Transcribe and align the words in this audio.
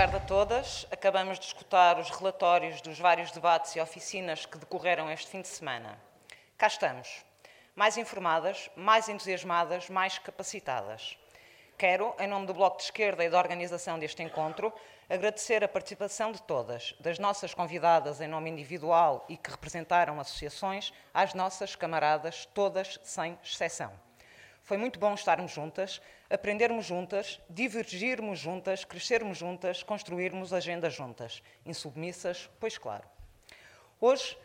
tarde 0.00 0.16
a 0.16 0.20
todas. 0.20 0.86
Acabamos 0.90 1.38
de 1.38 1.44
escutar 1.44 1.98
os 1.98 2.08
relatórios 2.08 2.80
dos 2.80 2.98
vários 2.98 3.32
debates 3.32 3.76
e 3.76 3.80
oficinas 3.80 4.46
que 4.46 4.56
decorreram 4.56 5.10
este 5.10 5.28
fim 5.28 5.42
de 5.42 5.48
semana. 5.48 6.00
Cá 6.56 6.68
estamos, 6.68 7.22
mais 7.76 7.98
informadas, 7.98 8.70
mais 8.74 9.10
entusiasmadas, 9.10 9.90
mais 9.90 10.18
capacitadas. 10.18 11.18
Quero, 11.76 12.14
em 12.18 12.26
nome 12.26 12.46
do 12.46 12.54
Bloco 12.54 12.78
de 12.78 12.84
Esquerda 12.84 13.22
e 13.22 13.28
da 13.28 13.36
organização 13.36 13.98
deste 13.98 14.22
encontro, 14.22 14.72
agradecer 15.06 15.62
a 15.62 15.68
participação 15.68 16.32
de 16.32 16.40
todas, 16.44 16.94
das 16.98 17.18
nossas 17.18 17.52
convidadas 17.52 18.22
em 18.22 18.26
nome 18.26 18.48
individual 18.48 19.26
e 19.28 19.36
que 19.36 19.50
representaram 19.50 20.18
associações, 20.18 20.94
às 21.12 21.34
nossas 21.34 21.76
camaradas, 21.76 22.46
todas 22.54 22.98
sem 23.02 23.38
exceção. 23.44 23.92
Foi 24.70 24.76
muito 24.76 25.00
bom 25.00 25.14
estarmos 25.14 25.50
juntas, 25.50 26.00
aprendermos 26.30 26.86
juntas, 26.86 27.40
divergirmos 27.50 28.38
juntas, 28.38 28.84
crescermos 28.84 29.36
juntas, 29.36 29.82
construirmos 29.82 30.52
agendas 30.52 30.94
juntas, 30.94 31.42
insubmissas, 31.66 32.48
pois 32.60 32.78
claro. 32.78 33.02
Hoje, 34.00 34.38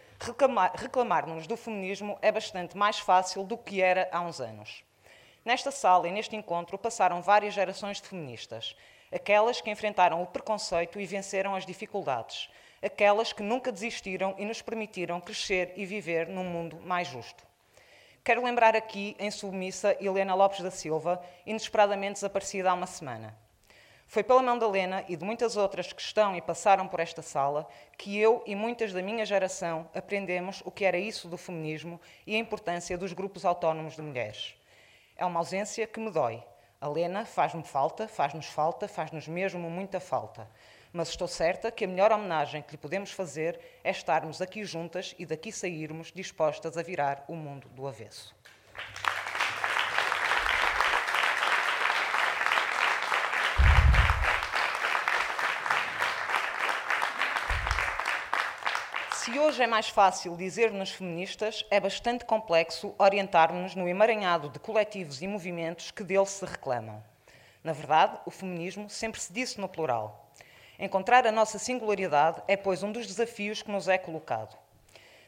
reclamar-nos 0.74 1.46
do 1.46 1.56
feminismo 1.56 2.18
é 2.24 2.32
bastante 2.32 2.76
mais 2.76 2.98
fácil 2.98 3.44
do 3.44 3.56
que 3.56 3.84
era 3.84 4.10
há 4.12 4.20
uns 4.20 4.42
anos. 4.42 4.84
Nesta 5.46 5.70
sala 5.70 6.08
e 6.08 6.12
neste 6.12 6.36
encontro 6.36 6.76
passaram 6.76 7.22
várias 7.22 7.54
gerações 7.54 8.02
de 8.02 8.08
feministas, 8.08 8.76
aquelas 9.14 9.62
que 9.62 9.70
enfrentaram 9.70 10.24
o 10.24 10.26
preconceito 10.26 11.00
e 11.00 11.06
venceram 11.06 11.54
as 11.54 11.68
dificuldades, 11.68 12.50
aquelas 12.82 13.32
que 13.32 13.44
nunca 13.44 13.72
desistiram 13.72 14.34
e 14.40 14.46
nos 14.46 14.60
permitiram 14.60 15.22
crescer 15.22 15.74
e 15.76 15.86
viver 15.86 16.28
num 16.28 16.46
mundo 16.46 16.82
mais 16.82 17.08
justo. 17.08 17.46
Quero 18.26 18.44
lembrar 18.44 18.76
aqui, 18.76 19.16
em 19.20 19.30
submissa, 19.30 19.96
Helena 20.02 20.34
Lopes 20.34 20.60
da 20.60 20.72
Silva, 20.72 21.24
inesperadamente 21.46 22.14
desaparecida 22.14 22.72
há 22.72 22.74
uma 22.74 22.88
semana. 22.88 23.38
Foi 24.08 24.24
pela 24.24 24.42
mão 24.42 24.58
da 24.58 24.66
Helena 24.66 25.06
e 25.08 25.16
de 25.16 25.24
muitas 25.24 25.56
outras 25.56 25.94
que 25.94 26.02
estão 26.02 26.36
e 26.36 26.42
passaram 26.42 26.88
por 26.88 27.00
esta 27.00 27.22
sala 27.22 27.70
que 27.96 28.18
eu 28.18 28.42
e 28.48 28.56
muitas 28.56 28.92
da 28.92 29.00
minha 29.04 29.24
geração 29.28 29.88
aprendemos 29.94 30.64
o 30.66 30.72
que 30.72 30.86
era 30.86 30.98
isso 30.98 31.28
do 31.28 31.38
feminismo 31.38 32.02
e 32.26 32.34
a 32.34 32.40
importância 32.40 32.98
dos 32.98 33.14
grupos 33.14 33.46
autónomos 33.46 33.96
de 33.96 34.02
mulheres. 34.02 34.56
É 35.16 35.24
uma 35.24 35.40
ausência 35.40 35.86
que 35.86 36.00
me 36.00 36.10
dói. 36.10 36.44
A 36.82 36.88
Helena 36.88 37.26
faz-me 37.26 37.64
falta, 37.64 38.08
faz-nos 38.08 38.48
falta, 38.48 38.88
faz-nos 38.88 39.28
mesmo 39.28 39.70
muita 39.70 40.00
falta 40.00 40.50
mas 40.96 41.10
estou 41.10 41.28
certa 41.28 41.70
que 41.70 41.84
a 41.84 41.88
melhor 41.90 42.10
homenagem 42.14 42.62
que 42.62 42.72
lhe 42.72 42.78
podemos 42.78 43.12
fazer 43.12 43.60
é 43.84 43.92
estarmos 43.92 44.42
aqui 44.42 44.64
juntas 44.64 45.14
e 45.20 45.26
daqui 45.26 45.52
sairmos 45.52 46.10
dispostas 46.10 46.78
a 46.78 46.82
virar 46.82 47.26
o 47.28 47.36
mundo 47.36 47.68
do 47.68 47.86
avesso. 47.86 48.34
Se 59.12 59.38
hoje 59.38 59.64
é 59.64 59.68
mais 59.68 59.90
fácil 59.90 60.38
dizer-nos 60.38 60.92
feministas, 60.92 61.66
é 61.70 61.78
bastante 61.78 62.24
complexo 62.24 62.96
orientar-nos 62.98 63.76
no 63.76 63.86
emaranhado 63.86 64.50
de 64.50 64.60
coletivos 64.60 65.22
e 65.22 65.28
movimentos 65.28 65.92
que 65.92 66.06
dele 66.06 66.26
se 66.26 66.46
reclamam. 66.46 67.04
Na 67.62 67.74
verdade, 67.74 68.18
o 68.26 68.32
feminismo 68.32 68.90
sempre 68.90 69.20
se 69.20 69.34
disse 69.34 69.60
no 69.60 69.68
plural. 69.68 70.25
Encontrar 70.80 71.26
a 71.26 71.32
nossa 71.32 71.58
singularidade 71.58 72.42
é, 72.48 72.58
pois, 72.58 72.84
um 72.84 72.92
dos 72.92 73.08
desafios 73.08 73.62
que 73.62 73.72
nos 73.72 73.88
é 73.88 73.98
colocado. 73.98 74.58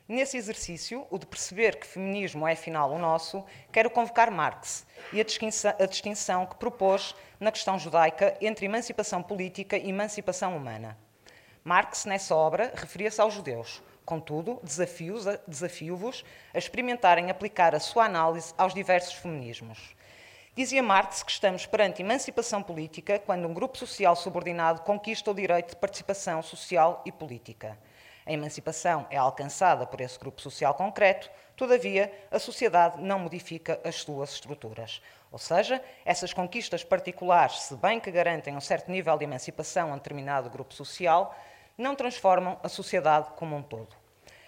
Nesse 0.07 0.37
exercício, 0.37 1.05
o 1.09 1.17
de 1.17 1.25
perceber 1.25 1.77
que 1.77 1.85
feminismo 1.85 2.47
é 2.47 2.53
afinal 2.53 2.91
o 2.91 2.97
nosso, 2.97 3.43
quero 3.73 3.89
convocar 3.89 4.31
Marx 4.31 4.85
e 5.11 5.19
a 5.19 5.23
distinção, 5.23 5.75
a 5.77 5.85
distinção 5.85 6.45
que 6.45 6.55
propôs 6.55 7.13
na 7.39 7.51
questão 7.51 7.77
judaica 7.77 8.37
entre 8.39 8.65
emancipação 8.65 9.21
política 9.21 9.77
e 9.77 9.89
emancipação 9.89 10.55
humana. 10.55 10.97
Marx, 11.61 12.05
nessa 12.05 12.33
obra, 12.33 12.71
referia-se 12.73 13.19
aos 13.19 13.33
judeus. 13.33 13.83
Contudo, 14.05 14.61
desafio-vos 14.63 16.23
a 16.53 16.57
experimentarem 16.57 17.29
aplicar 17.29 17.75
a 17.75 17.79
sua 17.81 18.05
análise 18.05 18.53
aos 18.57 18.73
diversos 18.73 19.15
feminismos. 19.15 19.96
Dizia 20.57 20.81
Marx 20.81 21.21
que 21.21 21.29
estamos 21.29 21.67
perante 21.67 22.01
emancipação 22.01 22.63
política 22.63 23.19
quando 23.19 23.47
um 23.47 23.53
grupo 23.53 23.77
social 23.77 24.15
subordinado 24.15 24.81
conquista 24.81 25.29
o 25.29 25.33
direito 25.35 25.69
de 25.69 25.75
participação 25.75 26.41
social 26.41 27.03
e 27.05 27.11
política. 27.11 27.77
A 28.25 28.33
emancipação 28.33 29.05
é 29.11 29.17
alcançada 29.17 29.85
por 29.85 30.01
esse 30.01 30.17
grupo 30.17 30.41
social 30.41 30.73
concreto, 30.73 31.29
todavia, 31.55 32.11
a 32.31 32.39
sociedade 32.39 32.99
não 32.99 33.19
modifica 33.19 33.79
as 33.83 33.97
suas 33.97 34.31
estruturas. 34.31 34.99
Ou 35.31 35.37
seja, 35.37 35.79
essas 36.03 36.33
conquistas 36.33 36.83
particulares, 36.83 37.59
se 37.59 37.75
bem 37.75 37.99
que 37.99 38.09
garantem 38.09 38.57
um 38.57 38.59
certo 38.59 38.89
nível 38.89 39.15
de 39.15 39.25
emancipação 39.25 39.91
a 39.91 39.93
um 39.93 39.97
determinado 39.97 40.49
grupo 40.49 40.73
social, 40.73 41.37
não 41.77 41.93
transformam 41.93 42.59
a 42.63 42.67
sociedade 42.67 43.29
como 43.35 43.55
um 43.55 43.61
todo. 43.61 43.95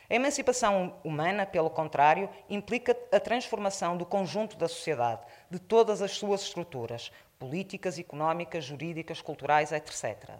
A 0.09 0.15
emancipação 0.15 0.95
humana, 1.03 1.45
pelo 1.45 1.69
contrário, 1.69 2.27
implica 2.49 2.97
a 3.11 3.19
transformação 3.19 3.95
do 3.95 4.07
conjunto 4.07 4.57
da 4.57 4.67
sociedade, 4.67 5.21
de 5.51 5.59
todas 5.59 6.01
as 6.01 6.11
suas 6.11 6.41
estruturas, 6.41 7.11
políticas, 7.37 7.99
económicas, 7.99 8.63
jurídicas, 8.63 9.21
culturais, 9.21 9.71
etc. 9.71 10.31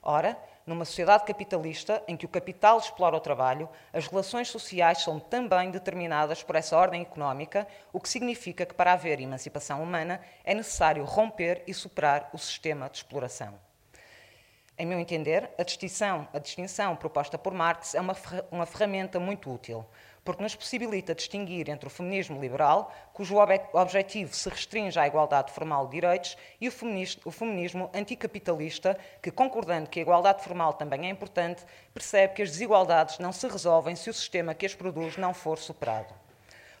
Ora, 0.00 0.38
numa 0.64 0.84
sociedade 0.84 1.24
capitalista 1.24 2.00
em 2.06 2.16
que 2.16 2.24
o 2.24 2.28
capital 2.28 2.78
explora 2.78 3.16
o 3.16 3.20
trabalho, 3.20 3.68
as 3.92 4.06
relações 4.06 4.46
sociais 4.46 5.02
são 5.02 5.18
também 5.18 5.72
determinadas 5.72 6.44
por 6.44 6.54
essa 6.54 6.76
ordem 6.76 7.02
económica, 7.02 7.66
o 7.92 7.98
que 7.98 8.08
significa 8.08 8.64
que 8.64 8.74
para 8.74 8.92
haver 8.92 9.20
emancipação 9.20 9.82
humana 9.82 10.20
é 10.44 10.54
necessário 10.54 11.02
romper 11.02 11.64
e 11.66 11.74
superar 11.74 12.30
o 12.32 12.38
sistema 12.38 12.88
de 12.88 12.98
exploração. 12.98 13.69
Em 14.80 14.86
meu 14.86 14.98
entender, 14.98 15.50
a 15.58 15.62
distinção, 15.62 16.26
a 16.32 16.38
distinção 16.38 16.96
proposta 16.96 17.36
por 17.36 17.52
Marx 17.52 17.94
é 17.94 18.00
uma, 18.00 18.16
uma 18.50 18.64
ferramenta 18.64 19.20
muito 19.20 19.52
útil, 19.52 19.84
porque 20.24 20.42
nos 20.42 20.54
possibilita 20.54 21.14
distinguir 21.14 21.68
entre 21.68 21.86
o 21.86 21.90
feminismo 21.90 22.40
liberal, 22.40 22.90
cujo 23.12 23.36
ob 23.36 23.60
objetivo 23.74 24.34
se 24.34 24.48
restringe 24.48 24.98
à 24.98 25.06
igualdade 25.06 25.52
formal 25.52 25.84
de 25.84 25.92
direitos, 25.92 26.34
e 26.58 26.66
o, 26.66 26.72
o 27.26 27.30
feminismo 27.30 27.90
anticapitalista, 27.92 28.96
que, 29.22 29.30
concordando 29.30 29.90
que 29.90 29.98
a 29.98 30.02
igualdade 30.02 30.42
formal 30.42 30.72
também 30.72 31.08
é 31.08 31.10
importante, 31.10 31.62
percebe 31.92 32.32
que 32.32 32.40
as 32.40 32.50
desigualdades 32.50 33.18
não 33.18 33.32
se 33.32 33.46
resolvem 33.46 33.94
se 33.94 34.08
o 34.08 34.14
sistema 34.14 34.54
que 34.54 34.64
as 34.64 34.74
produz 34.74 35.18
não 35.18 35.34
for 35.34 35.58
superado. 35.58 36.14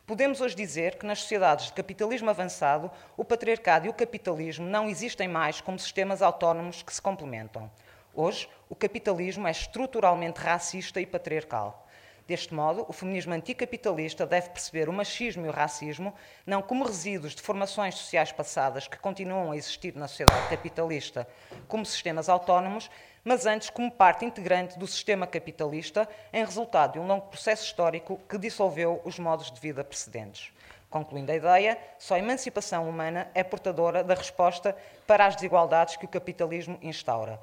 Podemos 0.06 0.40
hoje 0.40 0.56
dizer 0.56 0.96
que 0.96 1.06
nas 1.06 1.20
sociedades 1.20 1.66
de 1.66 1.72
capitalismo 1.72 2.30
avançado, 2.30 2.90
o 3.16 3.24
patriarcado 3.24 3.86
e 3.86 3.90
o 3.90 3.94
capitalismo 3.94 4.66
não 4.66 4.88
existem 4.88 5.28
mais 5.28 5.60
como 5.60 5.78
sistemas 5.78 6.22
autónomos 6.22 6.82
que 6.82 6.92
se 6.92 7.00
complementam. 7.00 7.70
Hoje, 8.14 8.48
o 8.68 8.74
capitalismo 8.74 9.46
é 9.46 9.52
estruturalmente 9.52 10.40
racista 10.40 11.00
e 11.00 11.06
patriarcal. 11.06 11.86
Deste 12.26 12.52
modo, 12.54 12.84
o 12.88 12.92
feminismo 12.92 13.32
anticapitalista 13.34 14.26
deve 14.26 14.50
perceber 14.50 14.88
o 14.88 14.92
machismo 14.92 15.46
e 15.46 15.48
o 15.48 15.52
racismo 15.52 16.14
não 16.46 16.60
como 16.62 16.84
resíduos 16.84 17.34
de 17.34 17.42
formações 17.42 17.94
sociais 17.94 18.30
passadas 18.30 18.86
que 18.86 18.98
continuam 18.98 19.52
a 19.52 19.56
existir 19.56 19.96
na 19.96 20.06
sociedade 20.06 20.48
capitalista 20.48 21.26
como 21.66 21.84
sistemas 21.86 22.28
autónomos, 22.28 22.90
mas 23.24 23.46
antes 23.46 23.70
como 23.70 23.90
parte 23.90 24.24
integrante 24.24 24.78
do 24.78 24.86
sistema 24.86 25.26
capitalista 25.26 26.08
em 26.32 26.44
resultado 26.44 26.94
de 26.94 26.98
um 26.98 27.06
longo 27.06 27.26
processo 27.26 27.64
histórico 27.64 28.20
que 28.28 28.38
dissolveu 28.38 29.00
os 29.04 29.18
modos 29.18 29.50
de 29.50 29.60
vida 29.60 29.82
precedentes. 29.82 30.52
Concluindo 30.88 31.30
a 31.30 31.36
ideia, 31.36 31.78
só 31.98 32.14
a 32.14 32.18
emancipação 32.18 32.88
humana 32.88 33.30
é 33.34 33.44
portadora 33.44 34.02
da 34.02 34.14
resposta 34.14 34.76
para 35.06 35.26
as 35.26 35.36
desigualdades 35.36 35.96
que 35.96 36.04
o 36.04 36.08
capitalismo 36.08 36.78
instaura. 36.82 37.40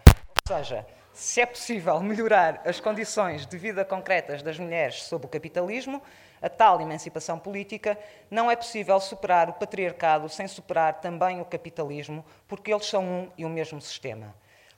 Ou 0.49 0.55
seja, 0.55 0.87
se 1.11 1.41
é 1.41 1.45
possível 1.45 1.99
melhorar 1.99 2.61
as 2.63 2.79
condições 2.79 3.45
de 3.45 3.57
vida 3.57 3.83
concretas 3.83 4.41
das 4.41 4.57
mulheres 4.57 5.03
sob 5.03 5.25
o 5.25 5.27
capitalismo, 5.27 6.01
a 6.41 6.47
tal 6.47 6.79
emancipação 6.79 7.37
política, 7.37 7.99
não 8.31 8.49
é 8.49 8.55
possível 8.55 8.97
superar 9.01 9.49
o 9.49 9.53
patriarcado 9.53 10.29
sem 10.29 10.47
superar 10.47 11.01
também 11.01 11.41
o 11.41 11.45
capitalismo, 11.45 12.23
porque 12.47 12.71
eles 12.71 12.85
são 12.85 13.03
um 13.03 13.31
e 13.37 13.43
o 13.43 13.49
mesmo 13.49 13.81
sistema. 13.81 14.33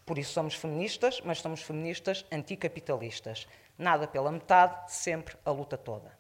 Por 0.07 0.17
isso 0.17 0.33
somos 0.33 0.55
feministas, 0.55 1.21
mas 1.23 1.37
somos 1.37 1.61
feministas 1.61 2.25
anticapitalistas. 2.31 3.47
Nada 3.77 4.07
pela 4.07 4.31
metade, 4.31 4.91
sempre 4.91 5.35
a 5.45 5.51
luta 5.51 5.77
toda. 5.77 6.17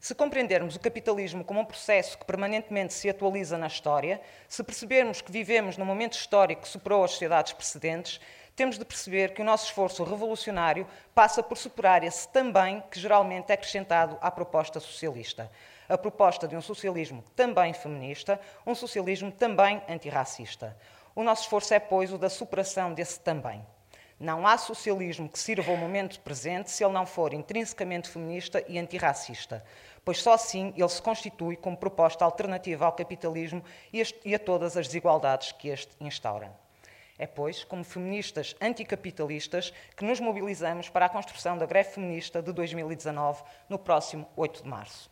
Se 0.00 0.14
compreendermos 0.14 0.76
o 0.76 0.80
capitalismo 0.80 1.42
como 1.42 1.60
um 1.60 1.64
processo 1.64 2.16
que 2.16 2.24
permanentemente 2.24 2.94
se 2.94 3.10
atualiza 3.10 3.58
na 3.58 3.66
história, 3.66 4.20
se 4.46 4.62
percebermos 4.62 5.20
que 5.20 5.32
vivemos 5.32 5.76
num 5.76 5.84
momento 5.84 6.12
histórico 6.12 6.62
que 6.62 6.68
superou 6.68 7.02
as 7.02 7.10
sociedades 7.10 7.52
precedentes, 7.52 8.20
temos 8.58 8.76
de 8.76 8.84
perceber 8.84 9.34
que 9.34 9.40
o 9.40 9.44
nosso 9.44 9.66
esforço 9.66 10.02
revolucionário 10.02 10.84
passa 11.14 11.44
por 11.44 11.56
superar 11.56 12.02
esse 12.02 12.28
também 12.28 12.82
que 12.90 12.98
geralmente 12.98 13.50
é 13.50 13.54
acrescentado 13.54 14.18
à 14.20 14.32
proposta 14.32 14.80
socialista. 14.80 15.48
A 15.88 15.96
proposta 15.96 16.48
de 16.48 16.56
um 16.56 16.60
socialismo 16.60 17.22
também 17.36 17.72
feminista, 17.72 18.40
um 18.66 18.74
socialismo 18.74 19.30
também 19.30 19.80
antirracista. 19.88 20.76
O 21.14 21.22
nosso 21.22 21.42
esforço 21.42 21.72
é, 21.72 21.78
pois, 21.78 22.12
o 22.12 22.18
da 22.18 22.28
superação 22.28 22.92
desse 22.92 23.20
também. 23.20 23.64
Não 24.18 24.44
há 24.44 24.58
socialismo 24.58 25.28
que 25.28 25.38
sirva 25.38 25.70
ao 25.70 25.76
momento 25.76 26.18
presente 26.18 26.68
se 26.68 26.82
ele 26.82 26.92
não 26.92 27.06
for 27.06 27.32
intrinsecamente 27.32 28.08
feminista 28.08 28.64
e 28.66 28.76
antirracista, 28.76 29.64
pois 30.04 30.20
só 30.20 30.32
assim 30.32 30.74
ele 30.76 30.88
se 30.88 31.00
constitui 31.00 31.54
como 31.54 31.76
proposta 31.76 32.24
alternativa 32.24 32.86
ao 32.86 32.92
capitalismo 32.92 33.62
e 33.92 34.34
a 34.34 34.38
todas 34.40 34.76
as 34.76 34.88
desigualdades 34.88 35.52
que 35.52 35.68
este 35.68 35.94
instaura. 36.00 36.52
É, 37.18 37.26
pois, 37.26 37.64
como 37.64 37.82
feministas 37.82 38.54
anticapitalistas 38.60 39.72
que 39.96 40.04
nos 40.04 40.20
mobilizamos 40.20 40.88
para 40.88 41.06
a 41.06 41.08
construção 41.08 41.58
da 41.58 41.66
greve 41.66 41.90
feminista 41.90 42.40
de 42.40 42.52
2019, 42.52 43.42
no 43.68 43.78
próximo 43.78 44.28
8 44.36 44.62
de 44.62 44.68
março. 44.68 45.10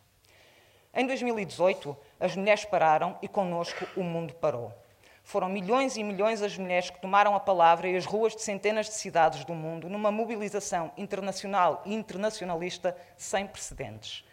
Em 0.93 1.05
2018, 1.05 1.95
as 2.19 2.35
mulheres 2.35 2.63
pararam 2.63 3.19
e 3.21 3.27
connosco 3.27 3.85
o 3.95 4.03
mundo 4.03 4.33
parou. 4.35 4.73
Foram 5.21 5.49
milhões 5.49 5.97
e 5.97 6.03
milhões 6.03 6.41
as 6.41 6.57
mulheres 6.57 6.89
que 6.89 7.01
tomaram 7.01 7.35
a 7.35 7.39
palavra 7.41 7.89
e 7.89 7.97
as 7.97 8.05
ruas 8.05 8.33
de 8.33 8.41
centenas 8.41 8.85
de 8.85 8.93
cidades 8.93 9.43
do 9.43 9.53
mundo 9.53 9.89
numa 9.89 10.09
mobilização 10.09 10.89
internacional 10.95 11.83
e 11.85 11.93
internacionalista 11.93 12.95
sem 13.17 13.45
precedentes. 13.45 14.23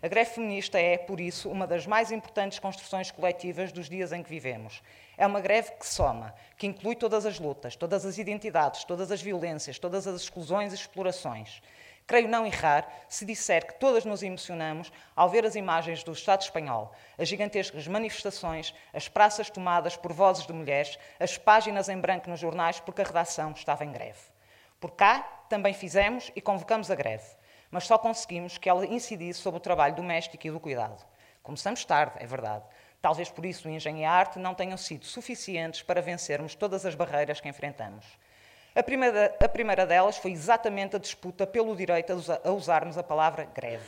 A 0.00 0.06
greve 0.06 0.30
feminista 0.30 0.78
é, 0.78 0.96
por 0.96 1.18
isso, 1.18 1.50
uma 1.50 1.66
das 1.66 1.86
mais 1.86 2.12
importantes 2.12 2.60
construções 2.60 3.10
coletivas 3.10 3.72
dos 3.72 3.88
dias 3.88 4.12
em 4.12 4.22
que 4.22 4.30
vivemos. 4.30 4.80
É 5.16 5.26
uma 5.26 5.40
greve 5.40 5.72
que 5.72 5.86
soma, 5.86 6.34
que 6.56 6.66
inclui 6.66 6.96
todas 6.96 7.24
as 7.24 7.38
lutas, 7.38 7.76
todas 7.76 8.04
as 8.04 8.18
identidades, 8.18 8.84
todas 8.84 9.10
as 9.10 9.22
violências, 9.22 9.78
todas 9.78 10.06
as 10.06 10.22
exclusões 10.22 10.72
e 10.72 10.76
explorações. 10.76 11.62
Creio 12.06 12.28
não 12.28 12.46
errar 12.46 12.86
se 13.08 13.24
disser 13.24 13.66
que 13.66 13.80
todas 13.80 14.04
nos 14.04 14.22
emocionamos 14.22 14.92
ao 15.16 15.30
ver 15.30 15.46
as 15.46 15.54
imagens 15.54 16.04
do 16.04 16.12
Estado 16.12 16.42
espanhol, 16.42 16.92
as 17.16 17.28
gigantescas 17.28 17.88
manifestações, 17.88 18.74
as 18.92 19.08
praças 19.08 19.48
tomadas 19.48 19.96
por 19.96 20.12
vozes 20.12 20.46
de 20.46 20.52
mulheres, 20.52 20.98
as 21.18 21.38
páginas 21.38 21.88
em 21.88 21.98
branco 21.98 22.28
nos 22.28 22.40
jornais 22.40 22.78
porque 22.78 23.00
a 23.00 23.06
redação 23.06 23.52
estava 23.52 23.86
em 23.86 23.92
greve. 23.92 24.20
Por 24.78 24.90
cá 24.90 25.20
também 25.48 25.72
fizemos 25.72 26.30
e 26.36 26.42
convocamos 26.42 26.90
a 26.90 26.94
greve, 26.94 27.24
mas 27.70 27.86
só 27.86 27.96
conseguimos 27.96 28.58
que 28.58 28.68
ela 28.68 28.84
incidisse 28.84 29.40
sobre 29.40 29.56
o 29.56 29.62
trabalho 29.62 29.94
doméstico 29.94 30.46
e 30.46 30.50
do 30.50 30.60
cuidado. 30.60 31.02
Começamos 31.44 31.84
tarde, 31.84 32.14
é 32.20 32.26
verdade. 32.26 32.64
Talvez 33.02 33.28
por 33.28 33.44
isso 33.44 33.68
o 33.68 33.70
engenho 33.70 33.98
e 33.98 34.04
a 34.04 34.10
arte 34.10 34.38
não 34.38 34.54
tenham 34.54 34.78
sido 34.78 35.04
suficientes 35.04 35.82
para 35.82 36.00
vencermos 36.00 36.54
todas 36.54 36.86
as 36.86 36.94
barreiras 36.94 37.38
que 37.38 37.46
enfrentamos. 37.46 38.06
A 38.74 38.82
primeira, 38.82 39.36
a 39.38 39.46
primeira 39.46 39.84
delas 39.84 40.16
foi 40.16 40.32
exatamente 40.32 40.96
a 40.96 40.98
disputa 40.98 41.46
pelo 41.46 41.76
direito 41.76 42.14
a, 42.42 42.50
usarmos 42.50 42.96
a 42.96 43.02
palavra 43.02 43.46
greve. 43.54 43.86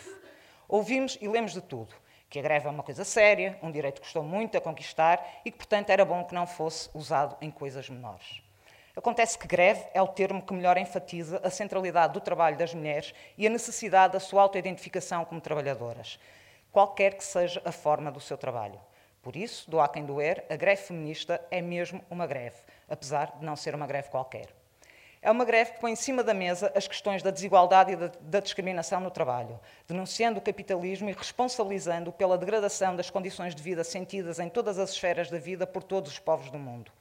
Ouvimos 0.69 1.17
e 1.19 1.27
lemos 1.27 1.55
de 1.55 1.63
tudo, 1.63 1.95
que 2.29 2.39
a 2.39 2.43
greve 2.43 2.67
é 2.67 2.71
uma 2.71 2.83
coisa 2.83 3.05
séria, 3.05 3.59
um 3.63 3.71
direito 3.71 3.95
que 3.95 4.01
custou 4.03 4.23
muito 4.23 4.59
a 4.59 4.61
conquistar 4.61 5.41
e 5.43 5.51
que, 5.51 5.57
portanto, 5.57 5.89
era 5.89 6.05
bom 6.05 6.23
que 6.25 6.35
não 6.35 6.47
fosse 6.47 6.91
usado 6.93 7.39
em 7.41 7.51
coisas 7.51 7.89
menores. 7.89 8.43
Acontece 8.95 9.39
que 9.39 9.47
greve 9.47 9.83
é 9.95 10.03
o 10.03 10.09
termo 10.09 10.43
que 10.43 10.53
melhor 10.53 10.77
enfatiza 10.77 11.41
a 11.43 11.49
centralidade 11.49 12.13
do 12.13 12.21
trabalho 12.21 12.59
das 12.59 12.75
mulheres 12.75 13.15
e 13.39 13.47
a 13.47 13.51
necessidade 13.51 14.13
da 14.13 14.21
sua 14.21 14.43
autoidentificação 14.43 15.25
como 15.25 15.41
trabalhadoras, 15.41 16.19
qualquer 16.77 17.15
que 17.15 17.25
seja 17.25 17.63
a 17.65 17.73
forma 17.73 18.13
do 18.13 18.21
seu 18.21 18.37
trabalho. 18.37 18.79
Por 19.23 19.35
isso, 19.35 19.71
do 19.71 19.81
a 19.81 19.89
quem 19.89 20.05
doer, 20.05 20.45
a 20.51 20.57
greve 20.57 20.83
feminista 20.83 21.41
é 21.51 21.63
mesmo 21.63 22.05
uma 22.11 22.27
greve, 22.27 22.59
apesar 22.87 23.39
de 23.39 23.47
não 23.47 23.57
ser 23.57 23.75
uma 23.75 23.87
greve 23.87 24.11
qualquer. 24.11 24.49
É 25.23 25.31
uma 25.31 25.47
greve 25.47 25.73
que 25.73 25.81
põe 25.81 25.93
em 25.93 25.97
cima 25.97 26.23
da 26.23 26.35
mesa 26.35 26.71
as 26.75 26.87
questões 26.87 27.23
da 27.23 27.31
desigualdade 27.31 27.93
e 27.93 27.97
da, 27.97 28.41
discriminação 28.41 29.01
no 29.01 29.11
trabalho, 29.11 29.59
denunciando 29.89 30.39
o 30.39 30.43
capitalismo 30.43 31.09
e 31.09 31.15
responsabilizando 31.15 32.13
pela 32.13 32.37
degradação 32.37 32.95
das 32.95 33.09
condições 33.09 33.55
de 33.55 33.63
vida 33.63 33.83
sentidas 33.83 34.39
em 34.39 34.51
todas 34.51 34.79
as 34.79 34.91
esferas 34.91 35.31
da 35.31 35.39
vida 35.39 35.67
por 35.67 35.83
todos 35.83 36.13
os 36.13 36.19
povos 36.19 36.51
do 36.51 36.59
mundo. 36.59 36.93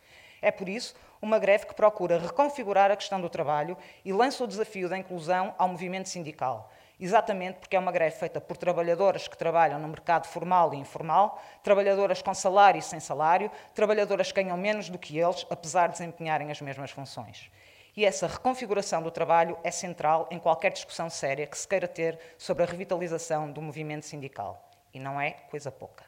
É 0.42 0.52
por 0.52 0.70
isso 0.70 0.96
uma 1.22 1.38
greve 1.38 1.66
que 1.66 1.74
procura 1.74 2.18
reconfigurar 2.18 2.92
a 2.92 2.96
questão 2.96 3.20
do 3.20 3.30
trabalho 3.30 3.78
e 4.06 4.14
lança 4.14 4.42
o 4.42 4.48
desafio 4.48 4.88
da 4.88 4.98
inclusão 4.98 5.54
ao 5.58 5.68
movimento 5.68 6.08
sindical, 6.08 6.72
exatamente 7.00 7.60
porque 7.60 7.76
é 7.76 7.80
uma 7.80 7.92
greve 7.92 8.16
feita 8.16 8.40
por 8.40 8.58
trabalhadoras 8.58 9.28
que 9.28 9.38
trabalham 9.38 9.80
no 9.80 9.88
mercado 9.88 10.28
formal 10.28 10.74
e 10.74 10.78
informal, 10.78 11.42
trabalhadoras 11.64 12.22
com 12.22 12.34
salário 12.34 12.80
e 12.80 12.82
sem 12.82 13.00
salário, 13.00 13.52
trabalhadoras 13.74 14.32
que 14.32 14.42
ganham 14.42 14.58
menos 14.58 14.90
do 14.90 14.98
que 14.98 15.18
eles, 15.18 15.46
apesar 15.50 15.88
de 15.88 15.94
desempenharem 15.94 16.52
as 16.52 16.62
mesmas 16.62 16.92
funções. 16.92 17.50
E 17.96 18.04
essa 18.04 18.28
reconfiguração 18.28 19.02
do 19.02 19.10
trabalho 19.10 19.58
é 19.64 19.72
central 19.72 20.28
em 20.30 20.38
qualquer 20.38 20.72
discussão 20.72 21.10
séria 21.10 21.48
que 21.48 21.58
se 21.58 21.68
queira 21.68 21.88
ter 21.88 22.20
sobre 22.38 22.64
a 22.64 22.66
revitalização 22.66 23.50
do 23.50 23.62
movimento 23.62 24.06
sindical. 24.06 24.70
E 24.94 25.00
não 25.00 25.20
é 25.20 25.32
coisa 25.32 25.72
pouca. 25.72 26.04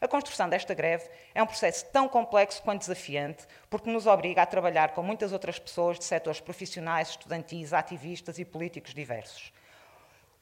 A 0.00 0.08
construção 0.08 0.48
desta 0.48 0.72
greve 0.72 1.10
é 1.34 1.42
um 1.42 1.46
processo 1.46 1.84
tão 1.92 2.08
complexo 2.08 2.62
quanto 2.62 2.80
desafiante, 2.80 3.44
porque 3.68 3.90
nos 3.90 4.06
obriga 4.06 4.40
a 4.40 4.46
trabalhar 4.46 4.94
com 4.94 5.02
muitas 5.02 5.30
outras 5.32 5.58
pessoas 5.58 5.98
de 5.98 6.04
setores 6.04 6.40
profissionais, 6.40 7.10
estudantis, 7.10 7.74
ativistas 7.74 8.38
e 8.38 8.44
políticos 8.44 8.94
diversos. 8.94 9.52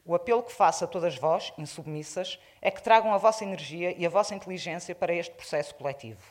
O 0.08 0.14
apelo 0.16 0.43
que 0.43 0.52
faço 0.52 0.82
a 0.82 0.88
todas 0.88 1.14
vós, 1.14 1.52
insubmissas, 1.56 2.40
é 2.60 2.69
que 2.69 2.82
tragam 2.82 3.14
a 3.14 3.19
vossa 3.19 3.44
energia 3.44 3.94
e 3.96 4.05
a 4.05 4.10
vossa 4.10 4.34
inteligência 4.34 4.93
para 4.93 5.14
este 5.14 5.34
processo 5.37 5.72
coletivo. 5.76 6.22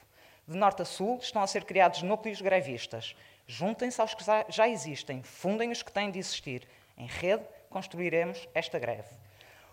De 0.46 0.58
norte 0.58 0.82
a 0.82 0.86
sul 0.86 1.18
estão 1.22 1.42
a 1.42 1.48
ser 1.48 1.64
criados 1.64 2.02
núcleos 2.02 2.42
grevistas, 2.42 3.16
Juntem-se 3.50 4.02
aos 4.02 4.14
que 4.14 4.26
já 4.50 4.68
existem, 4.68 5.24
fundem 5.24 5.72
os 5.72 5.82
que 5.82 5.92
têm 5.92 6.12
de 6.12 6.20
existir. 6.20 6.68
Em 6.98 7.08
rede, 7.08 7.46
construiremos 7.70 8.46
esta 8.54 8.78
greve. 8.78 9.08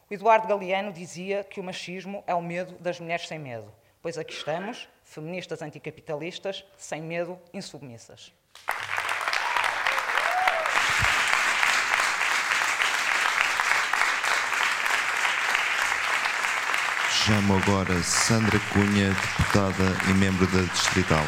O 0.09 0.15
Eduardo 0.15 0.47
Galeano 0.47 0.93
dizia 0.93 1.43
que 1.43 1.59
o 1.59 1.65
machismo 1.65 2.23
é 2.25 2.35
o 2.35 2.41
medo 2.41 2.75
das 2.79 3.01
mulheres 3.01 3.27
sem 3.27 3.39
medo. 3.39 3.73
Pois 4.01 4.17
aqui 4.17 4.33
estamos, 4.33 4.89
feministas 5.03 5.61
anticapitalistas, 5.61 6.65
sem 6.77 7.03
medo, 7.03 7.37
insubmissas. 7.53 8.33
Chamo 17.27 17.57
agora 17.57 18.03
Sandra 18.03 18.61
Cunha, 18.71 19.09
deputada 19.09 19.85
e 20.11 20.13
membro 20.13 20.47
da 20.49 20.61
Distrital. 20.71 21.25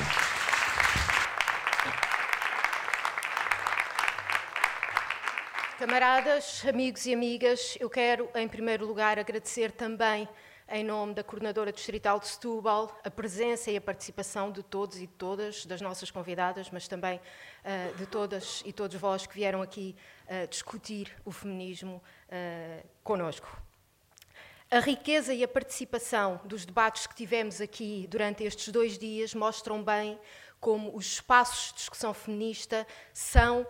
Camaradas, 5.79 6.63
amigos 6.69 7.07
e 7.07 7.15
amigas, 7.15 7.79
eu 7.81 7.89
quero, 7.89 8.29
em 8.35 8.47
primeiro 8.47 8.85
lugar, 8.85 9.19
agradecer 9.19 9.73
também, 9.73 10.29
em 10.69 10.85
nome 10.85 11.15
da 11.15 11.25
Coordenadora 11.25 11.73
Distrital 11.73 12.21
de 12.21 12.29
Setúbal, 12.29 13.01
a 13.03 13.11
presença 13.11 13.71
e 13.71 13.79
a 13.79 13.81
participação 13.81 14.53
de 14.53 14.63
todos 14.63 14.99
e 14.99 15.07
de 15.07 15.15
todas, 15.15 15.65
das 15.65 15.81
nossas 15.81 16.11
convidadas, 16.11 16.69
mas 16.71 16.87
também 16.87 17.19
uh, 17.19 17.97
de 17.97 18.05
todas 18.05 18.63
e 18.67 18.73
todos 18.73 19.01
vós 19.01 19.27
que 19.27 19.35
vieram 19.35 19.63
aqui 19.63 19.97
uh, 20.27 20.47
discutir 20.47 21.11
o 21.25 21.33
feminismo 21.33 22.03
uh, 22.29 22.87
conosco. 23.03 23.49
A 24.69 24.81
riqueza 24.81 25.33
e 25.33 25.45
a 25.45 25.49
participação 25.49 26.41
dos 26.45 26.67
debates 26.67 27.07
que 27.07 27.15
tivemos 27.15 27.61
aqui 27.61 28.05
durante 28.11 28.43
estes 28.43 28.69
dois 28.71 28.99
dias 28.99 29.33
mostram 29.33 29.81
bem 29.81 30.19
como 30.59 30.97
os 30.97 31.07
espaços 31.07 31.69
de 31.69 31.75
discussão 31.75 32.13
feminista 32.13 32.85
são 33.15 33.63
uh, 33.63 33.67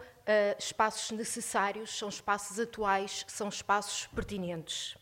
espaços 0.59 1.11
necessários, 1.11 1.99
são 1.99 2.09
espaços 2.09 2.59
atuais, 2.59 3.27
são 3.29 3.51
espaços 3.51 4.07
pertinentes. 4.07 4.97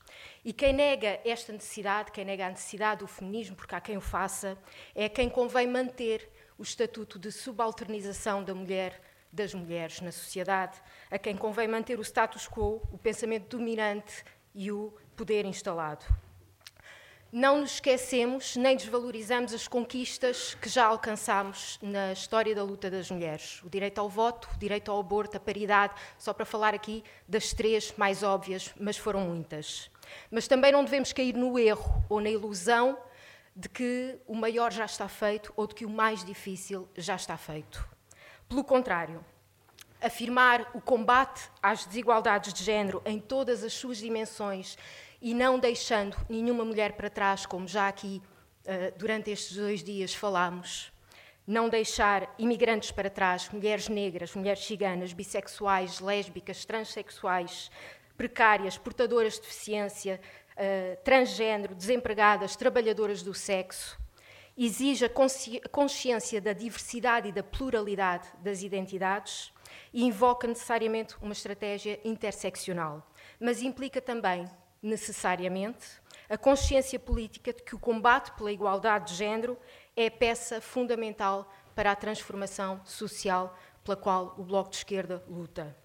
E 0.44 0.52
quem 0.52 0.72
nega 0.72 1.20
esta 1.24 1.52
necessidade, 1.52 2.10
quem 2.10 2.24
nega 2.24 2.46
a 2.46 2.50
necessidade 2.50 3.00
do 3.00 3.06
feminismo, 3.06 3.54
porque 3.54 3.76
há 3.76 3.80
quem 3.80 3.96
o 3.96 4.00
faça, 4.00 4.58
é 4.96 5.08
quem 5.08 5.28
convém 5.28 5.68
manter 5.68 6.28
o 6.58 6.64
estatuto 6.64 7.20
de 7.20 7.30
subalternização 7.30 8.42
da 8.42 8.52
mulher 8.52 9.00
das 9.32 9.54
mulheres 9.54 10.00
na 10.00 10.10
sociedade, 10.10 10.76
a 11.08 11.18
quem 11.18 11.36
convém 11.36 11.68
manter 11.68 12.00
o 12.00 12.02
status 12.02 12.48
quo, 12.48 12.82
o 12.92 12.98
pensamento 12.98 13.56
dominante 13.56 14.24
e 14.54 14.70
o 14.70 14.94
poder 15.14 15.44
instalado. 15.44 16.04
Não 17.36 17.60
nos 17.60 17.72
esquecemos 17.72 18.54
nem 18.54 18.76
desvalorizamos 18.76 19.52
as 19.52 19.66
conquistas 19.66 20.54
que 20.54 20.68
já 20.68 20.84
alcançamos 20.84 21.80
na 21.82 22.12
história 22.12 22.54
da 22.54 22.62
luta 22.62 22.88
das 22.88 23.10
mulheres. 23.10 23.60
O 23.64 23.68
direito 23.68 23.98
ao 23.98 24.08
voto, 24.08 24.48
o 24.54 24.56
direito 24.56 24.88
ao 24.92 25.00
aborto, 25.00 25.36
a 25.36 25.40
paridade, 25.40 25.94
só 26.16 26.32
para 26.32 26.44
falar 26.44 26.74
aqui 26.74 27.02
das 27.26 27.52
três 27.52 27.92
mais 27.96 28.22
óbvias, 28.22 28.72
mas 28.78 28.96
foram 28.96 29.22
muitas. 29.22 29.90
Mas 30.30 30.46
também 30.46 30.70
não 30.70 30.84
devemos 30.84 31.12
cair 31.12 31.34
no 31.34 31.58
erro 31.58 32.04
ou 32.08 32.20
na 32.20 32.30
ilusão 32.30 32.96
de 33.56 33.68
que 33.68 34.16
o 34.28 34.34
maior 34.36 34.72
já 34.72 34.84
está 34.84 35.08
feito 35.08 35.52
ou 35.56 35.66
de 35.66 35.74
que 35.74 35.84
o 35.84 35.90
mais 35.90 36.24
difícil 36.24 36.88
já 36.96 37.16
está 37.16 37.36
feito. 37.36 37.84
Pelo 38.48 38.62
contrário, 38.62 39.24
afirmar 40.00 40.70
o 40.74 40.80
combate 40.80 41.50
às 41.62 41.84
desigualdades 41.84 42.52
de 42.52 42.62
género 42.62 43.02
em 43.04 43.18
todas 43.18 43.64
as 43.64 43.72
suas 43.72 43.98
dimensões 43.98 44.76
e 45.24 45.32
não 45.32 45.58
deixando 45.58 46.18
nenhuma 46.28 46.66
mulher 46.66 46.92
para 46.92 47.08
trás, 47.08 47.46
como 47.46 47.66
já 47.66 47.88
aqui 47.88 48.20
uh, 48.66 48.98
durante 48.98 49.30
estes 49.30 49.56
dois 49.56 49.82
dias 49.82 50.14
falámos. 50.14 50.92
Não 51.46 51.70
deixar 51.70 52.34
imigrantes 52.38 52.90
para 52.90 53.08
trás, 53.08 53.48
mulheres 53.48 53.88
negras, 53.88 54.34
mulheres 54.34 54.62
ciganas, 54.62 55.14
bissexuais, 55.14 55.98
lésbicas, 55.98 56.66
transexuais, 56.66 57.70
precárias, 58.18 58.76
portadoras 58.76 59.36
de 59.36 59.40
deficiência, 59.40 60.20
uh, 60.58 61.02
transgênero, 61.02 61.74
desempregadas, 61.74 62.54
trabalhadoras 62.54 63.22
do 63.22 63.32
sexo. 63.32 63.98
Exige 64.54 65.06
a 65.06 65.08
consci 65.08 65.58
consciência 65.72 66.38
da 66.38 66.52
diversidade 66.52 67.30
e 67.30 67.32
da 67.32 67.42
pluralidade 67.42 68.28
das 68.40 68.62
identidades 68.62 69.50
e 69.90 70.04
invoca 70.04 70.46
necessariamente 70.46 71.16
uma 71.22 71.32
estratégia 71.32 71.98
interseccional, 72.04 73.10
mas 73.40 73.62
implica 73.62 74.02
também 74.02 74.46
necessariamente, 74.84 75.86
a 76.28 76.36
consciência 76.36 76.98
política 76.98 77.52
de 77.52 77.62
que 77.62 77.74
o 77.74 77.78
combate 77.78 78.32
pela 78.32 78.52
igualdade 78.52 79.12
de 79.12 79.14
género 79.14 79.58
é 79.96 80.10
peça 80.10 80.60
fundamental 80.60 81.50
para 81.74 81.90
a 81.90 81.96
transformação 81.96 82.80
social 82.84 83.56
pela 83.82 83.96
qual 83.96 84.34
o 84.38 84.44
Bloco 84.44 84.70
de 84.70 84.76
Esquerda 84.76 85.22
luta. 85.28 85.76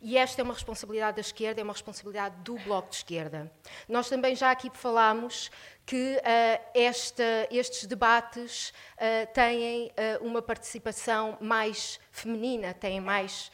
E 0.00 0.18
esta 0.18 0.42
é 0.42 0.44
uma 0.44 0.52
responsabilidade 0.52 1.16
da 1.16 1.20
esquerda, 1.22 1.60
é 1.60 1.64
uma 1.64 1.72
responsabilidade 1.72 2.36
do 2.42 2.56
Bloco 2.58 2.90
de 2.90 2.96
Esquerda. 2.96 3.50
Nós 3.88 4.08
também 4.08 4.36
já 4.36 4.50
aqui 4.50 4.70
falámos 4.74 5.50
que 5.86 6.16
uh, 6.16 6.70
esta, 6.74 7.48
estes 7.50 7.86
debates 7.86 8.68
uh, 8.96 9.32
têm 9.32 9.86
uh, 9.86 10.26
uma 10.26 10.42
participação 10.42 11.38
mais 11.40 11.98
feminina, 12.10 12.74
têm 12.74 13.00
mais 13.00 13.50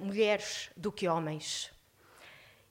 mulheres 0.00 0.68
do 0.76 0.92
que 0.92 1.08
homens. 1.08 1.72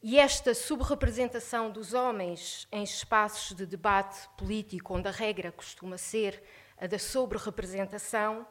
E 0.04 0.18
esta 0.18 0.56
subrepresentação 0.56 1.70
dos 1.70 1.94
homens 1.94 2.68
em 2.72 2.82
espaços 2.82 3.56
de 3.56 3.68
debate 3.68 4.28
político, 4.36 4.96
onde 4.96 5.08
a 5.08 5.12
regra 5.12 5.52
costuma 5.52 5.96
ser 5.96 6.42
a 6.76 6.88
da 6.88 6.98
sobre-representação, 6.98 8.48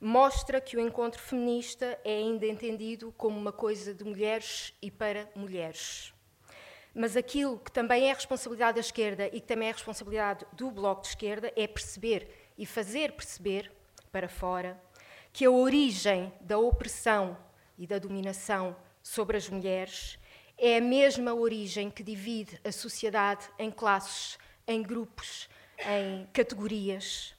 mostra 0.00 0.60
que 0.60 0.76
o 0.76 0.80
encontro 0.80 1.20
feminista 1.20 1.98
é 2.04 2.18
ainda 2.18 2.46
entendido 2.46 3.12
como 3.16 3.36
uma 3.36 3.50
coisa 3.50 3.92
de 3.92 4.04
mulheres 4.04 4.72
e 4.80 4.88
para 4.88 5.28
mulheres. 5.34 6.14
Mas 6.94 7.16
aquilo 7.16 7.58
que 7.58 7.72
também 7.72 8.08
é 8.08 8.12
responsabilidade 8.12 8.74
da 8.74 8.80
esquerda 8.80 9.26
e 9.26 9.40
que 9.40 9.48
também 9.48 9.70
é 9.70 9.72
responsabilidade 9.72 10.46
do 10.52 10.70
Bloco 10.70 11.02
de 11.02 11.08
Esquerda 11.08 11.52
é 11.56 11.66
perceber 11.66 12.52
e 12.56 12.64
fazer 12.64 13.10
perceber 13.14 13.72
para 14.12 14.28
fora 14.28 14.80
que 15.32 15.44
a 15.44 15.50
origem 15.50 16.32
da 16.40 16.56
opressão 16.56 17.36
e 17.76 17.84
da 17.84 17.98
dominação 17.98 18.76
sobre 19.02 19.36
as 19.36 19.48
mulheres 19.48 20.20
é 20.66 20.78
a 20.78 20.80
mesma 20.80 21.34
origem 21.34 21.90
que 21.90 22.02
divide 22.02 22.58
a 22.64 22.72
sociedade 22.72 23.44
em 23.58 23.70
classes, 23.70 24.38
em 24.66 24.82
grupos, 24.82 25.46
em 25.86 26.26
categorias, 26.32 27.34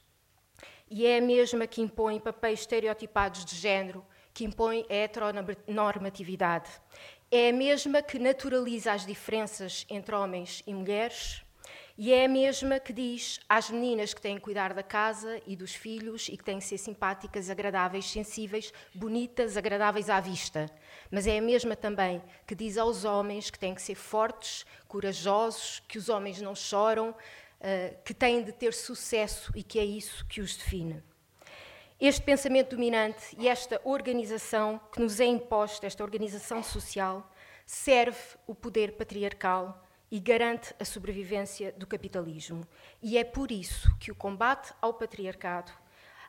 e 0.88 1.08
é 1.08 1.18
a 1.18 1.22
mesma 1.22 1.66
que 1.66 1.82
impõe 1.82 2.20
papéis 2.20 2.60
estereotipados 2.60 3.44
de 3.44 3.56
género, 3.56 4.06
que 4.32 4.46
impõe 4.46 4.86
a 4.88 4.94
heteronormatividade. 4.94 6.70
É 7.32 7.50
a 7.50 7.54
mesma 7.54 8.04
que 8.04 8.20
naturaliza 8.20 8.94
as 8.94 9.08
diferenças 9.08 9.88
entre 9.90 10.14
homens 10.14 10.62
e 10.68 10.72
mulheres, 10.72 11.44
e 11.98 12.14
é 12.14 12.26
a 12.26 12.30
mesma 12.30 12.80
que 12.80 12.94
diz 12.94 13.40
às 13.50 13.72
meninas 13.72 14.14
que 14.14 14.22
têm 14.22 14.36
que 14.36 14.42
cuidar 14.42 14.72
da 14.72 14.84
casa 14.84 15.42
e 15.48 15.56
dos 15.56 15.74
filhos 15.74 16.28
e 16.28 16.38
que 16.38 16.44
têm 16.44 16.60
que 16.60 16.66
ser 16.66 16.78
simpáticas, 16.78 17.50
agradáveis, 17.50 18.06
sensíveis, 18.06 18.72
bonitas, 18.94 19.58
agradáveis 19.58 20.12
à 20.12 20.20
vista. 20.20 20.70
Mas 21.16 21.28
é 21.28 21.38
a 21.38 21.42
mesma 21.42 21.78
também 21.78 22.22
que 22.46 22.54
diz 22.54 22.78
aos 22.78 23.06
homens 23.06 23.50
que 23.50 23.58
têm 23.58 23.74
que 23.74 23.82
ser 23.82 23.96
fortes, 23.96 24.66
corajosos, 24.86 25.82
que 25.88 25.98
os 25.98 26.10
homens 26.10 26.42
não 26.42 26.54
choram, 26.54 27.16
eh, 27.62 27.96
que 28.04 28.14
têm 28.14 28.44
de 28.44 28.52
ter 28.52 28.74
sucesso 28.74 29.50
e 29.56 29.64
que 29.64 29.80
é 29.80 29.86
isso 29.86 30.26
que 30.26 30.42
os 30.42 30.58
define. 30.58 31.02
Este 32.02 32.22
pensamento 32.22 32.72
dominante 32.72 33.34
e 33.40 33.48
esta 33.48 33.80
organização 33.86 34.78
que 34.92 35.00
nos 35.00 35.22
é 35.22 35.26
imposta, 35.26 35.88
esta 35.88 36.04
organização 36.04 36.62
social, 36.62 37.32
serve 37.66 38.20
o 38.46 38.54
poder 38.54 38.98
patriarcal 38.98 39.88
e 40.12 40.20
garante 40.20 40.76
a 40.78 40.84
sobrevivência 40.84 41.72
do 41.78 41.88
capitalismo. 41.88 42.68
E 43.02 43.18
é 43.18 43.24
por 43.24 43.54
isso 43.54 43.90
que 44.02 44.12
o 44.12 44.16
combate 44.16 44.74
ao 44.82 44.94
patriarcado, 44.94 45.72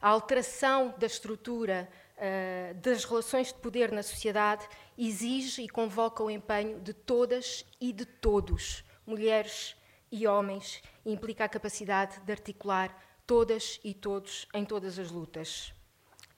a 0.01 0.11
alteração 0.11 0.95
da 0.97 1.09
estrutura 1.09 1.89
uh, 2.17 2.75
das 2.75 3.05
relações 3.05 3.49
de 3.49 3.55
poder 3.55 3.93
na 3.93 4.03
sociedade, 4.03 4.67
exige 4.97 5.63
e 5.63 5.69
convoca 5.69 6.23
o 6.23 6.31
empenho 6.31 6.81
de 6.81 6.93
todas 6.93 7.65
e 7.81 7.93
de 7.93 8.05
todos, 8.05 8.85
mulheres 9.07 9.77
e 10.11 10.27
homens, 10.27 10.83
implica 11.05 11.45
a 11.45 11.49
capacidade 11.49 12.21
de 12.21 12.33
articular 12.33 12.97
todas 13.27 13.81
e 13.83 13.93
todos 13.93 14.47
em 14.55 14.65
todas 14.65 14.99
as 14.99 15.11
lutas. 15.11 15.76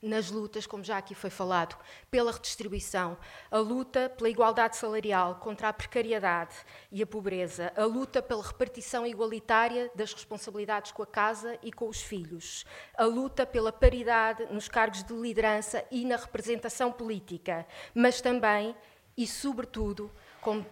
Nas 0.00 0.30
lutas, 0.30 0.64
como 0.64 0.84
já 0.84 0.96
aqui 0.96 1.12
foi 1.12 1.28
falado, 1.28 1.76
pela 2.08 2.30
redistribuição, 2.30 3.18
a 3.50 3.58
luta 3.58 4.08
pela 4.08 4.30
igualdade 4.30 4.76
salarial 4.76 5.36
contra 5.36 5.68
a 5.68 5.72
precariedade 5.72 6.54
e 6.92 7.02
a 7.02 7.06
pobreza, 7.06 7.72
a 7.76 7.84
luta 7.84 8.22
pela 8.22 8.44
repartição 8.44 9.04
igualitária 9.04 9.90
das 9.96 10.12
responsabilidades 10.12 10.92
com 10.92 11.02
a 11.02 11.06
casa 11.06 11.58
e 11.64 11.72
com 11.72 11.88
os 11.88 12.00
filhos, 12.00 12.64
a 12.96 13.04
luta 13.04 13.44
pela 13.44 13.72
paridade 13.72 14.46
nos 14.52 14.68
cargos 14.68 15.02
de 15.02 15.12
liderança 15.12 15.84
e 15.90 16.04
na 16.04 16.14
representação 16.14 16.92
política, 16.92 17.66
mas 17.92 18.20
também 18.20 18.76
e, 19.16 19.26
sobretudo, 19.26 20.10
como 20.40 20.64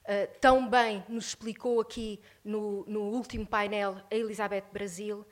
Uh, 0.00 0.26
tão 0.40 0.68
bem 0.68 1.04
nos 1.08 1.26
explicou 1.26 1.78
aqui 1.78 2.18
no, 2.42 2.84
no, 2.86 3.02
último 3.02 3.46
painel 3.46 3.98
a 4.10 4.14
Elizabeth 4.14 4.64
Brasil, 4.72 5.24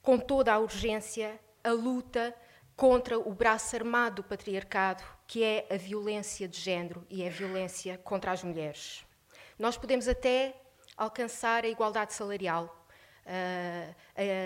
com 0.00 0.16
toda 0.16 0.52
a 0.52 0.58
urgência, 0.58 1.38
a 1.62 1.72
luta 1.72 2.34
contra 2.76 3.18
o 3.18 3.32
braço 3.32 3.76
armado 3.76 4.16
do 4.16 4.24
patriarcado, 4.24 5.02
que 5.26 5.42
é 5.42 5.66
a 5.70 5.76
violência 5.76 6.48
de 6.48 6.60
género 6.60 7.06
e 7.08 7.26
a 7.26 7.30
violência 7.30 7.98
contra 7.98 8.32
as 8.32 8.42
mulheres. 8.42 9.04
Nós 9.58 9.76
podemos 9.76 10.08
até 10.08 10.54
alcançar 10.96 11.64
a 11.64 11.68
igualdade 11.68 12.12
salarial, 12.12 12.86
uh, 13.26 13.94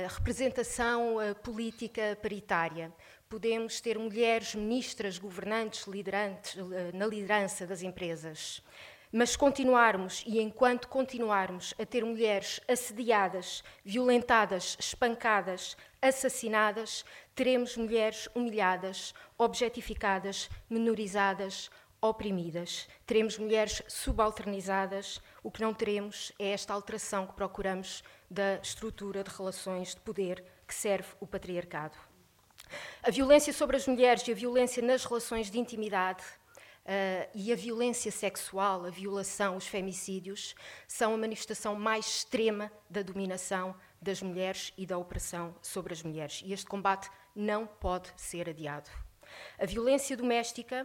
a 0.04 0.08
representação 0.08 1.16
uh, 1.16 1.34
política 1.36 2.18
paritária. 2.20 2.92
Podemos 3.28 3.80
ter 3.80 3.98
mulheres 3.98 4.54
ministras, 4.54 5.18
governantes, 5.18 5.86
liderantes, 5.86 6.56
na 6.94 7.06
liderança 7.06 7.66
das 7.66 7.82
empresas. 7.82 8.62
Mas 9.10 9.36
continuarmos, 9.36 10.22
e 10.26 10.38
enquanto 10.38 10.86
continuarmos 10.88 11.74
a 11.78 11.86
ter 11.86 12.04
mulheres 12.04 12.60
assediadas, 12.68 13.64
violentadas, 13.82 14.76
espancadas, 14.78 15.76
assassinadas, 16.00 17.06
teremos 17.38 17.76
mulheres 17.76 18.28
humilhadas, 18.34 19.14
objetificadas, 19.38 20.50
menorizadas, 20.68 21.70
oprimidas. 22.00 22.88
Teremos 23.06 23.38
mulheres 23.38 23.80
subalternizadas. 23.86 25.22
O 25.40 25.48
que 25.48 25.60
não 25.60 25.72
teremos 25.72 26.32
é 26.36 26.50
esta 26.50 26.74
alteração 26.74 27.28
que 27.28 27.34
procuramos 27.34 28.02
da 28.28 28.56
estrutura 28.56 29.22
de 29.22 29.30
relações 29.30 29.94
de 29.94 30.00
poder 30.00 30.44
que 30.66 30.74
serve 30.74 31.10
o 31.20 31.28
patriarcado. 31.28 31.96
A 33.04 33.10
violência 33.12 33.52
sobre 33.52 33.76
as 33.76 33.86
mulheres 33.86 34.26
e 34.26 34.32
a 34.32 34.34
violência 34.34 34.82
nas 34.82 35.04
relações 35.04 35.48
de 35.48 35.60
intimidade 35.60 36.24
Uh, 36.88 37.28
e 37.34 37.52
a 37.52 37.54
violência 37.54 38.10
sexual, 38.10 38.86
a 38.86 38.88
violação, 38.88 39.58
os 39.58 39.66
femicídios, 39.66 40.54
são 40.86 41.12
a 41.12 41.18
manifestação 41.18 41.74
mais 41.74 42.06
extrema 42.06 42.72
da 42.88 43.02
dominação 43.02 43.76
das 44.00 44.22
mulheres 44.22 44.72
e 44.74 44.86
da 44.86 44.96
opressão 44.96 45.54
sobre 45.60 45.92
as 45.92 46.02
mulheres. 46.02 46.42
E 46.46 46.52
este 46.54 46.64
combate 46.64 47.10
não 47.38 47.66
pode 47.66 48.12
ser 48.16 48.48
adiado. 48.48 48.90
A 49.56 49.64
violência 49.64 50.16
doméstica, 50.16 50.84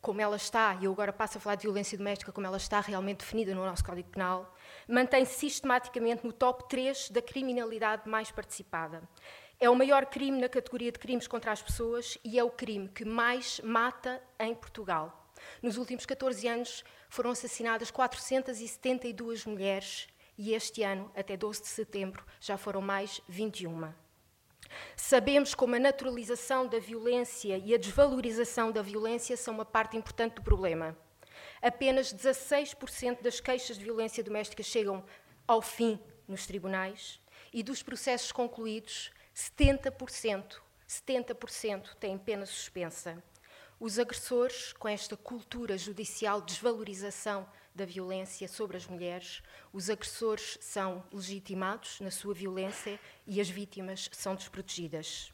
como 0.00 0.20
ela 0.20 0.36
está, 0.36 0.78
e 0.80 0.84
eu 0.84 0.92
agora 0.92 1.12
passo 1.12 1.36
a 1.36 1.40
falar 1.40 1.56
de 1.56 1.62
violência 1.62 1.98
doméstica 1.98 2.30
como 2.30 2.46
ela 2.46 2.56
está 2.56 2.80
realmente 2.80 3.18
definida 3.18 3.52
no 3.54 3.64
nosso 3.64 3.84
Código 3.84 4.08
Penal, 4.08 4.54
mantém-se 4.86 5.34
sistematicamente 5.34 6.24
no 6.24 6.32
top 6.32 6.68
3 6.68 7.10
da 7.10 7.20
criminalidade 7.20 8.08
mais 8.08 8.30
participada. 8.30 9.02
É 9.58 9.68
o 9.68 9.74
maior 9.74 10.06
crime 10.06 10.40
na 10.40 10.48
categoria 10.48 10.92
de 10.92 10.98
crimes 10.98 11.26
contra 11.26 11.50
as 11.50 11.60
pessoas 11.60 12.16
e 12.24 12.38
é 12.38 12.44
o 12.44 12.50
crime 12.50 12.88
que 12.88 13.04
mais 13.04 13.60
mata 13.64 14.22
em 14.38 14.54
Portugal. 14.54 15.32
Nos 15.60 15.76
últimos 15.76 16.06
14 16.06 16.46
anos 16.46 16.84
foram 17.08 17.30
assassinadas 17.30 17.90
472 17.90 19.44
mulheres 19.44 20.08
e 20.38 20.54
este 20.54 20.84
ano, 20.84 21.10
até 21.16 21.36
12 21.36 21.62
de 21.62 21.68
setembro, 21.68 22.24
já 22.40 22.56
foram 22.56 22.80
mais 22.80 23.20
21. 23.28 23.92
Sabemos 24.96 25.54
como 25.54 25.74
a 25.74 25.78
naturalização 25.78 26.66
da 26.66 26.78
violência 26.78 27.58
e 27.58 27.74
a 27.74 27.78
desvalorização 27.78 28.70
da 28.70 28.82
violência 28.82 29.36
são 29.36 29.54
uma 29.54 29.64
parte 29.64 29.96
importante 29.96 30.34
do 30.34 30.42
problema. 30.42 30.96
Apenas 31.62 32.12
16% 32.12 33.22
das 33.22 33.40
queixas 33.40 33.78
de 33.78 33.84
violência 33.84 34.24
doméstica 34.24 34.62
chegam 34.62 35.04
ao 35.46 35.60
fim 35.60 35.98
nos 36.26 36.46
tribunais 36.46 37.20
e 37.52 37.62
dos 37.62 37.82
processos 37.82 38.32
concluídos, 38.32 39.10
70%, 39.34 40.60
70% 40.88 41.94
têm 41.96 42.16
pena 42.16 42.46
suspensa. 42.46 43.22
Os 43.78 43.98
agressores, 43.98 44.72
com 44.72 44.88
esta 44.88 45.16
cultura 45.16 45.76
judicial 45.76 46.40
de 46.40 46.48
desvalorização 46.54 47.48
da 47.80 47.86
violência 47.86 48.46
sobre 48.46 48.76
as 48.76 48.86
mulheres, 48.86 49.42
os 49.72 49.88
agressores 49.88 50.58
são 50.60 51.02
legitimados 51.10 51.98
na 52.00 52.10
sua 52.10 52.34
violência 52.34 53.00
e 53.26 53.40
as 53.40 53.48
vítimas 53.48 54.10
são 54.12 54.34
desprotegidas. 54.34 55.32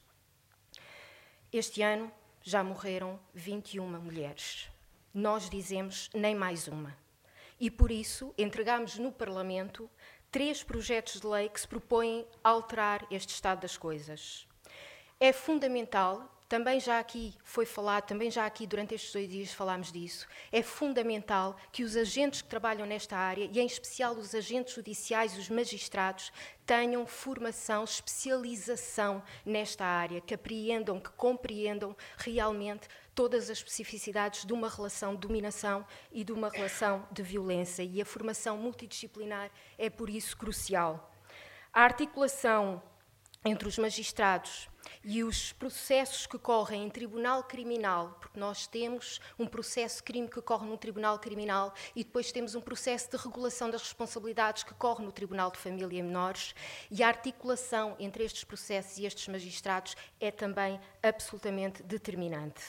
Este 1.53 1.83
ano 1.83 2.11
já 2.41 2.63
morreram 2.63 3.19
21 3.35 4.01
mulheres. 4.01 4.71
Nós 5.13 5.51
dizemos 5.51 6.09
nem 6.15 6.37
mais 6.37 6.69
uma. 6.69 6.97
E 7.59 7.69
por 7.69 7.91
isso 7.91 8.33
entregamos 8.39 8.97
no 8.97 9.11
Parlamento 9.11 9.91
três 10.31 10.63
projetos 10.63 11.21
de 11.21 11.27
lei 11.27 11.49
que 11.49 11.61
se 11.61 11.67
propõem 11.67 12.25
alterar 12.45 13.05
este 13.11 13.31
estado 13.31 13.63
das 13.63 13.77
coisas. 13.77 14.47
É 15.19 15.33
fundamental 15.33 16.33
também 16.49 16.79
já 16.79 16.99
aqui 16.99 17.35
foi 17.43 17.67
falado, 17.67 18.07
também 18.07 18.31
já 18.31 18.47
aqui 18.47 18.67
durante 18.67 18.95
estes 18.95 19.13
dois 19.13 19.29
dias 19.29 19.53
falámos 19.53 19.91
disso, 19.91 20.27
é 20.53 20.63
fundamental 20.63 21.57
que 21.73 21.83
os 21.83 21.97
agentes 21.97 22.43
que 22.43 22.49
trabalham 22.49 22.87
nesta 22.87 23.17
área, 23.17 23.49
e 23.53 23.59
em 23.59 23.67
especial 23.67 24.15
os 24.15 24.35
agentes 24.35 24.75
judiciais, 24.75 25.37
os 25.37 25.49
magistrados, 25.49 26.33
tenham 26.65 27.07
formação, 27.07 27.85
especialização 27.85 29.23
nesta 29.45 29.85
área, 29.85 30.21
que 30.21 30.35
apreendam, 30.35 31.01
que 31.01 31.11
compreendam 31.11 31.97
realmente 32.17 32.89
todas 33.15 33.45
as 33.45 33.59
especificidades 33.59 34.45
de 34.45 34.53
uma 34.53 34.69
relação 34.69 35.15
de 35.15 35.21
dominação 35.21 35.87
e 36.13 36.23
de 36.23 36.33
uma 36.33 36.49
relação 36.49 37.09
de 37.11 37.23
violência. 37.23 37.83
E 37.83 38.01
a 38.01 38.05
formação 38.05 38.59
multidisciplinar 38.59 39.51
é, 39.79 39.89
por 39.89 40.11
isso, 40.11 40.37
crucial. 40.37 41.13
A 41.73 41.83
articulação 41.83 42.83
entre 43.47 43.69
os 43.69 43.79
magistrados 43.79 44.69
e 45.05 45.23
os 45.23 45.53
processos 45.53 46.27
que 46.27 46.37
correm 46.37 46.85
em 46.85 46.91
tribunal 46.91 47.45
criminal, 47.45 48.17
porque 48.21 48.39
nós 48.39 48.67
temos 48.67 49.21
um 49.39 49.47
processo 49.47 50.03
crime 50.03 50.29
que 50.29 50.41
corre 50.43 50.67
no 50.67 50.77
tribunal 50.77 51.19
criminal 51.21 51.73
e 51.95 52.03
depois 52.03 52.33
temos 52.33 52.57
um 52.57 52.61
processo 52.61 53.09
de 53.11 53.17
regulação 53.17 53.71
das 53.71 53.83
responsabilidades 53.83 54.65
que 54.65 54.75
corre 54.75 55.05
no 55.05 55.13
tribunal 55.13 55.51
de 55.53 55.59
família 55.59 55.99
e 55.99 56.03
menores, 56.03 56.55
e 56.91 57.03
a 57.03 57.09
articulação 57.09 57.95
entre 58.01 58.25
estes 58.25 58.43
processos 58.43 58.99
e 58.99 59.07
estes 59.07 59.29
magistrados 59.29 59.97
é 60.21 60.31
também 60.33 60.81
absolutamente 61.01 61.85
determinante. 61.85 62.63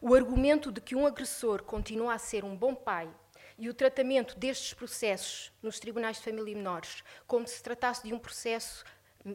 O 0.00 0.14
argumento 0.14 0.72
de 0.72 0.80
que 0.80 0.94
um 0.94 1.06
agressor 1.06 1.62
continua 1.64 2.14
a 2.14 2.18
ser 2.18 2.44
um 2.44 2.56
bom 2.56 2.74
pai 2.74 3.10
e 3.58 3.68
o 3.68 3.74
tratamento 3.74 4.36
destes 4.38 4.72
processos 4.72 5.52
nos 5.62 5.78
tribunais 5.78 6.16
de 6.16 6.24
família 6.24 6.52
e 6.52 6.54
menores, 6.54 7.04
como 7.26 7.46
se 7.46 7.62
tratasse 7.62 8.02
de 8.04 8.14
um 8.14 8.18
processo 8.18 8.84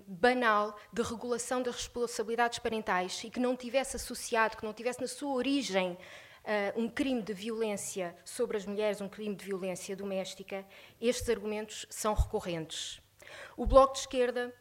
banal 0.08 0.77
de 0.93 1.01
regulação 1.01 1.62
das 1.62 1.75
responsabilidades 1.75 2.60
parentais 2.60 3.24
e 3.24 3.29
que 3.29 3.39
não 3.39 3.55
tivesse 3.55 3.96
associado, 3.96 4.58
que 4.58 4.65
não 4.65 4.74
tivesse 4.74 5.01
na 5.01 5.08
sua 5.08 5.34
origem 5.34 5.93
uh, 5.93 6.79
um 6.79 6.88
crime 6.88 7.22
de 7.22 7.34
violência 7.34 8.15
sobre 8.24 8.58
as 8.58 8.65
mulheres, 8.65 9.01
um 9.01 9.10
crime 9.10 9.36
de 9.36 9.46
violência 9.46 9.96
doméstica, 9.96 10.65
estes 11.01 11.29
argumentos 11.29 11.86
são 11.89 12.13
recorrentes. 12.13 13.01
O 13.58 13.65
Bloco 13.65 13.93
de 13.93 14.00
Esquerda 14.00 14.53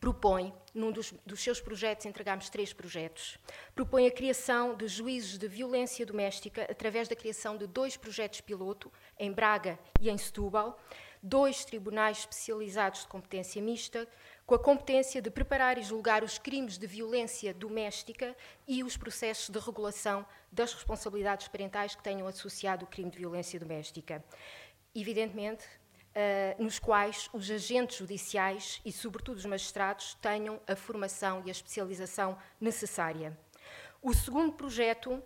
propõe, 0.00 0.52
num 0.74 0.90
dos, 0.90 1.12
dos, 1.24 1.40
seus 1.40 1.60
projetos, 1.60 2.06
entregamos 2.06 2.50
três 2.50 2.72
projetos, 2.72 3.38
propõe 3.74 4.06
a 4.06 4.10
criação 4.10 4.74
de 4.74 4.88
juízes 4.88 5.38
de 5.38 5.46
violência 5.46 6.04
doméstica 6.04 6.66
através 6.68 7.08
da 7.08 7.14
criação 7.14 7.56
de 7.56 7.66
dois 7.68 7.96
projetos 7.96 8.40
piloto, 8.40 8.92
em 9.16 9.30
Braga 9.30 9.78
e 10.00 10.10
em 10.10 10.18
Setúbal, 10.18 10.76
dois 11.22 11.64
tribunais 11.64 12.18
especializados 12.18 13.02
de 13.02 13.06
competência 13.06 13.62
mista, 13.62 14.08
com 14.46 14.54
a 14.54 14.58
competência 14.58 15.22
de 15.22 15.30
preparar 15.30 15.78
e 15.78 15.82
julgar 15.82 16.24
os 16.24 16.38
crimes 16.38 16.76
de 16.76 16.86
violência 16.86 17.54
doméstica 17.54 18.36
e 18.66 18.82
os 18.82 18.96
processos 18.96 19.48
de 19.48 19.58
regulação 19.58 20.26
das 20.50 20.74
responsabilidades 20.74 21.48
parentais 21.48 21.94
que 21.94 22.02
tenham 22.02 22.26
associado 22.26 22.84
o 22.84 22.88
crime 22.88 23.10
de 23.10 23.18
violência 23.18 23.58
doméstica. 23.58 24.24
Evidentemente, 24.94 25.64
uh, 26.12 26.62
nos 26.62 26.78
quais 26.78 27.28
os 27.32 27.50
agentes 27.50 27.96
judiciais 27.96 28.80
e, 28.84 28.92
sobretudo, 28.92 29.36
os 29.36 29.46
magistrados 29.46 30.14
tenham 30.20 30.60
a 30.66 30.76
formação 30.76 31.42
e 31.44 31.48
a 31.48 31.52
especialização 31.52 32.36
necessária. 32.60 33.38
O 34.02 34.12
segundo 34.12 34.52
projeto 34.52 35.22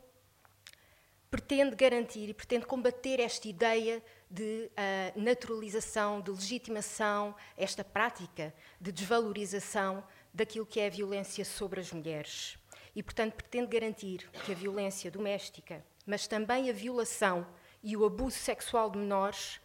pretende 1.30 1.74
garantir 1.74 2.28
e 2.28 2.34
pretende 2.34 2.66
combater 2.66 3.20
esta 3.20 3.48
ideia 3.48 4.02
de 4.30 4.70
uh, 4.72 5.20
naturalização, 5.20 6.20
de 6.20 6.30
legitimação, 6.30 7.34
esta 7.56 7.84
prática 7.84 8.52
de 8.80 8.92
desvalorização 8.92 10.02
daquilo 10.32 10.66
que 10.66 10.80
é 10.80 10.86
a 10.86 10.90
violência 10.90 11.44
sobre 11.44 11.80
as 11.80 11.92
mulheres. 11.92 12.58
E, 12.94 13.02
portanto, 13.02 13.34
pretende 13.34 13.68
garantir 13.68 14.28
que 14.44 14.52
a 14.52 14.54
violência 14.54 15.10
doméstica, 15.10 15.84
mas 16.06 16.26
também 16.26 16.68
a 16.70 16.72
violação 16.72 17.46
e 17.82 17.96
o 17.96 18.04
abuso 18.04 18.36
sexual 18.36 18.90
de 18.90 18.98
menores 18.98 19.60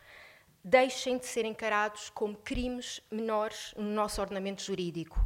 deixem 0.63 1.17
de 1.17 1.25
ser 1.25 1.45
encarados 1.45 2.09
como 2.09 2.35
crimes 2.35 3.01
menores 3.09 3.73
no 3.75 3.89
nosso 3.89 4.21
ordenamento 4.21 4.61
jurídico. 4.61 5.25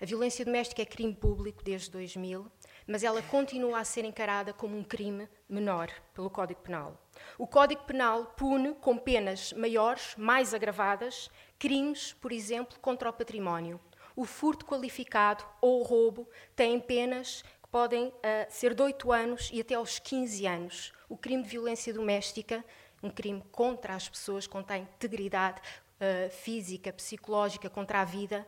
A 0.00 0.04
violência 0.04 0.44
doméstica 0.44 0.82
é 0.82 0.84
crime 0.84 1.14
público 1.14 1.64
desde 1.64 1.90
2000, 1.90 2.50
mas 2.86 3.02
ela 3.02 3.20
continua 3.22 3.80
a 3.80 3.84
ser 3.84 4.04
encarada 4.04 4.52
como 4.52 4.76
um 4.78 4.84
crime 4.84 5.28
menor 5.48 5.90
pelo 6.14 6.30
Código 6.30 6.60
Penal. 6.60 6.96
O 7.36 7.46
Código 7.46 7.82
Penal 7.84 8.26
pune 8.36 8.74
com 8.74 8.96
penas 8.96 9.52
maiores, 9.52 10.14
mais 10.16 10.54
agravadas, 10.54 11.28
crimes, 11.58 12.12
por 12.12 12.30
exemplo, 12.30 12.78
contra 12.80 13.10
o 13.10 13.12
património. 13.12 13.80
O 14.14 14.24
furto 14.24 14.64
qualificado 14.64 15.44
ou 15.60 15.80
o 15.80 15.82
roubo 15.82 16.28
têm 16.54 16.80
penas 16.80 17.42
que 17.62 17.68
podem 17.68 18.08
uh, 18.08 18.12
ser 18.48 18.72
de 18.72 18.82
8 18.82 19.12
anos 19.12 19.50
e 19.52 19.60
até 19.60 19.74
aos 19.74 19.98
15 19.98 20.46
anos. 20.46 20.92
O 21.08 21.16
crime 21.16 21.42
de 21.42 21.48
violência 21.48 21.92
doméstica, 21.92 22.64
um 23.02 23.10
crime 23.10 23.42
contra 23.50 23.94
as 23.94 24.08
pessoas, 24.08 24.46
contra 24.46 24.78
integridade 24.78 25.60
uh, 25.60 26.30
física, 26.30 26.92
psicológica, 26.92 27.68
contra 27.68 28.00
a 28.00 28.04
vida, 28.04 28.46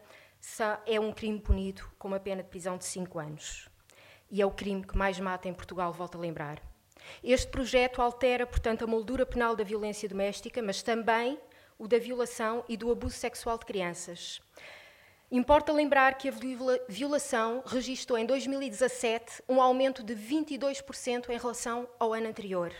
é 0.86 0.98
um 0.98 1.12
crime 1.12 1.40
punido 1.40 1.82
com 1.98 2.08
uma 2.08 2.20
pena 2.20 2.42
de 2.42 2.48
prisão 2.48 2.78
de 2.78 2.84
5 2.84 3.18
anos. 3.18 3.67
E 4.30 4.42
é 4.42 4.46
o 4.46 4.50
crime 4.50 4.84
que 4.84 4.96
mais 4.96 5.18
mata 5.18 5.48
em 5.48 5.54
Portugal, 5.54 5.92
volto 5.92 6.16
a 6.16 6.20
lembrar. 6.20 6.62
Este 7.22 7.48
projeto 7.48 8.02
altera, 8.02 8.46
portanto, 8.46 8.84
a 8.84 8.86
moldura 8.86 9.24
penal 9.24 9.56
da 9.56 9.64
violência 9.64 10.08
doméstica, 10.08 10.62
mas 10.62 10.82
também 10.82 11.38
o 11.78 11.86
da 11.86 11.98
violação 11.98 12.64
e 12.68 12.76
do 12.76 12.90
abuso 12.90 13.16
sexual 13.16 13.56
de 13.56 13.64
crianças. 13.64 14.40
Importa 15.30 15.72
lembrar 15.72 16.16
que 16.16 16.28
a 16.28 16.32
violação 16.88 17.62
registrou 17.66 18.18
em 18.18 18.24
2017 18.24 19.42
um 19.48 19.60
aumento 19.60 20.02
de 20.02 20.14
22% 20.14 21.28
em 21.28 21.38
relação 21.38 21.88
ao 21.98 22.14
ano 22.14 22.28
anterior. 22.28 22.72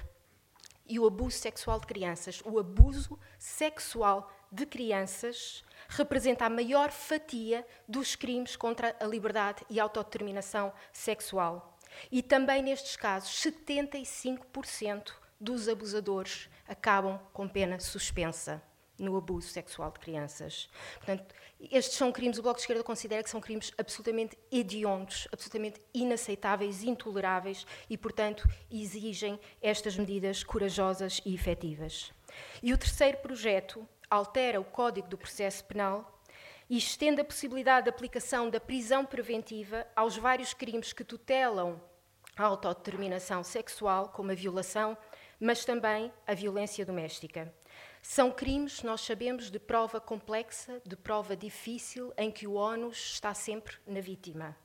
E 0.86 0.98
o 0.98 1.06
abuso 1.06 1.36
sexual 1.36 1.78
de 1.78 1.86
crianças, 1.86 2.40
o 2.44 2.58
abuso 2.58 3.18
sexual 3.38 4.32
de 4.50 4.64
crianças 4.64 5.62
representa 5.88 6.44
a 6.44 6.50
maior 6.50 6.90
fatia 6.90 7.66
dos 7.88 8.14
crimes 8.14 8.54
contra 8.54 8.94
a 9.00 9.04
liberdade 9.04 9.64
e 9.70 9.80
autodeterminação 9.80 10.72
sexual. 10.92 11.78
E 12.12 12.22
também 12.22 12.62
nestes 12.62 12.96
casos, 12.96 13.30
75% 13.30 15.12
dos 15.40 15.68
abusadores 15.68 16.48
acabam 16.66 17.18
com 17.32 17.48
pena 17.48 17.80
suspensa 17.80 18.62
no 18.98 19.16
abuso 19.16 19.48
sexual 19.48 19.92
de 19.92 20.00
crianças. 20.00 20.68
Portanto, 20.96 21.32
estes 21.70 21.96
são 21.96 22.10
crimes, 22.10 22.38
o 22.38 22.42
Bloco 22.42 22.56
de 22.56 22.62
Esquerda 22.62 22.82
considera 22.82 23.22
que 23.22 23.30
são 23.30 23.40
crimes 23.40 23.72
absolutamente 23.78 24.36
hediondos, 24.50 25.28
absolutamente 25.32 25.80
inaceitáveis, 25.94 26.82
intoleráveis 26.82 27.64
e, 27.88 27.96
portanto, 27.96 28.48
exigem 28.70 29.38
estas 29.62 29.96
medidas 29.96 30.42
corajosas 30.42 31.20
e 31.24 31.34
efetivas. 31.34 32.12
E 32.62 32.72
o 32.72 32.78
terceiro 32.78 33.18
projeto 33.18 33.88
altera 34.10 34.60
o 34.60 34.64
Código 34.64 35.08
do 35.08 35.18
Processo 35.18 35.64
Penal 35.64 36.20
e 36.68 36.76
estende 36.76 37.20
a 37.20 37.24
possibilidade 37.24 37.84
de 37.84 37.90
aplicação 37.90 38.50
da 38.50 38.60
prisão 38.60 39.04
preventiva 39.04 39.86
aos 39.96 40.16
vários 40.16 40.52
crimes 40.52 40.92
que 40.92 41.04
tutelam 41.04 41.80
a 42.36 42.44
autodeterminação 42.44 43.42
sexual, 43.42 44.10
como 44.10 44.30
a 44.30 44.34
violação, 44.34 44.96
mas 45.40 45.64
também 45.64 46.12
a 46.26 46.34
violência 46.34 46.84
doméstica. 46.84 47.52
São 48.02 48.30
crimes, 48.30 48.82
nós 48.82 49.00
sabemos, 49.00 49.50
de 49.50 49.58
prova 49.58 50.00
complexa, 50.00 50.80
de 50.84 50.96
prova 50.96 51.36
difícil, 51.36 52.12
em 52.16 52.30
que 52.30 52.46
o 52.46 52.54
ónus 52.54 53.14
está 53.14 53.34
sempre 53.34 53.76
na 53.86 54.00
vítima 54.00 54.56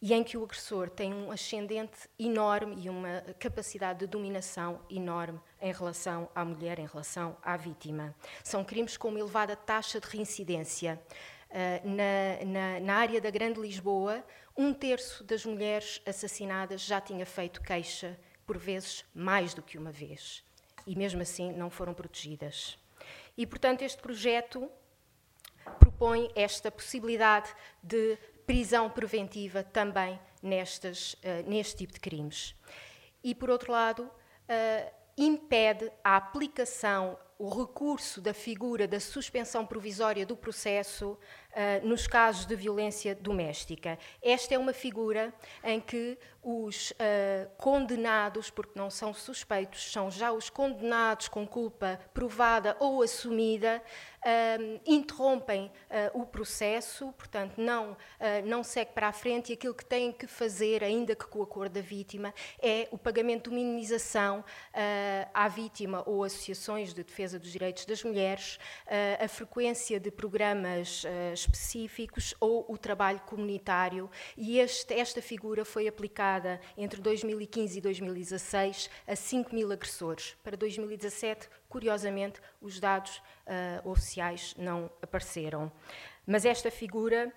e 0.00 0.14
em 0.14 0.22
que 0.22 0.36
o 0.36 0.44
agressor 0.44 0.88
tem 0.88 1.12
um 1.12 1.30
ascendente 1.30 2.08
enorme 2.18 2.76
e 2.80 2.88
uma 2.88 3.20
capacidade 3.38 4.00
de 4.00 4.06
dominação 4.06 4.80
enorme 4.88 5.40
em 5.60 5.72
relação 5.72 6.28
à 6.34 6.44
mulher, 6.44 6.78
em 6.78 6.86
relação 6.86 7.36
à 7.42 7.56
vítima. 7.56 8.14
São 8.44 8.64
crimes 8.64 8.96
com 8.96 9.08
uma 9.08 9.18
elevada 9.18 9.56
taxa 9.56 10.00
de 10.00 10.06
reincidência. 10.06 11.00
Uh, 11.48 11.88
na, 11.88 12.44
na, 12.44 12.80
na, 12.80 12.94
área 12.94 13.20
da 13.20 13.30
Grande 13.30 13.58
Lisboa, 13.58 14.22
um 14.54 14.74
terço 14.74 15.24
das 15.24 15.46
mulheres 15.46 16.00
assassinadas 16.04 16.82
já 16.82 17.00
tinha 17.00 17.24
feito 17.24 17.62
queixa, 17.62 18.18
por 18.46 18.58
vezes 18.58 19.04
mais 19.14 19.54
do 19.54 19.62
que 19.62 19.78
uma 19.78 19.90
vez, 19.90 20.44
e 20.86 20.94
mesmo 20.94 21.22
assim 21.22 21.50
não 21.52 21.70
foram 21.70 21.94
protegidas. 21.94 22.78
E, 23.36 23.46
portanto, 23.46 23.80
este 23.80 24.00
projeto 24.02 24.70
propõe 25.78 26.30
esta 26.34 26.70
possibilidade 26.70 27.54
de 27.82 28.18
prisão 28.48 28.88
preventiva 28.88 29.62
também 29.62 30.18
nestas, 30.42 31.12
uh, 31.12 31.46
neste 31.46 31.76
tipo 31.76 31.92
de 31.92 32.00
crimes. 32.00 32.54
E, 33.22 33.34
por 33.34 33.50
outro 33.50 33.70
lado, 33.70 34.04
uh, 34.04 34.92
impede 35.18 35.92
a 36.02 36.16
aplicação, 36.16 37.18
o 37.38 37.50
recurso 37.50 38.22
da 38.22 38.32
figura 38.32 38.88
da 38.88 38.98
suspensão 38.98 39.66
provisória 39.66 40.24
do 40.24 40.34
processo 40.34 41.18
uh, 41.52 41.86
nos 41.86 42.06
casos 42.06 42.46
de 42.46 42.54
violência 42.54 43.14
doméstica. 43.14 43.98
Esta 44.22 44.54
é 44.54 44.58
uma 44.58 44.72
figura 44.72 45.32
em 45.62 45.80
que 45.80 46.18
os 46.42 46.92
uh, 46.92 46.94
condenados, 47.56 48.48
porque 48.48 48.78
não 48.78 48.90
são 48.90 49.12
suspeitos, 49.12 49.92
são 49.92 50.10
já 50.10 50.32
os 50.32 50.48
condenados 50.48 51.28
com 51.28 51.46
culpa 51.46 52.00
provada 52.14 52.76
ou 52.80 53.02
assumida, 53.02 53.82
uh, 54.20 54.80
interrompem 54.86 55.70
o 56.14 56.24
processo, 56.24 57.12
portanto, 57.12 57.54
não, 57.58 57.96
não 58.44 58.62
segue 58.62 58.92
para 58.92 59.08
a 59.08 59.12
frente 59.12 59.50
e 59.50 59.52
aquilo 59.54 59.74
que 59.74 59.84
têm 59.84 60.12
que 60.12 60.26
fazer, 60.26 60.84
ainda 60.84 61.14
que 61.14 61.26
com 61.26 61.40
o 61.40 61.42
acordo 61.42 61.72
da 61.72 61.80
vítima, 61.80 62.32
é 62.60 62.88
o 62.90 62.98
pagamento 62.98 63.50
de 63.50 63.56
minimização 63.56 64.44
à 65.32 65.48
vítima 65.48 66.02
ou 66.06 66.22
associações 66.24 66.92
de 66.92 67.02
defesa 67.02 67.38
dos 67.38 67.50
direitos 67.50 67.84
das 67.84 68.02
mulheres, 68.02 68.58
a 69.18 69.28
frequência 69.28 69.98
de 69.98 70.10
programas 70.10 71.04
específicos 71.40 72.34
ou 72.40 72.64
o 72.68 72.76
trabalho 72.76 73.20
comunitário. 73.20 74.10
E 74.36 74.58
este, 74.58 74.94
esta 74.94 75.22
figura 75.22 75.64
foi 75.64 75.88
aplicada 75.88 76.60
entre 76.76 77.00
2015 77.00 77.78
e 77.78 77.80
2016 77.80 78.90
a 79.06 79.16
5 79.16 79.54
mil 79.54 79.72
agressores. 79.72 80.36
Para 80.42 80.56
2017, 80.56 81.48
curiosamente, 81.68 82.40
os 82.60 82.80
dados 82.80 83.18
uh, 83.46 83.88
oficiais 83.88 84.54
não 84.58 84.90
apareceram. 85.02 85.70
Mas 86.26 86.44
esta 86.44 86.70
figura 86.70 87.32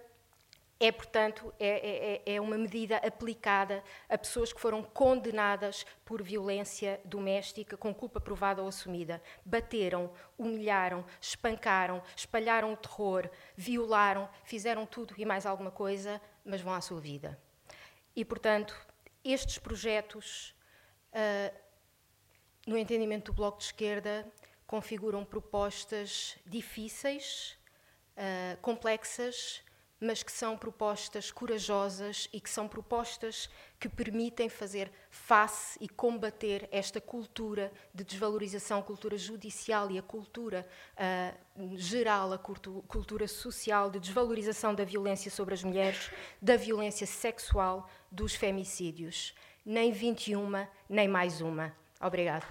é, 0.81 0.91
portanto, 0.91 1.53
é, 1.59 2.21
é, 2.25 2.33
é, 2.33 2.41
uma 2.41 2.57
medida 2.57 2.97
aplicada 2.97 3.83
a 4.09 4.17
pessoas 4.17 4.51
que 4.51 4.59
foram 4.59 4.81
condenadas 4.81 5.85
por 6.03 6.23
violência 6.23 6.99
doméstica 7.05 7.77
com 7.77 7.93
culpa 7.93 8.19
provada 8.19 8.63
ou 8.63 8.67
assumida. 8.67 9.21
Bateram, 9.45 10.11
humilharam, 10.39 11.05
espancaram, 11.21 12.01
espalharam 12.15 12.73
o 12.73 12.77
terror, 12.77 13.29
violaram, 13.55 14.27
fizeram 14.43 14.87
tudo 14.87 15.13
e 15.19 15.23
mais 15.23 15.45
alguma 15.45 15.69
coisa, 15.69 16.19
mas 16.43 16.61
vão 16.61 16.73
à 16.73 16.81
sua 16.81 16.99
vida. 16.99 17.39
E, 18.15 18.25
portanto, 18.25 18.75
estes 19.23 19.59
projetos, 19.59 20.55
uh, 21.13 21.55
no 22.65 22.75
entendimento 22.75 23.31
do 23.31 23.35
Bloco 23.35 23.59
de 23.59 23.65
Esquerda, 23.65 24.27
configuram 24.65 25.23
propostas 25.23 26.39
difíceis, 26.43 27.55
uh, 28.17 28.59
complexas, 28.61 29.61
mas 30.01 30.23
que 30.23 30.31
são 30.31 30.57
propostas 30.57 31.31
corajosas 31.31 32.27
e 32.33 32.41
que 32.41 32.49
são 32.49 32.67
propostas 32.67 33.47
que 33.79 33.87
permitem 33.87 34.49
fazer 34.49 34.91
face 35.11 35.77
e 35.79 35.87
combater 35.87 36.67
esta 36.71 36.99
cultura 36.99 37.71
de 37.93 38.03
desvalorização, 38.03 38.79
a 38.79 38.83
cultura 38.83 39.15
judicial 39.15 39.91
e 39.91 39.99
a 39.99 40.01
cultura 40.01 40.67
uh, 40.97 41.77
geral, 41.77 42.33
a 42.33 42.39
cultura 42.39 43.27
social 43.27 43.91
de 43.91 43.99
desvalorização 43.99 44.73
da 44.73 44.83
violência 44.83 45.29
sobre 45.29 45.53
as 45.53 45.63
mulheres, 45.63 46.09
da 46.41 46.57
violência 46.57 47.05
sexual, 47.05 47.87
dos 48.11 48.33
femicídios. 48.33 49.35
Nem 49.63 49.91
21, 49.91 50.65
nem 50.89 51.07
mais 51.07 51.41
uma. 51.41 51.71
Obrigada. 52.01 52.47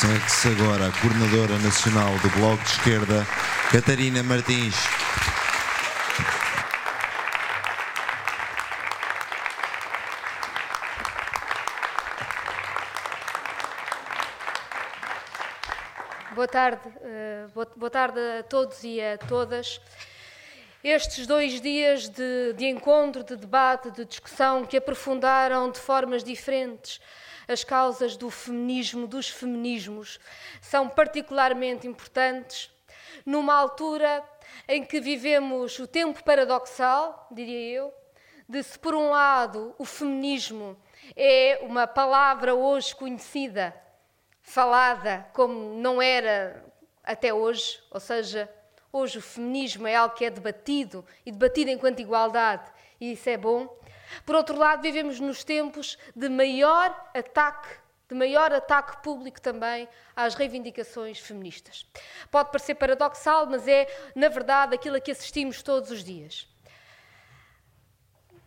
Segue-se 0.00 0.48
agora 0.48 0.86
a 0.86 0.92
coordenadora 0.92 1.58
nacional 1.58 2.10
do 2.20 2.30
Bloco 2.30 2.62
de 2.62 2.70
Esquerda, 2.70 3.26
Catarina 3.70 4.20
Martins. 4.24 4.74
Boa 16.34 16.48
tarde, 16.48 16.80
eh, 17.00 17.46
boa 17.76 17.88
tarde 17.88 18.18
a 18.40 18.42
todos 18.42 18.82
e 18.82 19.00
a 19.00 19.16
todas. 19.16 19.80
Estes 20.82 21.28
dois 21.28 21.60
dias 21.60 22.08
de, 22.08 22.52
de 22.54 22.66
encontro, 22.66 23.22
de 23.22 23.36
debate, 23.36 23.92
de 23.92 24.04
discussão 24.04 24.64
que 24.64 24.78
aprofundaram 24.78 25.70
de 25.70 25.78
formas 25.78 26.24
diferentes 26.24 27.00
as 27.46 27.62
causas 27.62 28.16
do 28.16 28.30
feminismo, 28.30 29.06
dos 29.06 29.28
feminismos, 29.28 30.18
são 30.60 30.88
particularmente 30.88 31.86
importantes 31.86 32.68
numa 33.24 33.54
altura 33.54 34.22
em 34.68 34.84
que 34.84 35.00
vivemos 35.00 35.78
o 35.78 35.86
tempo 35.86 36.22
paradoxal, 36.24 37.26
diria 37.30 37.78
eu, 37.78 37.94
de 38.48 38.62
se 38.62 38.78
por 38.78 38.94
um 38.94 39.10
lado 39.10 39.74
o 39.78 39.84
feminismo 39.84 40.76
é 41.16 41.60
uma 41.62 41.86
palavra 41.86 42.54
hoje 42.54 42.94
conhecida, 42.94 43.74
falada 44.42 45.26
como 45.32 45.74
não 45.74 46.00
era 46.00 46.64
até 47.04 47.32
hoje, 47.32 47.80
ou 47.90 48.00
seja, 48.00 48.52
hoje 48.92 49.18
o 49.18 49.22
feminismo 49.22 49.86
é 49.86 49.94
algo 49.94 50.14
que 50.14 50.24
é 50.24 50.30
debatido 50.30 51.04
e 51.24 51.30
debatido 51.30 51.70
enquanto 51.70 52.00
igualdade, 52.00 52.70
e 53.00 53.12
isso 53.12 53.28
é 53.28 53.36
bom. 53.36 53.68
Por 54.26 54.34
outro 54.34 54.56
lado, 54.56 54.82
vivemos 54.82 55.20
nos 55.20 55.44
tempos 55.44 55.96
de 56.14 56.28
maior 56.28 57.10
ataque 57.14 57.68
de 58.10 58.14
maior 58.16 58.52
ataque 58.52 59.00
público 59.04 59.40
também 59.40 59.88
às 60.16 60.34
reivindicações 60.34 61.20
feministas. 61.20 61.86
Pode 62.28 62.50
parecer 62.50 62.74
paradoxal, 62.74 63.46
mas 63.46 63.68
é, 63.68 63.86
na 64.16 64.28
verdade, 64.28 64.74
aquilo 64.74 64.96
a 64.96 65.00
que 65.00 65.12
assistimos 65.12 65.62
todos 65.62 65.92
os 65.92 66.02
dias. 66.02 66.48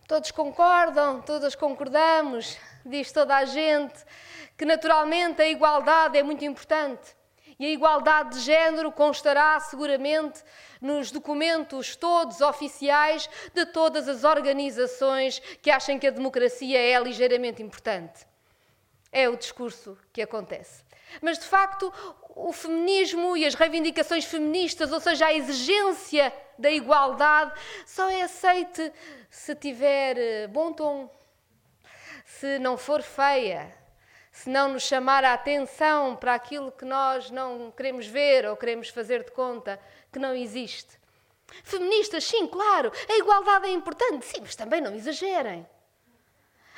Todos 0.05 0.31
concordam, 0.31 1.21
todas 1.21 1.55
concordamos, 1.55 2.57
diz 2.85 3.09
toda 3.13 3.37
a 3.37 3.45
gente, 3.45 4.03
que 4.57 4.65
naturalmente 4.65 5.41
a 5.41 5.47
igualdade 5.47 6.17
é 6.17 6.23
muito 6.23 6.43
importante. 6.43 7.15
E 7.57 7.65
a 7.65 7.69
igualdade 7.69 8.31
de 8.31 8.39
género 8.41 8.91
constará 8.91 9.57
seguramente 9.61 10.43
nos 10.81 11.09
documentos 11.09 11.95
todos 11.95 12.41
oficiais 12.41 13.29
de 13.53 13.65
todas 13.67 14.09
as 14.09 14.25
organizações 14.25 15.39
que 15.61 15.71
acham 15.71 15.97
que 15.97 16.07
a 16.07 16.11
democracia 16.11 16.77
é 16.77 16.99
ligeiramente 16.99 17.63
importante. 17.63 18.32
É 19.13 19.29
o 19.29 19.37
discurso 19.37 19.95
que 20.11 20.23
acontece. 20.23 20.83
Mas, 21.21 21.37
de 21.37 21.45
facto, 21.45 21.93
o 22.35 22.51
feminismo 22.51 23.37
e 23.37 23.45
as 23.45 23.53
reivindicações 23.53 24.25
feministas, 24.25 24.91
ou 24.91 24.99
seja, 24.99 25.27
a 25.27 25.33
exigência 25.33 26.33
da 26.57 26.71
igualdade, 26.71 27.53
só 27.85 28.09
é 28.09 28.23
aceite 28.23 28.91
se 29.29 29.53
tiver 29.53 30.17
eh, 30.17 30.47
bom 30.47 30.73
tom, 30.73 31.09
se 32.25 32.57
não 32.57 32.75
for 32.75 33.03
feia, 33.03 33.71
se 34.31 34.49
não 34.49 34.69
nos 34.69 34.83
chamar 34.83 35.23
a 35.23 35.33
atenção 35.33 36.15
para 36.15 36.33
aquilo 36.33 36.71
que 36.71 36.85
nós 36.85 37.29
não 37.29 37.71
queremos 37.71 38.07
ver 38.07 38.47
ou 38.47 38.57
queremos 38.57 38.89
fazer 38.89 39.23
de 39.23 39.31
conta 39.31 39.79
que 40.11 40.17
não 40.17 40.35
existe. 40.35 40.99
Feministas, 41.63 42.23
sim, 42.23 42.47
claro, 42.47 42.91
a 43.07 43.17
igualdade 43.17 43.67
é 43.67 43.71
importante, 43.71 44.25
sim, 44.25 44.39
mas 44.41 44.55
também 44.55 44.81
não 44.81 44.95
exagerem. 44.95 45.67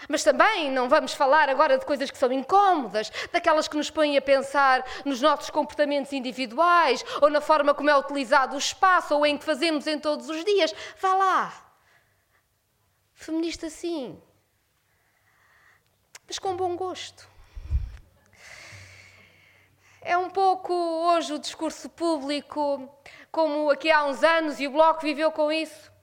Mas 0.09 0.23
também 0.23 0.71
não 0.71 0.87
vamos 0.87 1.13
falar 1.13 1.49
agora 1.49 1.77
de 1.77 1.85
coisas 1.85 2.11
que 2.11 2.17
são 2.17 2.31
incómodas, 2.31 3.11
daquelas 3.31 3.67
que 3.67 3.77
nos 3.77 3.89
põem 3.89 4.17
a 4.17 4.21
pensar 4.21 4.85
nos 5.03 5.21
nossos 5.21 5.49
comportamentos 5.49 6.13
individuais 6.13 7.03
ou 7.21 7.29
na 7.29 7.41
forma 7.41 7.73
como 7.73 7.89
é 7.89 7.97
utilizado 7.97 8.55
o 8.55 8.59
espaço 8.59 9.15
ou 9.15 9.25
em 9.25 9.37
que 9.37 9.45
fazemos 9.45 9.87
em 9.87 9.97
todos 9.99 10.29
os 10.29 10.43
dias. 10.43 10.73
Vá 11.01 11.13
lá. 11.15 11.53
Feminista, 13.13 13.69
sim. 13.69 14.21
Mas 16.27 16.37
com 16.37 16.55
bom 16.55 16.75
gosto. 16.75 17.27
É 20.01 20.17
um 20.17 20.29
pouco 20.29 20.71
hoje 20.73 21.33
o 21.33 21.39
discurso 21.39 21.89
público, 21.89 22.87
como 23.31 23.71
aqui 23.71 23.89
há 23.89 24.05
uns 24.05 24.23
anos, 24.23 24.59
e 24.59 24.67
o 24.67 24.71
Bloco 24.71 25.01
viveu 25.01 25.31
com 25.31 25.51
isso 25.51 25.94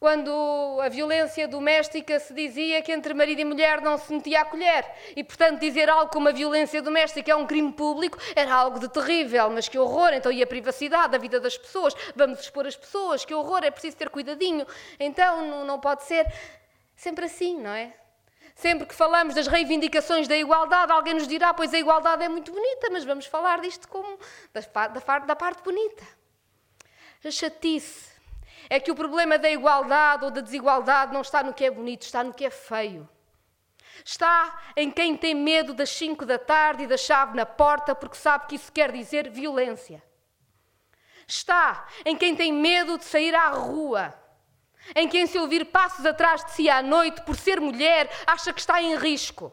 quando 0.00 0.80
a 0.82 0.88
violência 0.88 1.46
doméstica 1.46 2.18
se 2.18 2.32
dizia 2.32 2.80
que 2.80 2.90
entre 2.90 3.12
marido 3.12 3.42
e 3.42 3.44
mulher 3.44 3.82
não 3.82 3.98
se 3.98 4.10
metia 4.10 4.40
a 4.40 4.44
colher. 4.46 4.90
E, 5.14 5.22
portanto, 5.22 5.60
dizer 5.60 5.90
algo 5.90 6.10
como 6.10 6.26
a 6.26 6.32
violência 6.32 6.80
doméstica 6.80 7.30
é 7.30 7.36
um 7.36 7.46
crime 7.46 7.70
público 7.70 8.16
era 8.34 8.54
algo 8.54 8.80
de 8.80 8.88
terrível, 8.88 9.50
mas 9.50 9.68
que 9.68 9.78
horror. 9.78 10.14
Então, 10.14 10.32
e 10.32 10.42
a 10.42 10.46
privacidade, 10.46 11.14
a 11.14 11.18
vida 11.18 11.38
das 11.38 11.58
pessoas? 11.58 11.94
Vamos 12.16 12.40
expor 12.40 12.66
as 12.66 12.74
pessoas, 12.74 13.26
que 13.26 13.34
horror, 13.34 13.62
é 13.62 13.70
preciso 13.70 13.98
ter 13.98 14.08
cuidadinho. 14.08 14.66
Então, 14.98 15.66
não 15.66 15.78
pode 15.78 16.04
ser 16.04 16.26
sempre 16.96 17.26
assim, 17.26 17.60
não 17.60 17.70
é? 17.70 17.94
Sempre 18.54 18.86
que 18.86 18.94
falamos 18.94 19.34
das 19.34 19.48
reivindicações 19.48 20.26
da 20.26 20.36
igualdade, 20.36 20.92
alguém 20.92 21.12
nos 21.12 21.28
dirá: 21.28 21.52
pois 21.52 21.74
a 21.74 21.78
igualdade 21.78 22.24
é 22.24 22.28
muito 22.28 22.50
bonita, 22.52 22.88
mas 22.90 23.04
vamos 23.04 23.26
falar 23.26 23.60
disto 23.60 23.86
como 23.86 24.18
da, 24.52 24.60
da, 24.88 25.18
da 25.18 25.36
parte 25.36 25.62
bonita. 25.62 26.06
A 27.22 27.30
chatice 27.30 28.09
é 28.70 28.78
que 28.78 28.92
o 28.92 28.94
problema 28.94 29.36
da 29.36 29.50
igualdade 29.50 30.24
ou 30.24 30.30
da 30.30 30.40
desigualdade 30.40 31.12
não 31.12 31.22
está 31.22 31.42
no 31.42 31.52
que 31.52 31.64
é 31.64 31.70
bonito, 31.70 32.02
está 32.02 32.22
no 32.22 32.32
que 32.32 32.44
é 32.44 32.50
feio. 32.50 33.06
Está 34.04 34.58
em 34.76 34.90
quem 34.90 35.16
tem 35.16 35.34
medo 35.34 35.74
das 35.74 35.90
5 35.90 36.24
da 36.24 36.38
tarde 36.38 36.84
e 36.84 36.86
da 36.86 36.96
chave 36.96 37.36
na 37.36 37.44
porta 37.44 37.96
porque 37.96 38.16
sabe 38.16 38.46
que 38.46 38.54
isso 38.54 38.70
quer 38.70 38.92
dizer 38.92 39.28
violência. 39.28 40.00
Está 41.26 41.86
em 42.04 42.16
quem 42.16 42.36
tem 42.36 42.52
medo 42.52 42.96
de 42.96 43.04
sair 43.04 43.34
à 43.34 43.48
rua. 43.48 44.14
Em 44.94 45.08
quem, 45.08 45.26
se 45.26 45.38
ouvir 45.38 45.66
passos 45.66 46.06
atrás 46.06 46.44
de 46.44 46.52
si 46.52 46.70
à 46.70 46.80
noite 46.80 47.22
por 47.22 47.36
ser 47.36 47.60
mulher, 47.60 48.08
acha 48.26 48.52
que 48.52 48.60
está 48.60 48.80
em 48.80 48.96
risco. 48.96 49.52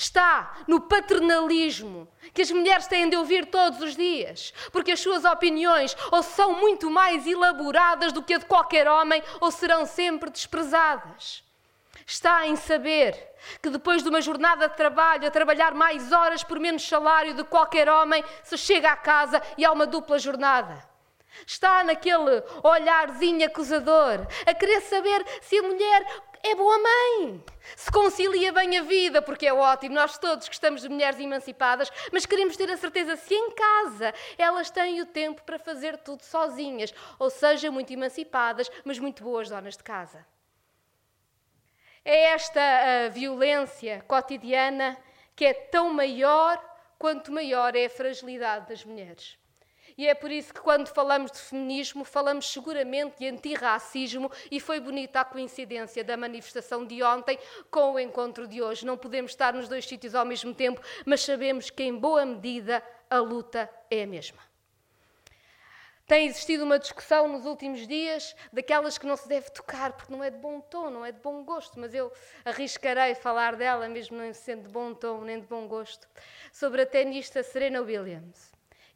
Está 0.00 0.54
no 0.68 0.82
paternalismo 0.82 2.06
que 2.32 2.42
as 2.42 2.52
mulheres 2.52 2.86
têm 2.86 3.10
de 3.10 3.16
ouvir 3.16 3.46
todos 3.46 3.82
os 3.82 3.96
dias, 3.96 4.54
porque 4.70 4.92
as 4.92 5.00
suas 5.00 5.24
opiniões 5.24 5.96
ou 6.12 6.22
são 6.22 6.52
muito 6.52 6.88
mais 6.88 7.26
elaboradas 7.26 8.12
do 8.12 8.22
que 8.22 8.34
a 8.34 8.38
de 8.38 8.46
qualquer 8.46 8.86
homem 8.86 9.20
ou 9.40 9.50
serão 9.50 9.84
sempre 9.84 10.30
desprezadas. 10.30 11.42
Está 12.06 12.46
em 12.46 12.54
saber 12.54 13.12
que 13.60 13.68
depois 13.70 14.00
de 14.00 14.08
uma 14.08 14.20
jornada 14.20 14.68
de 14.68 14.76
trabalho, 14.76 15.26
a 15.26 15.32
trabalhar 15.32 15.74
mais 15.74 16.12
horas 16.12 16.44
por 16.44 16.60
menos 16.60 16.86
salário 16.86 17.34
que 17.34 17.42
qualquer 17.42 17.88
homem, 17.88 18.24
se 18.44 18.56
chega 18.56 18.92
à 18.92 18.96
casa 18.96 19.42
e 19.56 19.64
há 19.64 19.72
uma 19.72 19.84
dupla 19.84 20.16
jornada. 20.16 20.88
Está 21.44 21.82
naquele 21.82 22.42
olharzinho 22.62 23.44
acusador, 23.44 24.28
a 24.46 24.54
querer 24.54 24.80
saber 24.82 25.24
se 25.42 25.58
a 25.58 25.62
mulher 25.62 26.06
é 26.42 26.54
boa 26.54 26.78
mãe, 26.78 27.44
se 27.76 27.90
concilia 27.90 28.52
bem 28.52 28.78
a 28.78 28.82
vida, 28.82 29.20
porque 29.20 29.46
é 29.46 29.52
ótimo, 29.52 29.94
nós 29.94 30.18
todos 30.18 30.48
gostamos 30.48 30.82
de 30.82 30.88
mulheres 30.88 31.18
emancipadas, 31.18 31.90
mas 32.12 32.26
queremos 32.26 32.56
ter 32.56 32.70
a 32.70 32.76
certeza 32.76 33.16
se 33.16 33.34
em 33.34 33.50
casa 33.50 34.14
elas 34.36 34.70
têm 34.70 35.00
o 35.00 35.06
tempo 35.06 35.42
para 35.42 35.58
fazer 35.58 35.98
tudo 35.98 36.22
sozinhas, 36.22 36.94
ou 37.18 37.30
seja, 37.30 37.70
muito 37.70 37.92
emancipadas, 37.92 38.70
mas 38.84 38.98
muito 38.98 39.22
boas 39.22 39.48
donas 39.48 39.76
de 39.76 39.82
casa. 39.82 40.24
É 42.04 42.32
esta 42.32 43.08
violência 43.12 44.04
cotidiana 44.08 44.96
que 45.36 45.44
é 45.44 45.52
tão 45.52 45.92
maior 45.92 46.58
quanto 46.98 47.30
maior 47.30 47.76
é 47.76 47.86
a 47.86 47.90
fragilidade 47.90 48.68
das 48.68 48.84
mulheres. 48.84 49.38
E 49.98 50.06
é 50.06 50.14
por 50.14 50.30
isso 50.30 50.54
que, 50.54 50.60
quando 50.60 50.86
falamos 50.86 51.32
de 51.32 51.38
feminismo, 51.38 52.04
falamos 52.04 52.48
seguramente 52.48 53.18
de 53.18 53.26
antirracismo, 53.26 54.30
e 54.48 54.60
foi 54.60 54.78
bonita 54.78 55.20
a 55.20 55.24
coincidência 55.24 56.04
da 56.04 56.16
manifestação 56.16 56.86
de 56.86 57.02
ontem 57.02 57.36
com 57.68 57.94
o 57.94 57.98
encontro 57.98 58.46
de 58.46 58.62
hoje. 58.62 58.86
Não 58.86 58.96
podemos 58.96 59.32
estar 59.32 59.52
nos 59.52 59.68
dois 59.68 59.84
sítios 59.84 60.14
ao 60.14 60.24
mesmo 60.24 60.54
tempo, 60.54 60.80
mas 61.04 61.22
sabemos 61.22 61.68
que, 61.68 61.82
em 61.82 61.98
boa 61.98 62.24
medida, 62.24 62.80
a 63.10 63.18
luta 63.18 63.68
é 63.90 64.04
a 64.04 64.06
mesma. 64.06 64.38
Tem 66.06 66.26
existido 66.26 66.62
uma 66.62 66.78
discussão 66.78 67.26
nos 67.26 67.44
últimos 67.44 67.84
dias 67.84 68.36
daquelas 68.52 68.98
que 68.98 69.04
não 69.04 69.16
se 69.16 69.28
deve 69.28 69.50
tocar, 69.50 69.94
porque 69.94 70.12
não 70.12 70.22
é 70.22 70.30
de 70.30 70.38
bom 70.38 70.60
tom, 70.60 70.90
não 70.90 71.04
é 71.04 71.10
de 71.10 71.18
bom 71.18 71.42
gosto, 71.42 71.78
mas 71.78 71.92
eu 71.92 72.12
arriscarei 72.44 73.16
falar 73.16 73.56
dela, 73.56 73.88
mesmo 73.88 74.16
não 74.16 74.32
sendo 74.32 74.62
de 74.62 74.68
bom 74.68 74.94
tom 74.94 75.22
nem 75.22 75.40
de 75.40 75.46
bom 75.48 75.66
gosto, 75.66 76.08
sobre 76.52 76.82
a 76.82 76.86
tenista 76.86 77.42
Serena 77.42 77.82
Williams. 77.82 78.47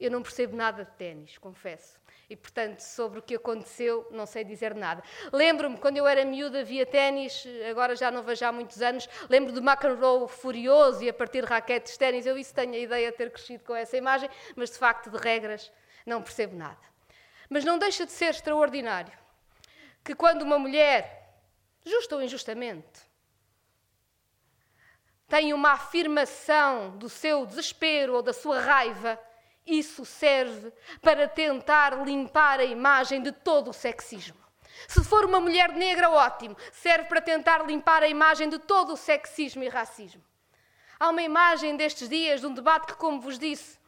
Eu 0.03 0.11
não 0.11 0.21
percebo 0.21 0.57
nada 0.57 0.85
de 0.85 0.91
ténis, 0.97 1.39
confesso. 1.39 1.97
E, 2.29 2.35
portanto, 2.35 2.81
sobre 2.81 3.21
o 3.21 3.23
que 3.23 3.37
aconteceu, 3.37 4.05
não 4.11 4.27
sei 4.27 4.43
dizer 4.43 4.75
nada. 4.75 5.01
Lembro-me, 5.33 5.79
quando 5.79 5.97
eu 5.97 6.07
era 6.09 6.25
miúda, 6.25 6.65
via 6.65 6.85
ténis, 6.85 7.45
agora 7.71 7.95
já 7.95 8.11
não 8.11 8.21
vejo 8.21 8.45
há 8.45 8.51
muitos 8.51 8.83
anos. 8.83 9.09
Lembro 9.31 9.53
do 9.53 9.61
McEnroe 9.61 10.27
furioso 10.27 11.05
e 11.05 11.09
a 11.09 11.15
partir 11.15 11.43
de 11.43 11.49
raquetes 11.49 11.93
de 11.93 11.99
ténis. 12.01 12.27
Eu 12.27 12.37
isso 12.37 12.53
tenho 12.53 12.75
a 12.75 12.79
ideia 12.79 13.13
de 13.13 13.17
ter 13.17 13.31
crescido 13.31 13.63
com 13.63 13.77
essa 13.77 13.97
imagem, 13.97 14.29
mas 14.57 14.71
de 14.71 14.79
facto, 14.79 15.09
de 15.09 15.19
regras, 15.19 15.71
não 16.05 16.21
percebo 16.21 16.57
nada. 16.57 16.81
Mas 17.49 17.65
não 17.65 17.79
deixa 17.79 18.05
de 18.05 18.11
ser 18.11 18.31
extraordinário 18.31 19.17
que 20.03 20.17
quando 20.17 20.43
uma 20.43 20.59
mulher, 20.59 21.39
justa 21.85 22.17
ou 22.17 22.23
injustamente, 22.23 23.03
tem 25.29 25.53
uma 25.53 25.73
afirmação 25.73 26.97
do 26.99 27.09
seu 27.09 27.47
desespero 27.47 28.15
ou 28.15 28.23
da 28.23 28.33
sua 28.33 28.59
raiva, 28.59 29.17
isso 29.67 30.05
serve 30.05 30.73
para 31.01 31.29
tentar 31.29 32.05
limpar 32.05 32.61
a 32.61 32.65
imagem 32.65 33.23
de 33.23 33.33
todo 33.33 33.71
o 33.71 33.73
sexismo. 33.73 34.41
Se 34.89 35.05
for 35.05 35.25
uma 35.25 35.41
mulher 35.41 35.73
negra, 35.73 36.11
ótimo, 36.11 36.57
serve 36.73 37.05
para 37.09 37.21
tentar 37.21 37.65
limpar 37.67 38.03
a 38.03 38.09
imagem 38.09 38.49
de 38.49 38.59
todo 38.59 38.95
o 38.95 38.97
sexismo 38.97 39.63
e 39.63 39.69
racismo. 39.69 40.23
Há 40.99 41.11
uma 41.11 41.23
imagem 41.23 41.77
destes 41.77 42.09
dias 42.09 42.41
de 42.41 42.47
um 42.47 42.55
debate 42.55 42.87
que, 42.87 42.95
como 42.95 43.21
vos 43.21 43.39
disse, 43.39 43.79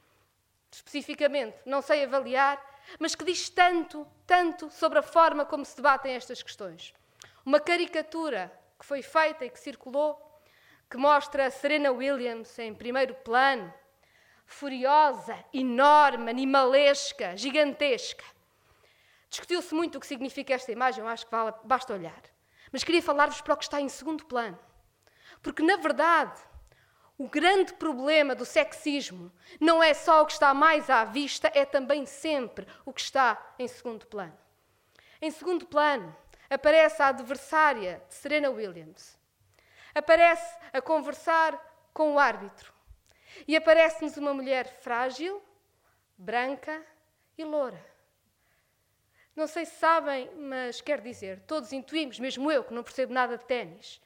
especificamente, 0.71 1.57
não 1.65 1.81
sei 1.81 2.05
avaliar, 2.05 2.61
mas 2.99 3.15
que 3.15 3.25
diz 3.25 3.49
tanto, 3.49 4.07
tanto 4.27 4.71
sobre 4.71 4.99
a 4.99 5.03
forma 5.03 5.45
como 5.45 5.65
se 5.65 5.77
debatem 5.77 6.15
estas 6.15 6.43
questões. 6.43 6.93
Uma 7.45 7.61
caricatura 7.61 8.53
que 8.79 8.85
foi 8.85 9.03
feita 9.03 9.45
e 9.45 9.51
que 9.51 9.59
circulou, 9.59 10.21
que 10.91 10.97
mostra 10.97 11.47
a 11.47 11.51
Serena 11.51 11.91
Williams 11.93 12.59
em 12.59 12.75
primeiro 12.75 13.15
plano, 13.15 13.73
furiosa, 14.47 15.37
enorme, 15.53 16.31
animalesca, 16.31 17.37
gigantesca. 17.37 18.25
Discutiu-se 19.29 19.75
muito 19.75 19.97
o 19.97 20.01
que 20.01 20.07
significa 20.07 20.55
esta 20.55 20.71
imagem, 20.71 21.03
eu 21.03 21.09
acho 21.09 21.25
que 21.25 21.31
vale, 21.31 21.55
basta 21.65 21.93
olhar. 21.93 22.23
Mas 22.71 22.85
queria 22.85 23.03
falar-vos 23.03 23.41
para 23.41 23.55
o 23.55 23.57
que 23.57 23.65
está 23.65 23.81
em 23.81 23.89
segundo 23.89 24.25
plano. 24.27 24.59
Porque, 25.43 25.63
na 25.63 25.77
verdade, 25.77 26.41
o 27.17 27.29
grande 27.29 27.73
problema 27.75 28.35
do 28.35 28.45
sexismo 28.45 29.33
não 29.61 29.83
é 29.83 29.95
só 29.95 30.23
o 30.23 30.27
que 30.27 30.33
está 30.33 30.53
mais 30.53 30.91
à 30.91 31.05
vista, 31.05 31.51
é 31.55 31.65
também 31.65 32.05
sempre 32.07 32.67
o 32.85 32.93
que 32.93 33.01
está 33.01 33.55
em 33.59 33.69
segundo 33.69 34.07
plano. 34.07 34.37
Em 35.23 35.31
segundo 35.31 35.67
plano, 35.67 36.15
aparece 36.51 37.01
a 37.01 37.09
adversária 37.09 38.03
de 38.09 38.15
Serena 38.15 38.51
Williams. 38.51 39.17
Aparece 39.95 40.59
a 40.73 40.83
conversar 40.83 41.57
com 41.93 42.15
o 42.15 42.19
árbitro. 42.19 42.74
E 43.47 43.57
aparece-nos 43.57 44.17
uma 44.17 44.33
mulher 44.33 44.67
frágil, 44.81 45.43
branca 46.17 46.85
e 47.37 47.45
loura. 47.45 47.85
Não 49.35 49.47
sei 49.47 49.67
se 49.67 49.77
sabem, 49.77 50.31
mas 50.37 50.81
quer 50.81 51.01
dizer, 51.01 51.41
todos 51.41 51.73
intuímos, 51.73 52.19
mesmo 52.21 52.51
eu 52.51 52.63
que 52.63 52.73
não 52.73 52.85
percebo 52.85 53.13
nada 53.13 53.37
de 53.37 53.45
ténis, 53.45 54.01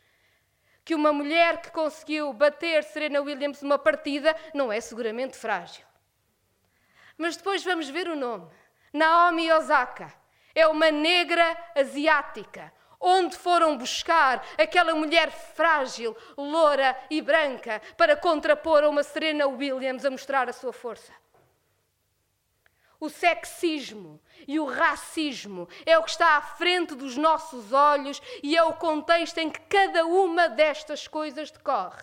que 0.84 0.94
uma 0.94 1.12
mulher 1.12 1.60
que 1.60 1.70
conseguiu 1.70 2.32
bater 2.32 2.82
Serena 2.82 3.20
Williams 3.20 3.60
numa 3.60 3.78
partida 3.78 4.34
não 4.54 4.72
é 4.72 4.80
seguramente 4.80 5.36
frágil. 5.36 5.84
Mas 7.18 7.36
depois 7.36 7.62
vamos 7.62 7.90
ver 7.90 8.08
o 8.08 8.16
nome. 8.16 8.50
Naomi 8.92 9.52
Osaka. 9.52 10.14
É 10.54 10.66
uma 10.66 10.90
negra 10.90 11.56
asiática, 11.76 12.72
Onde 13.00 13.36
foram 13.36 13.76
buscar 13.76 14.44
aquela 14.58 14.94
mulher 14.94 15.30
frágil, 15.30 16.16
loura 16.36 16.98
e 17.08 17.22
branca 17.22 17.80
para 17.96 18.16
contrapor 18.16 18.82
a 18.82 18.88
uma 18.88 19.02
Serena 19.02 19.46
Williams 19.46 20.04
a 20.04 20.10
mostrar 20.10 20.48
a 20.48 20.52
sua 20.52 20.72
força? 20.72 21.12
O 23.00 23.08
sexismo 23.08 24.20
e 24.46 24.58
o 24.58 24.66
racismo 24.66 25.68
é 25.86 25.96
o 25.96 26.02
que 26.02 26.10
está 26.10 26.36
à 26.36 26.42
frente 26.42 26.96
dos 26.96 27.16
nossos 27.16 27.72
olhos 27.72 28.20
e 28.42 28.56
é 28.56 28.62
o 28.64 28.74
contexto 28.74 29.38
em 29.38 29.48
que 29.48 29.60
cada 29.60 30.04
uma 30.04 30.48
destas 30.48 31.06
coisas 31.06 31.52
decorre. 31.52 32.02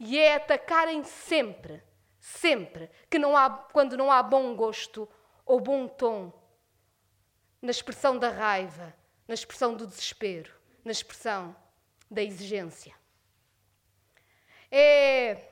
E 0.00 0.18
é 0.18 0.34
atacarem 0.34 1.04
sempre, 1.04 1.80
sempre, 2.18 2.90
que 3.08 3.16
não 3.16 3.36
há, 3.36 3.48
quando 3.48 3.96
não 3.96 4.10
há 4.10 4.20
bom 4.20 4.56
gosto 4.56 5.08
ou 5.46 5.60
bom 5.60 5.86
tom 5.86 6.32
na 7.60 7.70
expressão 7.70 8.18
da 8.18 8.28
raiva, 8.28 8.92
na 9.32 9.34
expressão 9.34 9.72
do 9.72 9.86
desespero, 9.86 10.52
na 10.84 10.92
expressão 10.92 11.56
da 12.10 12.22
exigência. 12.22 12.94
É 14.70 15.48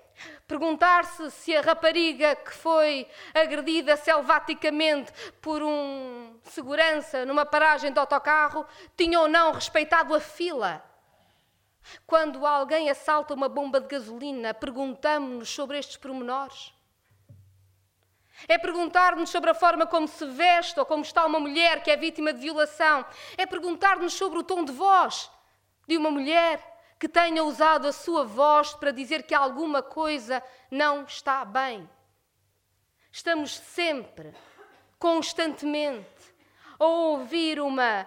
perguntar-se 0.46 1.30
se 1.30 1.56
a 1.56 1.62
rapariga 1.62 2.36
que 2.36 2.52
foi 2.52 3.08
agredida 3.34 3.96
selvaticamente 3.96 5.10
por 5.40 5.62
um 5.62 6.38
segurança 6.42 7.24
numa 7.24 7.46
paragem 7.46 7.90
de 7.90 7.98
autocarro 7.98 8.66
tinha 8.94 9.18
ou 9.18 9.28
não 9.28 9.52
respeitado 9.52 10.14
a 10.14 10.20
fila. 10.20 10.84
Quando 12.06 12.44
alguém 12.44 12.90
assalta 12.90 13.32
uma 13.32 13.48
bomba 13.48 13.80
de 13.80 13.88
gasolina, 13.88 14.52
perguntamos-nos 14.52 15.48
sobre 15.48 15.78
estes 15.78 15.96
pormenores. 15.96 16.70
É 18.48 18.58
perguntar-nos 18.58 19.30
sobre 19.30 19.50
a 19.50 19.54
forma 19.54 19.86
como 19.86 20.08
se 20.08 20.24
veste 20.26 20.78
ou 20.78 20.86
como 20.86 21.02
está 21.02 21.24
uma 21.24 21.40
mulher 21.40 21.82
que 21.82 21.90
é 21.90 21.96
vítima 21.96 22.32
de 22.32 22.40
violação. 22.40 23.04
É 23.36 23.46
perguntar-nos 23.46 24.14
sobre 24.14 24.38
o 24.38 24.42
tom 24.42 24.64
de 24.64 24.72
voz 24.72 25.30
de 25.86 25.96
uma 25.96 26.10
mulher 26.10 26.60
que 26.98 27.08
tenha 27.08 27.42
usado 27.42 27.86
a 27.88 27.92
sua 27.92 28.24
voz 28.24 28.74
para 28.74 28.90
dizer 28.90 29.22
que 29.22 29.34
alguma 29.34 29.82
coisa 29.82 30.42
não 30.70 31.04
está 31.04 31.44
bem. 31.44 31.88
Estamos 33.10 33.56
sempre, 33.56 34.34
constantemente, 34.98 36.34
a 36.78 36.84
ouvir 36.84 37.58
uma 37.58 38.06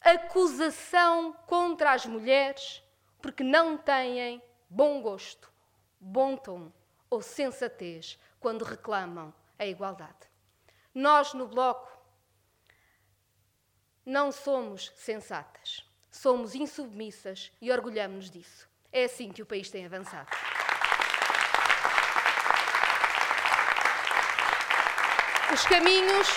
acusação 0.00 1.32
contra 1.46 1.92
as 1.92 2.06
mulheres 2.06 2.82
porque 3.20 3.44
não 3.44 3.76
têm 3.76 4.42
bom 4.68 5.00
gosto, 5.00 5.52
bom 6.00 6.36
tom 6.36 6.72
ou 7.10 7.20
sensatez 7.20 8.18
quando 8.40 8.64
reclamam 8.64 9.34
a 9.58 9.66
igualdade. 9.66 10.30
Nós, 10.94 11.32
no 11.34 11.46
Bloco, 11.46 11.90
não 14.04 14.32
somos 14.32 14.92
sensatas, 14.96 15.88
somos 16.10 16.54
insubmissas 16.54 17.52
e 17.60 17.70
orgulhamos-nos 17.70 18.30
disso. 18.30 18.68
É 18.90 19.04
assim 19.04 19.30
que 19.30 19.42
o 19.42 19.46
país 19.46 19.70
tem 19.70 19.86
avançado. 19.86 20.28
Os 25.52 25.66
caminhos. 25.66 26.28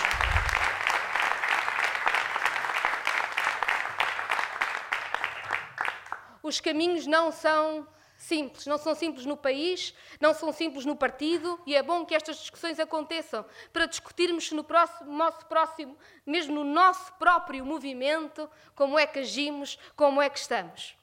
Os 6.42 6.60
caminhos 6.60 7.06
não 7.06 7.32
são 7.32 7.88
simples. 8.26 8.66
Não 8.66 8.76
são 8.76 8.94
simples 8.94 9.24
no 9.24 9.36
país, 9.36 9.94
não 10.20 10.34
são 10.34 10.52
simples 10.52 10.84
no 10.84 10.96
partido, 10.96 11.60
e 11.64 11.74
é 11.76 11.82
bom 11.82 12.04
que 12.04 12.14
estas 12.14 12.38
discussões 12.38 12.80
aconteçam 12.80 13.44
para 13.72 13.86
discutirmos 13.86 14.50
no 14.50 14.64
próximo, 14.64 15.12
nosso 15.12 15.46
próximo, 15.46 15.96
mesmo 16.24 16.54
no 16.56 16.64
nosso 16.64 17.12
próprio 17.14 17.64
movimento, 17.64 18.50
como 18.74 18.98
é 18.98 19.06
que 19.06 19.20
agimos, 19.20 19.78
como 19.94 20.20
é 20.20 20.28
que 20.28 20.38
estamos. 20.38 20.96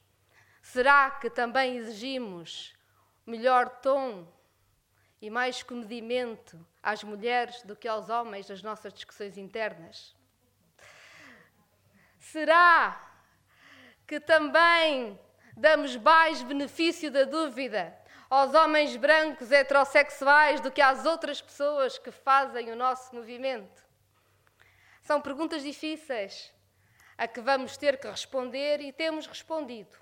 Será 0.62 1.12
que 1.12 1.30
também 1.30 1.78
exigimos 1.78 2.74
melhor 3.26 3.70
tom 3.82 4.28
e 5.22 5.30
mais 5.30 5.64
comedimento 5.64 6.60
às 6.82 7.04
mulheres 7.04 7.62
do 7.64 7.76
que 7.76 7.88
aos 7.88 8.10
homens 8.10 8.50
nas 8.50 8.62
nossas 8.62 8.94
discussões 8.94 9.38
internas? 9.38 10.14
Será 12.20 13.12
que 14.06 14.20
também 14.20 15.18
damos 15.56 15.96
mais 15.96 16.42
benefício 16.42 17.12
da 17.12 17.24
dúvida 17.24 17.96
aos 18.30 18.54
homens 18.54 18.96
brancos 18.96 19.52
heterossexuais 19.52 20.60
do 20.60 20.72
que 20.72 20.82
às 20.82 21.06
outras 21.06 21.42
pessoas 21.42 21.98
que 21.98 22.12
fazem 22.12 22.72
o 22.72 22.76
nosso 22.76 23.16
movimento? 23.16 23.84
São 25.02 25.22
perguntas 25.22 25.62
difíceis 25.62 26.52
a 27.18 27.28
que 27.28 27.42
vamos 27.42 27.78
ter 27.78 28.00
que 28.00 28.08
responder 28.08 28.82
e 28.82 28.92
temos 28.92 29.28
respondido. 29.28 29.96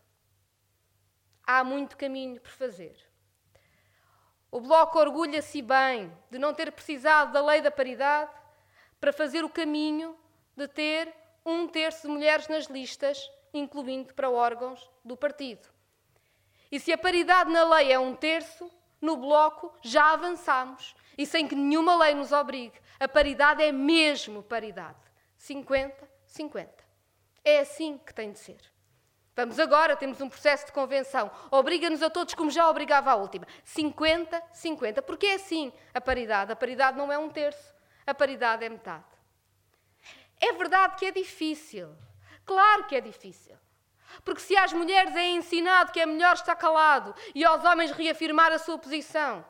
Há 1.46 1.64
muito 1.64 1.98
caminho 1.98 2.40
por 2.40 2.52
fazer. 2.52 2.96
O 4.50 4.62
Bloco 4.62 5.00
orgulha-se 5.00 5.62
bem 5.62 6.16
de 6.30 6.38
não 6.38 6.54
ter 6.54 6.72
precisado 6.72 7.34
da 7.34 7.44
lei 7.44 7.62
da 7.62 7.72
paridade 7.72 8.32
para 9.00 9.12
fazer 9.12 9.44
o 9.44 9.50
caminho 9.50 10.18
de 10.56 10.68
ter 10.68 11.14
um 11.46 11.68
terço 11.68 12.04
de 12.04 12.14
mulheres 12.14 12.48
nas 12.48 12.66
listas 12.66 13.30
incluindo 13.54 14.14
para 14.14 14.30
órgãos 14.30 14.91
do 15.04 15.18
partido. 15.18 15.68
E 16.72 16.80
se 16.80 16.92
a 16.92 16.98
paridade 16.98 17.52
na 17.52 17.64
lei 17.64 17.92
é 17.92 18.00
um 18.00 18.16
terço, 18.16 18.72
no 19.02 19.18
bloco 19.18 19.74
já 19.82 20.14
avançamos 20.14 20.96
e 21.18 21.26
sem 21.26 21.48
que 21.48 21.56
nenhuma 21.56 21.96
lei 21.96 22.14
nos 22.14 22.32
obrigue. 22.32 22.80
A 23.00 23.08
paridade 23.08 23.64
é 23.64 23.72
mesmo 23.72 24.44
paridade. 24.44 25.00
50-50. 25.40 26.70
É 27.44 27.60
assim 27.60 27.98
que 27.98 28.14
tem 28.14 28.32
de 28.32 28.40
ser. 28.40 28.62
Vamos 29.36 29.60
agora, 29.60 29.96
temos 29.96 30.22
um 30.22 30.30
processo 30.30 30.68
de 30.68 30.72
convenção. 30.72 31.32
Obriga-nos 31.50 32.04
a 32.04 32.10
todos, 32.10 32.36
como 32.36 32.52
já 32.52 32.70
obrigava 32.70 33.12
a 33.12 33.16
última. 33.16 33.48
50-50. 33.66 35.02
Porque 35.02 35.26
é 35.26 35.34
assim 35.36 35.74
a 35.94 36.00
paridade. 36.00 36.52
A 36.52 36.56
paridade 36.56 36.98
não 36.98 37.12
é 37.12 37.18
um 37.18 37.30
terço, 37.30 37.74
a 38.06 38.14
paridade 38.14 38.64
é 38.64 38.70
metade. 38.70 39.06
É 40.40 40.54
verdade 40.54 40.96
que 40.98 41.06
é 41.06 41.12
difícil. 41.12 41.96
Claro 42.46 42.86
que 42.86 42.96
é 42.96 43.02
difícil. 43.02 43.56
Porque 44.24 44.42
se 44.42 44.56
às 44.58 44.74
mulheres 44.74 45.16
é 45.16 45.30
ensinado 45.30 45.92
que 45.92 46.00
é 46.00 46.06
melhor 46.06 46.34
estar 46.34 46.56
calado 46.56 47.16
e 47.34 47.44
aos 47.44 47.64
homens 47.64 47.92
reafirmar 47.92 48.52
a 48.52 48.60
sua 48.60 48.78
posição. 48.78 49.46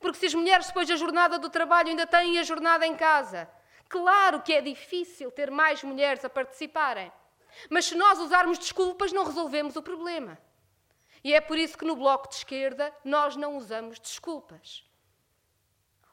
Porque 0.00 0.18
se 0.18 0.26
as 0.26 0.34
mulheres 0.34 0.66
depois 0.66 0.88
da 0.88 0.96
jornada 0.96 1.38
do 1.38 1.50
trabalho 1.50 1.88
ainda 1.88 2.06
têm 2.06 2.38
a 2.38 2.42
jornada 2.42 2.86
em 2.86 2.94
casa. 2.94 3.48
Claro 3.88 4.42
que 4.42 4.52
é 4.52 4.60
difícil 4.60 5.30
ter 5.30 5.50
mais 5.50 5.82
mulheres 5.82 6.24
a 6.24 6.30
participarem. 6.30 7.10
Mas 7.70 7.86
se 7.86 7.94
nós 7.94 8.18
usarmos 8.18 8.58
desculpas, 8.58 9.12
não 9.12 9.24
resolvemos 9.24 9.76
o 9.76 9.82
problema. 9.82 10.38
E 11.24 11.34
é 11.34 11.40
por 11.40 11.58
isso 11.58 11.76
que 11.76 11.84
no 11.84 11.96
Bloco 11.96 12.28
de 12.28 12.36
Esquerda 12.36 12.94
nós 13.04 13.34
não 13.34 13.56
usamos 13.56 13.98
desculpas. 13.98 14.84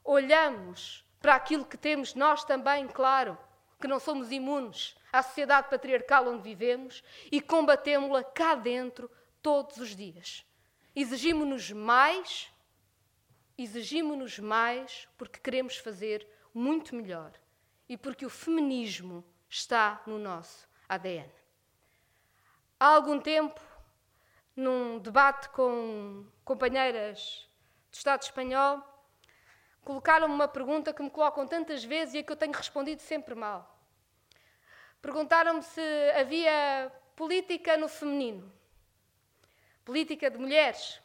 Olhamos 0.04 1.04
para 1.20 1.36
aquilo 1.36 1.66
que 1.66 1.78
temos 1.78 2.14
nós 2.14 2.44
também, 2.44 2.88
claro, 2.88 3.38
que 3.80 3.88
não 3.88 4.00
somos 4.00 4.32
imunes 4.32 4.96
à 5.12 5.22
sociedade 5.22 5.70
patriarcal 5.70 6.28
onde 6.28 6.44
vivemos 6.44 7.04
e 7.32 7.42
combatemos-la 7.42 8.24
cá 8.24 8.56
dentro 8.56 9.10
todos 9.42 9.78
os 9.78 9.96
dias. 9.96 10.46
Exigimos-nos 10.96 11.72
mais, 11.72 12.52
exigimos-nos 13.58 14.40
mais 14.40 15.08
porque 15.18 15.40
queremos 15.40 15.78
fazer 15.78 16.28
muito 16.54 16.96
melhor 16.96 17.32
e 17.88 17.98
porque 17.98 18.26
o 18.26 18.30
feminismo 18.30 19.24
está 19.50 20.02
no 20.08 20.18
nosso 20.18 20.68
ADN. 20.88 21.30
Há 22.80 22.88
algum 22.88 23.20
tempo, 23.20 23.62
num 24.56 25.00
debate 25.00 25.50
com 25.50 26.26
companheiras 26.44 27.50
do 27.92 27.96
Estado 27.96 28.24
espanhol, 28.24 28.95
colocaram-me 29.86 30.34
uma 30.34 30.48
pergunta 30.48 30.92
que 30.92 31.04
me 31.04 31.12
colocam 31.12 31.48
tantas 31.48 31.84
vezes 31.84 32.16
e 32.16 32.18
a 32.18 32.24
que 32.24 32.32
eu 32.32 32.36
tenho 32.36 32.52
respondido 32.52 33.02
sempre 33.04 33.36
mal. 33.36 33.72
Perguntaram-me 35.00 35.62
se 35.62 35.82
havia 36.20 36.92
política 37.16 37.78
no 37.78 37.88
feminino, 37.88 38.52
política 39.86 40.30
de 40.30 40.40
mulheres. 40.40 41.00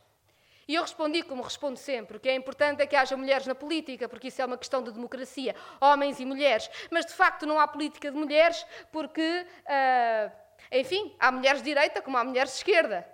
E 0.66 0.76
eu 0.76 0.82
respondi 0.82 1.22
como 1.22 1.42
respondo 1.42 1.78
sempre: 1.78 2.16
o 2.16 2.20
que 2.20 2.30
é 2.30 2.34
importante 2.34 2.80
é 2.80 2.86
que 2.86 2.96
haja 2.96 3.16
mulheres 3.16 3.46
na 3.46 3.54
política, 3.54 4.08
porque 4.08 4.28
isso 4.28 4.40
é 4.40 4.46
uma 4.46 4.56
questão 4.56 4.82
de 4.82 4.90
democracia, 4.90 5.54
homens 5.78 6.18
e 6.18 6.24
mulheres. 6.24 6.70
Mas 6.90 7.04
de 7.04 7.12
facto 7.12 7.44
não 7.44 7.60
há 7.60 7.68
política 7.68 8.10
de 8.10 8.16
mulheres 8.16 8.64
porque, 8.90 9.46
uh, 9.66 10.32
enfim, 10.72 11.14
há 11.20 11.30
mulheres 11.30 11.60
de 11.60 11.66
direita 11.66 12.00
como 12.00 12.16
há 12.16 12.24
mulheres 12.24 12.52
de 12.52 12.56
esquerda. 12.58 13.06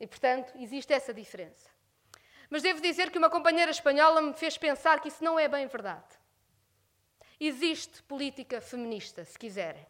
E 0.00 0.06
portanto 0.06 0.52
existe 0.56 0.92
essa 0.92 1.14
diferença. 1.14 1.69
Mas 2.50 2.62
devo 2.62 2.80
dizer 2.82 3.10
que 3.10 3.18
uma 3.18 3.30
companheira 3.30 3.70
espanhola 3.70 4.20
me 4.20 4.34
fez 4.34 4.58
pensar 4.58 5.00
que 5.00 5.08
isso 5.08 5.22
não 5.22 5.38
é 5.38 5.46
bem 5.46 5.68
verdade. 5.68 6.18
Existe 7.38 8.02
política 8.02 8.60
feminista, 8.60 9.24
se 9.24 9.38
quiserem. 9.38 9.86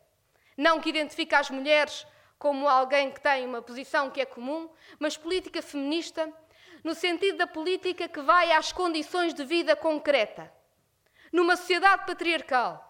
Não 0.56 0.78
que 0.78 0.90
identifique 0.90 1.34
as 1.34 1.50
mulheres 1.50 2.06
como 2.38 2.68
alguém 2.68 3.10
que 3.10 3.20
tem 3.20 3.46
uma 3.46 3.62
posição 3.62 4.10
que 4.10 4.20
é 4.20 4.26
comum, 4.26 4.70
mas 4.98 5.16
política 5.16 5.62
feminista 5.62 6.32
no 6.84 6.94
sentido 6.94 7.38
da 7.38 7.46
política 7.46 8.08
que 8.08 8.20
vai 8.20 8.52
às 8.52 8.72
condições 8.72 9.34
de 9.34 9.44
vida 9.44 9.74
concreta. 9.74 10.52
Numa 11.32 11.56
sociedade 11.56 12.06
patriarcal, 12.06 12.89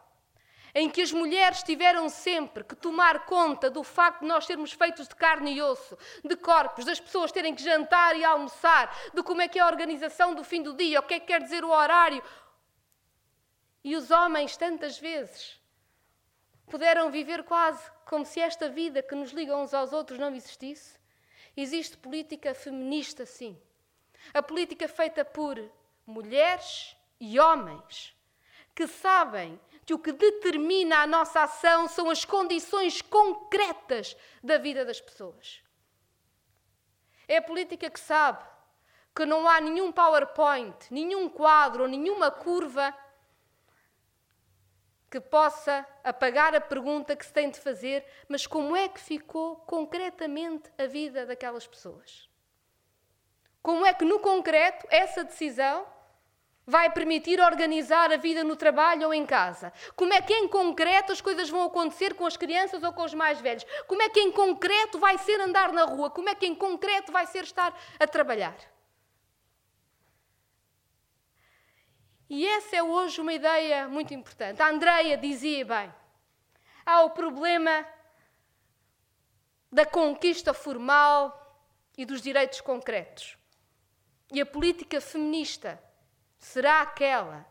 em 0.74 0.88
que 0.88 1.02
as 1.02 1.12
mulheres 1.12 1.62
tiveram 1.62 2.08
sempre 2.08 2.64
que 2.64 2.76
tomar 2.76 3.26
conta 3.26 3.70
do 3.70 3.82
facto 3.82 4.20
de 4.20 4.26
nós 4.26 4.46
sermos 4.46 4.72
feitos 4.72 5.08
de 5.08 5.14
carne 5.14 5.54
e 5.54 5.62
osso, 5.62 5.96
de 6.24 6.36
corpos, 6.36 6.84
das 6.84 7.00
pessoas 7.00 7.32
terem 7.32 7.54
que 7.54 7.62
jantar 7.62 8.16
e 8.16 8.24
almoçar, 8.24 8.94
de 9.12 9.22
como 9.22 9.42
é 9.42 9.48
que 9.48 9.58
é 9.58 9.62
a 9.62 9.66
organização 9.66 10.34
do 10.34 10.44
fim 10.44 10.62
do 10.62 10.74
dia, 10.74 11.00
o 11.00 11.02
que 11.02 11.14
é 11.14 11.20
que 11.20 11.26
quer 11.26 11.42
dizer 11.42 11.64
o 11.64 11.70
horário. 11.70 12.22
E 13.82 13.96
os 13.96 14.10
homens, 14.10 14.56
tantas 14.56 14.98
vezes, 14.98 15.58
puderam 16.68 17.10
viver 17.10 17.42
quase 17.44 17.90
como 18.04 18.24
se 18.24 18.40
esta 18.40 18.68
vida 18.68 19.02
que 19.02 19.14
nos 19.14 19.32
liga 19.32 19.56
uns 19.56 19.72
aos 19.72 19.92
outros 19.92 20.18
não 20.18 20.34
existisse? 20.34 20.98
Existe 21.56 21.96
política 21.96 22.54
feminista, 22.54 23.26
sim. 23.26 23.60
A 24.32 24.42
política 24.42 24.86
feita 24.86 25.24
por 25.24 25.58
mulheres 26.06 26.96
e 27.18 27.38
homens 27.40 28.14
que 28.74 28.86
sabem 28.86 29.60
que 29.84 29.94
o 29.94 29.98
que 29.98 30.12
determina 30.12 30.98
a 30.98 31.06
nossa 31.06 31.42
ação 31.42 31.88
são 31.88 32.10
as 32.10 32.24
condições 32.24 33.02
concretas 33.02 34.16
da 34.42 34.58
vida 34.58 34.84
das 34.84 35.00
pessoas. 35.00 35.62
É 37.26 37.38
a 37.38 37.42
política 37.42 37.88
que 37.88 38.00
sabe 38.00 38.44
que 39.14 39.24
não 39.24 39.48
há 39.48 39.60
nenhum 39.60 39.92
PowerPoint, 39.92 40.74
nenhum 40.90 41.28
quadro, 41.28 41.86
nenhuma 41.86 42.30
curva 42.30 42.94
que 45.10 45.20
possa 45.20 45.84
apagar 46.04 46.54
a 46.54 46.60
pergunta 46.60 47.16
que 47.16 47.26
se 47.26 47.32
tem 47.32 47.50
de 47.50 47.58
fazer, 47.58 48.06
mas 48.28 48.46
como 48.46 48.76
é 48.76 48.88
que 48.88 49.00
ficou 49.00 49.56
concretamente 49.56 50.70
a 50.78 50.86
vida 50.86 51.26
daquelas 51.26 51.66
pessoas? 51.66 52.28
Como 53.60 53.84
é 53.84 53.92
que, 53.92 54.04
no 54.04 54.20
concreto, 54.20 54.86
essa 54.88 55.24
decisão 55.24 55.86
vai 56.70 56.88
permitir 56.88 57.40
organizar 57.40 58.12
a 58.12 58.16
vida 58.16 58.44
no 58.44 58.54
trabalho 58.54 59.08
ou 59.08 59.12
em 59.12 59.26
casa? 59.26 59.72
Como 59.96 60.14
é 60.14 60.22
que, 60.22 60.32
em 60.32 60.46
concreto, 60.46 61.10
as 61.10 61.20
coisas 61.20 61.50
vão 61.50 61.64
acontecer 61.64 62.14
com 62.14 62.24
as 62.24 62.36
crianças 62.36 62.82
ou 62.84 62.92
com 62.92 63.02
os 63.02 63.12
mais 63.12 63.40
velhos? 63.40 63.66
Como 63.88 64.00
é 64.00 64.08
que, 64.08 64.20
em 64.20 64.30
concreto, 64.30 64.96
vai 64.98 65.18
ser 65.18 65.40
andar 65.40 65.72
na 65.72 65.84
rua? 65.84 66.08
Como 66.10 66.28
é 66.28 66.34
que, 66.34 66.46
em 66.46 66.54
concreto, 66.54 67.10
vai 67.10 67.26
ser 67.26 67.42
estar 67.42 67.76
a 67.98 68.06
trabalhar? 68.06 68.56
E 72.28 72.46
essa 72.46 72.76
é 72.76 72.82
hoje 72.82 73.20
uma 73.20 73.32
ideia 73.32 73.88
muito 73.88 74.14
importante. 74.14 74.62
A 74.62 74.68
Andreia 74.68 75.16
dizia 75.16 75.64
bem: 75.64 75.92
há 76.86 77.02
o 77.02 77.10
problema 77.10 77.84
da 79.72 79.84
conquista 79.84 80.54
formal 80.54 81.36
e 81.98 82.06
dos 82.06 82.22
direitos 82.22 82.60
concretos. 82.60 83.36
E 84.32 84.40
a 84.40 84.46
política 84.46 85.00
feminista 85.00 85.82
será 86.40 86.80
aquela 86.80 87.46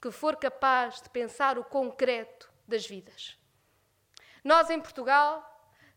que 0.00 0.10
for 0.12 0.36
capaz 0.36 1.00
de 1.02 1.10
pensar 1.10 1.58
o 1.58 1.64
concreto 1.64 2.52
das 2.68 2.86
vidas. 2.86 3.36
Nós, 4.44 4.70
em 4.70 4.80
Portugal, 4.80 5.44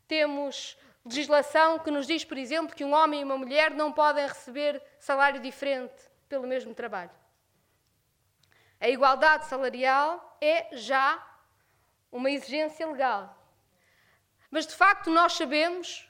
temos 0.07 0.77
legislação 1.05 1.77
que 1.77 1.91
nos 1.91 2.07
diz, 2.07 2.25
por 2.25 2.37
exemplo, 2.37 2.75
que 2.75 2.85
um 2.85 2.93
homem 2.93 3.21
e 3.21 3.23
uma 3.23 3.37
mulher 3.37 3.71
não 3.71 3.91
podem 3.91 4.25
receber 4.25 4.81
salário 4.97 5.39
diferente 5.39 6.09
pelo 6.27 6.47
mesmo 6.47 6.73
trabalho. 6.73 7.11
A 8.79 8.89
igualdade 8.89 9.45
salarial 9.45 10.37
é 10.41 10.75
já 10.75 11.23
uma 12.11 12.31
exigência 12.31 12.87
legal. 12.87 13.37
Mas, 14.49 14.65
de 14.65 14.73
facto, 14.73 15.11
nós 15.11 15.33
sabemos 15.33 16.09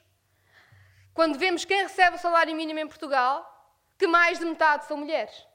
quando 1.12 1.38
vemos 1.38 1.64
quem 1.64 1.82
recebe 1.82 2.16
o 2.16 2.20
salário 2.20 2.56
mínimo 2.56 2.78
em 2.78 2.88
Portugal, 2.88 3.48
que 3.98 4.06
mais 4.06 4.38
de 4.38 4.44
metade 4.46 4.86
são 4.86 4.96
mulheres. 4.96 5.46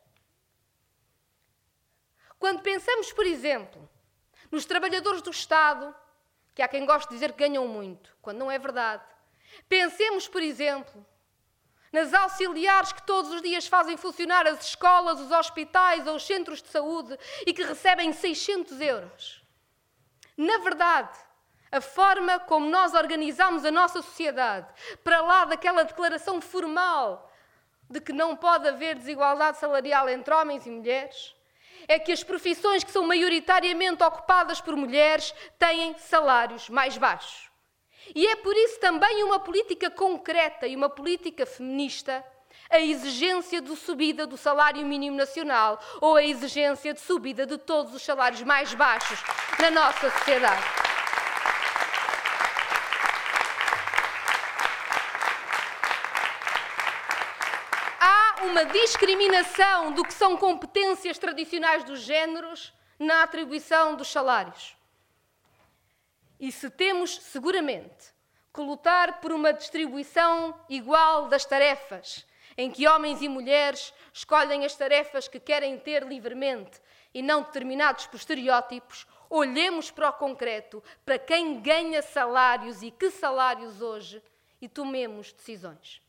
Quando 2.39 2.61
pensamos, 2.61 3.11
por 3.11 3.25
exemplo, 3.25 3.89
nos 4.51 4.65
trabalhadores 4.65 5.21
do 5.21 5.31
Estado, 5.31 5.93
que 6.53 6.61
há 6.61 6.67
quem 6.67 6.85
goste 6.85 7.09
de 7.09 7.15
dizer 7.15 7.33
que 7.33 7.47
ganham 7.47 7.67
muito, 7.67 8.15
quando 8.21 8.39
não 8.39 8.49
é 8.49 8.57
verdade. 8.57 9.03
Pensemos, 9.69 10.27
por 10.27 10.41
exemplo, 10.41 11.05
nas 11.91 12.13
auxiliares 12.13 12.91
que 12.91 13.03
todos 13.03 13.31
os 13.31 13.41
dias 13.41 13.67
fazem 13.67 13.97
funcionar 13.97 14.45
as 14.47 14.65
escolas, 14.65 15.19
os 15.19 15.31
hospitais 15.31 16.07
ou 16.07 16.15
os 16.15 16.25
centros 16.25 16.61
de 16.61 16.69
saúde 16.69 17.17
e 17.45 17.53
que 17.53 17.63
recebem 17.63 18.11
600 18.11 18.79
euros. 18.81 19.43
Na 20.35 20.57
verdade, 20.59 21.17
a 21.71 21.81
forma 21.81 22.39
como 22.39 22.69
nós 22.69 22.93
organizamos 22.93 23.65
a 23.65 23.71
nossa 23.71 24.01
sociedade, 24.01 24.67
para 25.03 25.21
lá 25.21 25.45
daquela 25.45 25.83
declaração 25.83 26.39
formal 26.39 27.31
de 27.89 28.01
que 28.01 28.13
não 28.13 28.35
pode 28.35 28.67
haver 28.67 28.95
desigualdade 28.95 29.57
salarial 29.57 30.09
entre 30.09 30.33
homens 30.33 30.65
e 30.65 30.69
mulheres, 30.69 31.35
é 31.87 31.97
que 31.97 32.11
as 32.11 32.23
profissões 32.23 32.83
que 32.83 32.91
são 32.91 33.05
maioritariamente 33.05 34.03
ocupadas 34.03 34.59
por 34.59 34.75
mulheres 34.75 35.33
têm 35.57 35.97
salários 35.97 36.69
mais 36.69 36.97
baixos. 36.97 37.49
E 38.15 38.25
é 38.27 38.35
por 38.35 38.55
isso 38.55 38.79
também 38.79 39.23
uma 39.23 39.39
política 39.39 39.89
concreta 39.89 40.67
e 40.67 40.75
uma 40.75 40.89
política 40.89 41.45
feminista 41.45 42.23
a 42.69 42.79
exigência 42.79 43.61
de 43.61 43.75
subida 43.75 44.27
do 44.27 44.35
salário 44.35 44.85
mínimo 44.85 45.15
nacional 45.15 45.79
ou 46.01 46.15
a 46.15 46.23
exigência 46.23 46.93
de 46.93 46.99
subida 46.99 47.45
de 47.45 47.57
todos 47.57 47.93
os 47.93 48.01
salários 48.01 48.43
mais 48.43 48.73
baixos 48.73 49.19
na 49.59 49.71
nossa 49.71 50.09
sociedade. 50.09 50.96
Uma 58.43 58.65
discriminação 58.65 59.91
do 59.91 60.03
que 60.03 60.13
são 60.13 60.37
competências 60.37 61.17
tradicionais 61.17 61.83
dos 61.83 62.01
géneros 62.01 62.73
na 62.99 63.23
atribuição 63.23 63.95
dos 63.95 64.09
salários. 64.09 64.75
E 66.39 66.51
se 66.51 66.69
temos, 66.69 67.15
seguramente, 67.17 68.13
que 68.53 68.61
lutar 68.61 69.19
por 69.19 69.31
uma 69.31 69.51
distribuição 69.51 70.59
igual 70.69 71.27
das 71.27 71.45
tarefas, 71.45 72.25
em 72.55 72.71
que 72.71 72.87
homens 72.87 73.21
e 73.21 73.29
mulheres 73.29 73.93
escolhem 74.13 74.65
as 74.65 74.75
tarefas 74.75 75.27
que 75.27 75.39
querem 75.39 75.77
ter 75.79 76.03
livremente 76.03 76.81
e 77.13 77.21
não 77.21 77.43
determinados 77.43 78.07
por 78.07 78.17
estereótipos, 78.17 79.07
olhemos 79.29 79.91
para 79.91 80.09
o 80.09 80.13
concreto, 80.13 80.83
para 81.05 81.19
quem 81.19 81.59
ganha 81.59 82.01
salários 82.01 82.81
e 82.81 82.91
que 82.91 83.09
salários 83.09 83.81
hoje 83.81 84.21
e 84.61 84.67
tomemos 84.67 85.31
decisões. 85.33 86.01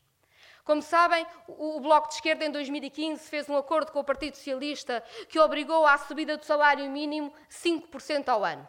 Como 0.69 0.83
sabem, 0.83 1.25
o 1.47 1.79
Bloco 1.79 2.09
de 2.09 2.13
Esquerda 2.13 2.45
em 2.45 2.51
2015 2.51 3.27
fez 3.27 3.49
um 3.49 3.57
acordo 3.57 3.91
com 3.91 4.01
o 4.01 4.03
Partido 4.03 4.35
Socialista 4.35 5.03
que 5.27 5.39
obrigou 5.39 5.83
à 5.83 5.97
subida 5.97 6.37
do 6.37 6.45
salário 6.45 6.87
mínimo 6.91 7.33
5% 7.49 8.29
ao 8.29 8.45
ano. 8.45 8.67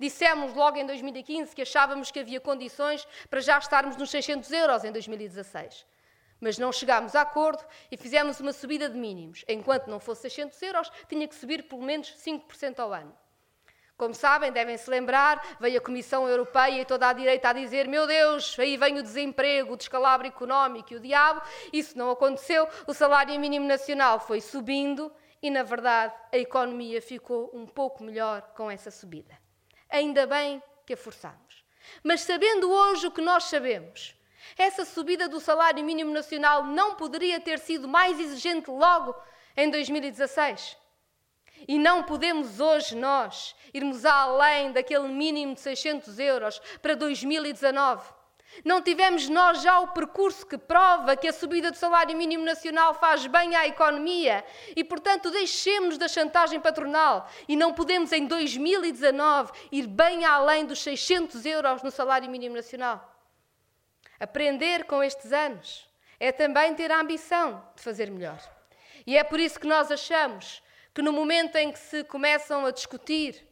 Dissemos 0.00 0.54
logo 0.54 0.78
em 0.78 0.86
2015 0.86 1.54
que 1.54 1.60
achávamos 1.60 2.10
que 2.10 2.20
havia 2.20 2.40
condições 2.40 3.06
para 3.28 3.42
já 3.42 3.58
estarmos 3.58 3.98
nos 3.98 4.08
600 4.08 4.50
euros 4.50 4.82
em 4.82 4.92
2016. 4.92 5.84
Mas 6.40 6.56
não 6.56 6.72
chegámos 6.72 7.14
a 7.14 7.20
acordo 7.20 7.62
e 7.90 7.98
fizemos 7.98 8.40
uma 8.40 8.54
subida 8.54 8.88
de 8.88 8.96
mínimos. 8.96 9.44
Enquanto 9.46 9.88
não 9.88 10.00
fosse 10.00 10.22
600 10.22 10.62
euros, 10.62 10.90
tinha 11.06 11.28
que 11.28 11.34
subir 11.34 11.64
pelo 11.64 11.82
menos 11.82 12.14
5% 12.16 12.78
ao 12.78 12.94
ano. 12.94 13.14
Como 14.02 14.16
sabem, 14.16 14.50
devem 14.50 14.76
se 14.76 14.90
lembrar, 14.90 15.58
veio 15.60 15.78
a 15.78 15.80
Comissão 15.80 16.28
Europeia 16.28 16.80
e 16.80 16.84
toda 16.84 17.08
a 17.08 17.12
direita 17.12 17.50
a 17.50 17.52
dizer: 17.52 17.86
Meu 17.86 18.04
Deus, 18.04 18.58
aí 18.58 18.76
vem 18.76 18.98
o 18.98 19.02
desemprego, 19.02 19.74
o 19.74 19.76
descalabro 19.76 20.26
económico 20.26 20.92
e 20.92 20.96
o 20.96 21.00
diabo. 21.00 21.40
Isso 21.72 21.96
não 21.96 22.10
aconteceu. 22.10 22.66
O 22.84 22.92
salário 22.92 23.38
mínimo 23.38 23.64
nacional 23.64 24.18
foi 24.18 24.40
subindo 24.40 25.12
e, 25.40 25.48
na 25.50 25.62
verdade, 25.62 26.12
a 26.32 26.36
economia 26.36 27.00
ficou 27.00 27.48
um 27.54 27.64
pouco 27.64 28.02
melhor 28.02 28.42
com 28.56 28.68
essa 28.68 28.90
subida. 28.90 29.38
Ainda 29.88 30.26
bem 30.26 30.60
que 30.84 30.94
a 30.94 30.96
forçamos. 30.96 31.64
Mas 32.02 32.22
sabendo 32.22 32.72
hoje 32.72 33.06
o 33.06 33.12
que 33.12 33.20
nós 33.20 33.44
sabemos, 33.44 34.16
essa 34.58 34.84
subida 34.84 35.28
do 35.28 35.38
salário 35.38 35.84
mínimo 35.84 36.12
nacional 36.12 36.64
não 36.64 36.96
poderia 36.96 37.38
ter 37.38 37.60
sido 37.60 37.86
mais 37.86 38.18
exigente 38.18 38.68
logo 38.68 39.14
em 39.56 39.70
2016? 39.70 40.81
E 41.66 41.78
não 41.78 42.02
podemos 42.02 42.60
hoje 42.60 42.96
nós 42.96 43.54
irmos 43.72 44.04
além 44.04 44.72
daquele 44.72 45.08
mínimo 45.08 45.54
de 45.54 45.60
600 45.60 46.18
euros 46.18 46.60
para 46.80 46.94
2019. 46.94 48.22
Não 48.64 48.82
tivemos 48.82 49.28
nós 49.28 49.62
já 49.62 49.80
o 49.80 49.88
percurso 49.88 50.46
que 50.46 50.58
prova 50.58 51.16
que 51.16 51.26
a 51.26 51.32
subida 51.32 51.70
do 51.70 51.76
salário 51.76 52.16
mínimo 52.16 52.44
nacional 52.44 52.92
faz 52.92 53.26
bem 53.26 53.56
à 53.56 53.66
economia 53.66 54.44
e, 54.76 54.84
portanto, 54.84 55.30
deixemos 55.30 55.96
da 55.96 56.06
chantagem 56.06 56.60
patronal 56.60 57.28
e 57.48 57.56
não 57.56 57.72
podemos 57.72 58.12
em 58.12 58.26
2019 58.26 59.52
ir 59.72 59.86
bem 59.86 60.26
além 60.26 60.66
dos 60.66 60.82
600 60.82 61.46
euros 61.46 61.82
no 61.82 61.90
salário 61.90 62.28
mínimo 62.28 62.54
nacional. 62.54 63.10
Aprender 64.20 64.84
com 64.84 65.02
estes 65.02 65.32
anos 65.32 65.88
é 66.20 66.30
também 66.30 66.74
ter 66.74 66.92
a 66.92 67.00
ambição 67.00 67.66
de 67.74 67.82
fazer 67.82 68.10
melhor. 68.10 68.38
E 69.06 69.16
é 69.16 69.24
por 69.24 69.40
isso 69.40 69.58
que 69.58 69.66
nós 69.66 69.90
achamos 69.90 70.62
que 70.94 71.02
no 71.02 71.12
momento 71.12 71.56
em 71.56 71.72
que 71.72 71.78
se 71.78 72.04
começam 72.04 72.66
a 72.66 72.70
discutir 72.70 73.48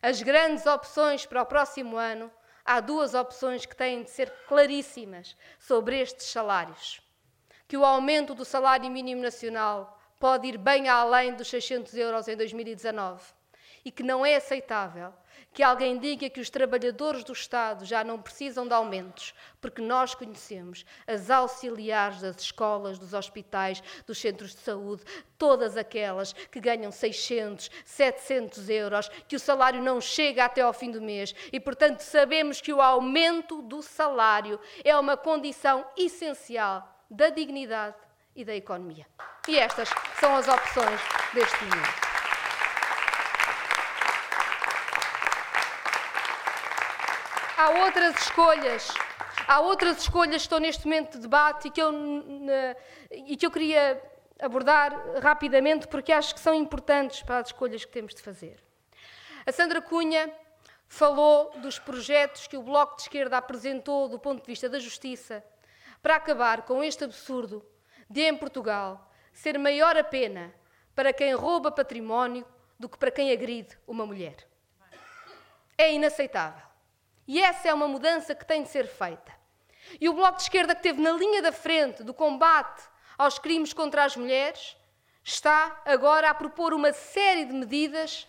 as 0.00 0.22
grandes 0.22 0.66
opções 0.66 1.26
para 1.26 1.42
o 1.42 1.46
próximo 1.46 1.96
ano, 1.96 2.30
há 2.64 2.80
duas 2.80 3.14
opções 3.14 3.66
que 3.66 3.74
têm 3.74 4.02
de 4.02 4.10
ser 4.10 4.30
claríssimas 4.46 5.36
sobre 5.58 5.98
estes 5.98 6.26
salários. 6.26 7.00
Que 7.66 7.76
o 7.76 7.84
aumento 7.84 8.34
do 8.34 8.44
salário 8.44 8.90
mínimo 8.90 9.22
nacional 9.22 9.98
pode 10.20 10.46
ir 10.46 10.58
bem 10.58 10.88
além 10.88 11.34
dos 11.34 11.48
600 11.48 11.94
euros 11.94 12.28
em 12.28 12.36
2019 12.36 13.22
e 13.84 13.90
que 13.90 14.02
não 14.02 14.24
é 14.24 14.36
aceitável 14.36 15.12
que 15.54 15.62
alguém 15.62 15.96
diga 15.98 16.28
que 16.28 16.40
os 16.40 16.50
trabalhadores 16.50 17.22
do 17.22 17.32
Estado 17.32 17.84
já 17.84 18.02
não 18.02 18.20
precisam 18.20 18.66
de 18.66 18.74
aumentos, 18.74 19.32
porque 19.60 19.80
nós 19.80 20.12
conhecemos 20.12 20.84
as 21.06 21.30
auxiliares 21.30 22.20
das 22.20 22.40
escolas, 22.40 22.98
dos 22.98 23.14
hospitais, 23.14 23.80
dos 24.04 24.18
centros 24.18 24.50
de 24.50 24.60
saúde, 24.60 25.04
todas 25.38 25.76
aquelas 25.76 26.32
que 26.32 26.58
ganham 26.58 26.90
600, 26.90 27.70
700 27.84 28.68
euros, 28.68 29.08
que 29.28 29.36
o 29.36 29.40
salário 29.40 29.80
não 29.80 30.00
chega 30.00 30.44
até 30.44 30.60
ao 30.60 30.72
fim 30.72 30.90
do 30.90 31.00
mês 31.00 31.32
e, 31.52 31.60
portanto, 31.60 32.00
sabemos 32.00 32.60
que 32.60 32.72
o 32.72 32.82
aumento 32.82 33.62
do 33.62 33.80
salário 33.80 34.58
é 34.82 34.96
uma 34.98 35.16
condição 35.16 35.86
essencial 35.96 36.92
da 37.08 37.30
dignidade 37.30 37.96
e 38.34 38.44
da 38.44 38.56
economia. 38.56 39.06
E 39.46 39.56
estas 39.56 39.88
são 40.18 40.34
as 40.34 40.48
opções 40.48 41.00
deste 41.32 41.64
momento. 41.64 42.13
Há 47.56 47.70
outras 47.84 48.16
escolhas. 48.16 48.88
Há 49.46 49.60
outras 49.60 49.98
escolhas 49.98 50.36
que 50.36 50.42
estão 50.42 50.58
neste 50.58 50.84
momento 50.84 51.12
de 51.12 51.18
debate 51.20 51.68
e 51.68 51.70
que 51.70 51.80
eu, 51.80 51.92
e 53.10 53.36
que 53.36 53.44
eu 53.44 53.50
queria 53.50 54.02
abordar 54.40 55.20
rapidamente 55.20 55.86
porque 55.86 56.12
acho 56.12 56.34
que 56.34 56.40
são 56.40 56.54
importantes 56.54 57.22
para 57.22 57.38
as 57.38 57.48
escolhas 57.48 57.84
que 57.84 57.92
temos 57.92 58.14
de 58.14 58.22
fazer. 58.22 58.62
A 59.46 59.52
Sandra 59.52 59.82
Cunha 59.82 60.32
falou 60.88 61.50
dos 61.58 61.78
projetos 61.78 62.46
que 62.46 62.56
o 62.56 62.62
Bloco 62.62 62.96
de 62.96 63.02
Esquerda 63.02 63.36
apresentou 63.36 64.08
do 64.08 64.18
ponto 64.18 64.40
de 64.40 64.46
vista 64.46 64.68
da 64.68 64.78
justiça 64.78 65.44
para 66.02 66.16
acabar 66.16 66.62
com 66.62 66.82
este 66.82 67.04
absurdo 67.04 67.64
de, 68.08 68.22
em 68.22 68.36
Portugal, 68.36 69.10
ser 69.32 69.58
maior 69.58 69.96
a 69.96 70.04
pena 70.04 70.54
para 70.94 71.12
quem 71.12 71.34
rouba 71.34 71.70
património 71.70 72.46
do 72.78 72.88
que 72.88 72.98
para 72.98 73.10
quem 73.10 73.32
agride 73.32 73.78
uma 73.86 74.06
mulher. 74.06 74.36
É 75.76 75.92
inaceitável. 75.92 76.73
E 77.26 77.40
essa 77.40 77.68
é 77.68 77.74
uma 77.74 77.88
mudança 77.88 78.34
que 78.34 78.44
tem 78.44 78.62
de 78.62 78.68
ser 78.68 78.86
feita. 78.86 79.32
E 80.00 80.08
o 80.08 80.14
Bloco 80.14 80.36
de 80.36 80.42
Esquerda, 80.42 80.74
que 80.74 80.80
esteve 80.80 81.00
na 81.00 81.12
linha 81.12 81.42
da 81.42 81.52
frente 81.52 82.02
do 82.02 82.14
combate 82.14 82.82
aos 83.16 83.38
crimes 83.38 83.72
contra 83.72 84.04
as 84.04 84.16
mulheres, 84.16 84.76
está 85.22 85.82
agora 85.84 86.30
a 86.30 86.34
propor 86.34 86.74
uma 86.74 86.92
série 86.92 87.44
de 87.44 87.52
medidas 87.52 88.28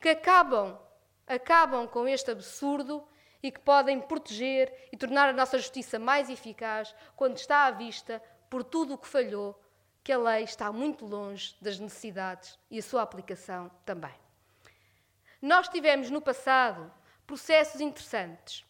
que 0.00 0.10
acabam, 0.10 0.78
acabam 1.26 1.86
com 1.86 2.06
este 2.06 2.30
absurdo 2.30 3.06
e 3.42 3.50
que 3.50 3.60
podem 3.60 4.00
proteger 4.00 4.88
e 4.92 4.96
tornar 4.96 5.28
a 5.28 5.32
nossa 5.32 5.58
justiça 5.58 5.98
mais 5.98 6.28
eficaz 6.28 6.94
quando 7.14 7.36
está 7.36 7.66
à 7.66 7.70
vista, 7.70 8.22
por 8.50 8.62
tudo 8.62 8.94
o 8.94 8.98
que 8.98 9.08
falhou, 9.08 9.60
que 10.02 10.12
a 10.12 10.18
lei 10.18 10.44
está 10.44 10.72
muito 10.72 11.04
longe 11.04 11.56
das 11.60 11.78
necessidades 11.78 12.58
e 12.70 12.78
a 12.78 12.82
sua 12.82 13.02
aplicação 13.02 13.70
também. 13.84 14.14
Nós 15.40 15.68
tivemos 15.68 16.10
no 16.10 16.20
passado 16.20 16.92
processos 17.26 17.80
interessantes, 17.80 18.64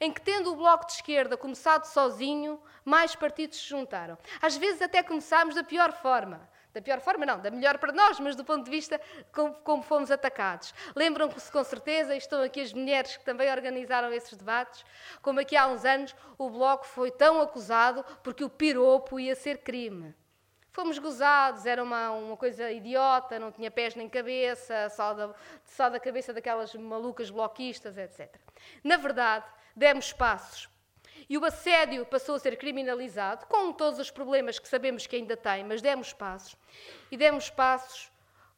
em 0.00 0.12
que, 0.12 0.20
tendo 0.20 0.52
o 0.52 0.56
Bloco 0.56 0.86
de 0.86 0.92
Esquerda 0.92 1.36
começado 1.36 1.84
sozinho, 1.84 2.60
mais 2.84 3.14
partidos 3.14 3.58
se 3.58 3.68
juntaram. 3.68 4.18
Às 4.40 4.56
vezes 4.56 4.82
até 4.82 5.02
começámos 5.02 5.54
da 5.54 5.64
pior 5.64 5.92
forma. 5.92 6.48
Da 6.72 6.80
pior 6.80 7.00
forma, 7.00 7.26
não, 7.26 7.40
da 7.40 7.50
melhor 7.50 7.78
para 7.78 7.92
nós, 7.92 8.20
mas 8.20 8.36
do 8.36 8.44
ponto 8.44 8.64
de 8.64 8.70
vista 8.70 9.00
como, 9.32 9.54
como 9.54 9.82
fomos 9.82 10.08
atacados. 10.10 10.72
Lembram-se 10.94 11.50
com 11.50 11.64
certeza, 11.64 12.14
e 12.14 12.18
estão 12.18 12.40
aqui 12.42 12.60
as 12.60 12.72
mulheres 12.72 13.16
que 13.16 13.24
também 13.24 13.50
organizaram 13.50 14.12
esses 14.12 14.36
debates, 14.38 14.84
como 15.20 15.40
aqui 15.40 15.56
há 15.56 15.66
uns 15.66 15.84
anos 15.84 16.14
o 16.38 16.48
Bloco 16.48 16.86
foi 16.86 17.10
tão 17.10 17.40
acusado 17.40 18.04
porque 18.22 18.44
o 18.44 18.48
piropo 18.48 19.18
ia 19.18 19.34
ser 19.34 19.58
crime. 19.58 20.14
Fomos 20.80 20.98
gozados, 20.98 21.66
era 21.66 21.82
uma, 21.82 22.10
uma 22.12 22.36
coisa 22.38 22.72
idiota, 22.72 23.38
não 23.38 23.52
tinha 23.52 23.70
pés 23.70 23.94
nem 23.94 24.08
cabeça, 24.08 24.88
só 24.88 25.12
da, 25.12 25.34
só 25.62 25.90
da 25.90 26.00
cabeça 26.00 26.32
daquelas 26.32 26.74
malucas 26.74 27.28
bloquistas, 27.28 27.98
etc. 27.98 28.34
Na 28.82 28.96
verdade, 28.96 29.44
demos 29.76 30.10
passos 30.14 30.70
e 31.28 31.36
o 31.36 31.44
assédio 31.44 32.06
passou 32.06 32.34
a 32.34 32.38
ser 32.38 32.56
criminalizado, 32.56 33.44
com 33.44 33.74
todos 33.74 34.00
os 34.00 34.10
problemas 34.10 34.58
que 34.58 34.66
sabemos 34.66 35.06
que 35.06 35.16
ainda 35.16 35.36
tem, 35.36 35.62
mas 35.64 35.82
demos 35.82 36.14
passos. 36.14 36.56
E 37.10 37.16
demos 37.18 37.50
passos 37.50 38.10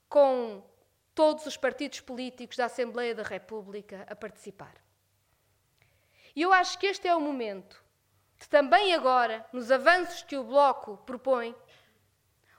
com 0.09 0.62
todos 1.16 1.45
os 1.45 1.57
partidos 1.57 1.99
políticos 1.99 2.57
da 2.57 2.66
Assembleia 2.66 3.16
da 3.16 3.25
República 3.25 4.07
a 4.09 4.14
participar. 4.14 4.77
E 6.37 6.43
eu 6.43 6.53
acho 6.53 6.79
que 6.79 6.87
este 6.87 7.09
é 7.09 7.16
o 7.16 7.20
momento 7.20 7.83
de 8.39 8.49
também 8.49 8.95
agora, 8.95 9.45
nos 9.53 9.73
avanços 9.73 10.23
que 10.23 10.37
o 10.37 10.45
Bloco 10.45 10.99
propõe, 10.99 11.53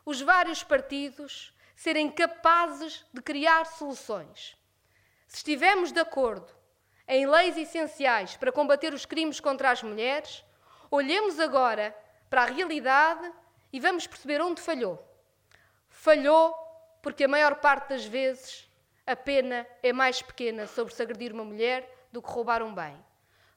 os 0.05 0.21
vários 0.21 0.63
partidos 0.63 1.53
serem 1.75 2.09
capazes 2.09 3.05
de 3.13 3.21
criar 3.21 3.65
soluções. 3.65 4.55
Se 5.27 5.37
estivermos 5.37 5.91
de 5.91 5.99
acordo 5.99 6.51
em 7.07 7.25
leis 7.25 7.57
essenciais 7.57 8.37
para 8.37 8.51
combater 8.51 8.93
os 8.93 9.05
crimes 9.05 9.39
contra 9.39 9.71
as 9.71 9.83
mulheres, 9.83 10.43
olhemos 10.89 11.39
agora 11.39 11.95
para 12.29 12.43
a 12.43 12.45
realidade 12.45 13.31
e 13.71 13.79
vamos 13.79 14.07
perceber 14.07 14.41
onde 14.41 14.61
falhou. 14.61 15.03
Falhou 15.89 16.53
porque 17.01 17.25
a 17.25 17.27
maior 17.27 17.55
parte 17.55 17.89
das 17.89 18.05
vezes 18.05 18.69
a 19.05 19.15
pena 19.15 19.67
é 19.81 19.91
mais 19.91 20.21
pequena 20.21 20.65
sobre 20.67 20.93
se 20.93 21.01
agredir 21.01 21.33
uma 21.33 21.43
mulher 21.43 22.07
do 22.11 22.21
que 22.21 22.29
roubar 22.29 22.63
um 22.63 22.73
bem. 22.73 22.97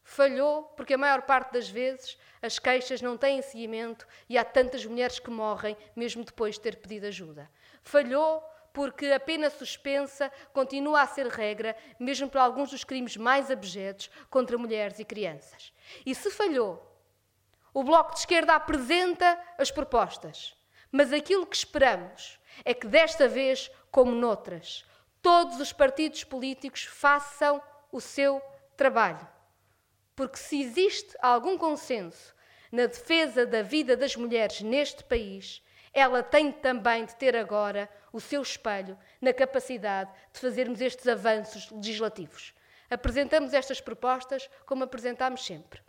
Falhou 0.09 0.63
porque 0.77 0.95
a 0.95 0.99
maior 0.99 1.23
parte 1.23 1.53
das 1.53 1.69
vezes 1.69 2.17
as 2.41 2.61
queixas 2.61 3.03
não 3.03 3.17
têm 3.17 3.43
seguimento 3.43 4.07
e 4.29 4.39
há 4.39 4.45
tantas 4.45 4.87
mulheres 4.87 5.19
que 5.19 5.29
morrem 5.29 5.77
mesmo 5.97 6.23
depois 6.23 6.55
de 6.55 6.61
ter 6.61 6.77
pedido 6.77 7.07
ajuda. 7.07 7.51
Falhou 7.83 8.41
porque 8.73 9.07
a 9.07 9.19
pena 9.19 9.51
suspensa 9.51 10.31
continua 10.53 11.01
a 11.01 11.07
ser 11.09 11.27
regra, 11.27 11.77
mesmo 11.99 12.31
para 12.31 12.45
alguns 12.45 12.71
dos 12.71 12.85
crimes 12.85 13.17
mais 13.17 13.51
abjetos 13.51 14.09
contra 14.31 14.57
mulheres 14.57 15.01
e 15.01 15.05
crianças. 15.05 15.73
E 16.07 16.15
se 16.15 16.31
falhou, 16.31 16.81
o 17.75 17.83
Bloco 17.83 18.13
de 18.13 18.21
Esquerda 18.21 18.55
apresenta 18.55 19.37
as 19.59 19.73
propostas, 19.73 20.57
mas 20.93 21.13
aquilo 21.13 21.45
que 21.45 21.57
esperamos 21.57 22.39
é 22.65 22.73
que 22.73 22.87
desta 22.87 23.27
vez, 23.27 23.73
como 23.91 24.13
noutras, 24.13 24.85
todos 25.21 25.59
os 25.59 25.73
partidos 25.73 26.23
políticos 26.23 26.85
façam 26.85 27.61
o 27.91 28.01
seu 28.01 28.41
trabalho. 28.77 29.35
Porque 30.17 30.39
se 30.39 30.61
existe 30.61 31.15
algum 31.21 31.59
consenso 31.59 32.35
na 32.73 32.87
defesa 32.87 33.47
da 33.47 33.63
vida 33.63 33.97
das 33.97 34.17
mulheres 34.17 34.63
neste 34.63 35.05
país, 35.05 35.63
ela 35.93 36.23
tem 36.23 36.51
também 36.51 37.05
de 37.05 37.15
ter 37.17 37.37
agora 37.37 37.89
o 38.13 38.21
seu 38.21 38.41
espelho 38.43 38.99
na 39.21 39.33
capacidade 39.33 40.11
de 40.33 40.41
fazermos 40.41 40.81
estes 40.81 41.07
avanços 41.07 41.71
legislativos. 41.71 42.55
Apresentamos 42.89 43.53
estas 43.53 43.81
propostas 43.81 44.49
como 44.65 44.85
apresentámos 44.85 45.45
sempre. 45.45 45.81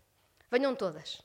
Venham 0.52 0.76
todas. 0.76 1.22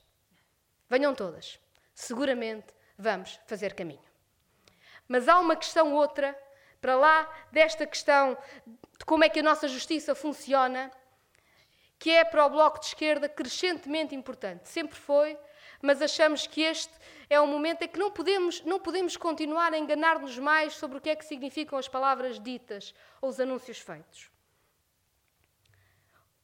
Venham 0.89 1.13
todas. 1.13 1.59
Seguramente 1.93 2.73
vamos 2.97 3.39
fazer 3.45 3.73
caminho. 3.73 4.03
Mas 5.07 5.27
há 5.27 5.39
uma 5.39 5.55
questão 5.55 5.93
outra, 5.93 6.37
para 6.79 6.95
lá 6.95 7.47
desta 7.51 7.85
questão 7.85 8.37
de 8.65 9.05
como 9.05 9.23
é 9.23 9.29
que 9.29 9.39
a 9.39 9.43
nossa 9.43 9.67
justiça 9.67 10.15
funciona, 10.15 10.91
que 12.03 12.09
é 12.09 12.25
para 12.25 12.45
o 12.45 12.49
Bloco 12.49 12.81
de 12.81 12.87
Esquerda 12.87 13.29
crescentemente 13.29 14.13
importante. 14.13 14.67
Sempre 14.67 14.97
foi, 14.97 15.37
mas 15.81 16.01
achamos 16.01 16.45
que 16.45 16.61
este 16.61 16.91
é 17.29 17.39
um 17.39 17.47
momento 17.47 17.83
em 17.83 17.87
que 17.87 17.97
não 17.97 18.11
podemos, 18.11 18.61
não 18.63 18.77
podemos 18.77 19.15
continuar 19.15 19.73
a 19.73 19.77
enganar-nos 19.77 20.37
mais 20.37 20.73
sobre 20.73 20.97
o 20.97 21.01
que 21.01 21.09
é 21.09 21.15
que 21.15 21.23
significam 21.23 21.79
as 21.79 21.87
palavras 21.87 22.41
ditas 22.41 22.93
ou 23.21 23.29
os 23.29 23.39
anúncios 23.39 23.79
feitos. 23.79 24.29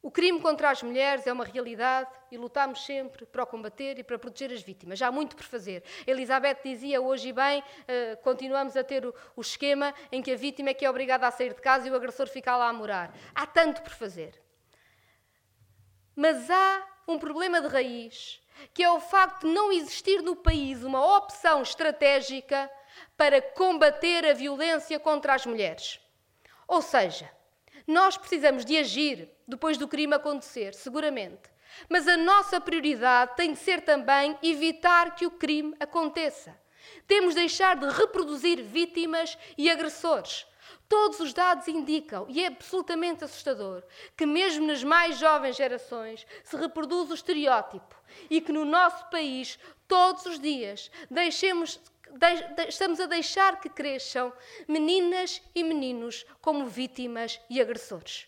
O 0.00 0.10
crime 0.10 0.40
contra 0.40 0.70
as 0.70 0.82
mulheres 0.82 1.26
é 1.26 1.32
uma 1.34 1.44
realidade 1.44 2.08
e 2.32 2.38
lutamos 2.38 2.82
sempre 2.86 3.26
para 3.26 3.42
o 3.42 3.46
combater 3.46 3.98
e 3.98 4.02
para 4.02 4.18
proteger 4.18 4.56
as 4.56 4.62
vítimas. 4.62 4.98
Já 4.98 5.08
há 5.08 5.12
muito 5.12 5.36
por 5.36 5.44
fazer. 5.44 5.84
Elizabeth 6.06 6.60
dizia 6.64 7.02
hoje 7.02 7.34
bem, 7.34 7.60
uh, 7.60 8.16
continuamos 8.22 8.78
a 8.78 8.82
ter 8.82 9.04
o, 9.04 9.14
o, 9.36 9.42
esquema 9.42 9.92
em 10.10 10.22
que 10.22 10.32
a 10.32 10.36
vítima 10.36 10.70
é 10.70 10.74
que 10.74 10.86
é 10.86 10.88
obrigada 10.88 11.26
a 11.26 11.30
sair 11.30 11.52
de 11.52 11.60
casa 11.60 11.86
e 11.86 11.90
o 11.90 11.94
agressor 11.94 12.28
fica 12.28 12.56
lá 12.56 12.70
a 12.70 12.72
morar. 12.72 13.14
Há 13.34 13.46
tanto 13.46 13.82
por 13.82 13.92
fazer. 13.92 14.40
Mas 16.20 16.50
há 16.50 16.86
um 17.08 17.18
problema 17.18 17.62
de 17.62 17.68
raiz 17.68 18.42
que 18.74 18.82
é 18.82 18.90
o 18.92 19.00
facto 19.00 19.46
de 19.46 19.54
não 19.54 19.72
existir 19.72 20.20
no 20.20 20.36
país 20.36 20.84
uma 20.84 21.16
opção 21.16 21.62
estratégica 21.62 22.70
para 23.16 23.40
combater 23.40 24.26
a 24.26 24.34
violência 24.34 25.00
contra 25.00 25.32
as 25.32 25.46
mulheres. 25.46 25.98
Ou 26.68 26.82
seja, 26.82 27.30
nós 27.86 28.18
precisamos 28.18 28.66
de 28.66 28.76
agir 28.76 29.30
depois 29.48 29.78
do 29.78 29.88
crime 29.88 30.14
acontecer, 30.14 30.74
seguramente. 30.74 31.48
Mas 31.88 32.06
a 32.06 32.18
nossa 32.18 32.60
prioridade 32.60 33.34
tem 33.34 33.54
de 33.54 33.58
ser 33.58 33.80
também 33.80 34.38
evitar 34.42 35.14
que 35.14 35.24
o 35.24 35.30
crime 35.30 35.74
aconteça. 35.80 36.54
Temos 37.06 37.34
de 37.34 37.40
deixar 37.40 37.76
de 37.76 37.88
reproduzir 37.88 38.62
vítimas 38.62 39.38
e 39.56 39.70
agressores. 39.70 40.46
Todos 40.90 41.20
os 41.20 41.32
dados 41.32 41.68
indicam, 41.68 42.26
e 42.28 42.42
é 42.42 42.48
absolutamente 42.48 43.22
assustador, 43.22 43.84
que 44.16 44.26
mesmo 44.26 44.66
nas 44.66 44.82
mais 44.82 45.18
jovens 45.18 45.54
gerações 45.54 46.26
se 46.42 46.56
reproduz 46.56 47.12
o 47.12 47.14
estereótipo 47.14 47.94
e 48.28 48.40
que 48.40 48.50
no 48.50 48.64
nosso 48.64 49.08
país, 49.08 49.56
todos 49.86 50.26
os 50.26 50.40
dias, 50.40 50.90
deixemos, 51.08 51.80
de, 52.10 52.66
estamos 52.66 52.98
a 52.98 53.06
deixar 53.06 53.60
que 53.60 53.68
cresçam 53.68 54.32
meninas 54.66 55.40
e 55.54 55.62
meninos 55.62 56.26
como 56.40 56.66
vítimas 56.66 57.40
e 57.48 57.60
agressores. 57.60 58.26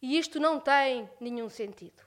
E 0.00 0.16
isto 0.16 0.40
não 0.40 0.58
tem 0.58 1.10
nenhum 1.20 1.50
sentido. 1.50 2.02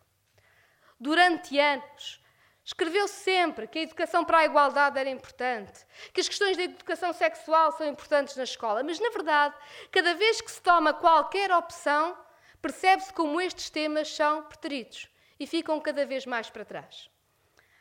Durante 0.99 1.59
anos, 1.59 2.19
Escreveu 2.67 3.07
sempre 3.07 3.65
que 3.65 3.79
a 3.79 3.83
educação 3.83 4.25
para 4.25 4.39
a 4.39 4.45
igualdade 4.45 4.99
era 4.99 5.09
importante, 5.09 5.85
que 6.11 6.19
as 6.19 6.27
questões 6.27 6.57
da 6.57 6.63
educação 6.63 7.13
sexual 7.13 7.71
são 7.71 7.87
importantes 7.87 8.35
na 8.35 8.43
escola, 8.43 8.83
mas 8.83 8.99
na 8.99 9.09
verdade, 9.09 9.55
cada 9.89 10.13
vez 10.15 10.41
que 10.41 10.51
se 10.51 10.61
toma 10.61 10.93
qualquer 10.93 11.49
opção, 11.49 12.17
percebe-se 12.61 13.13
como 13.13 13.39
estes 13.39 13.69
temas 13.69 14.13
são 14.13 14.43
preteridos 14.43 15.07
e 15.39 15.47
ficam 15.47 15.79
cada 15.79 16.05
vez 16.05 16.25
mais 16.25 16.49
para 16.49 16.65
trás. 16.65 17.09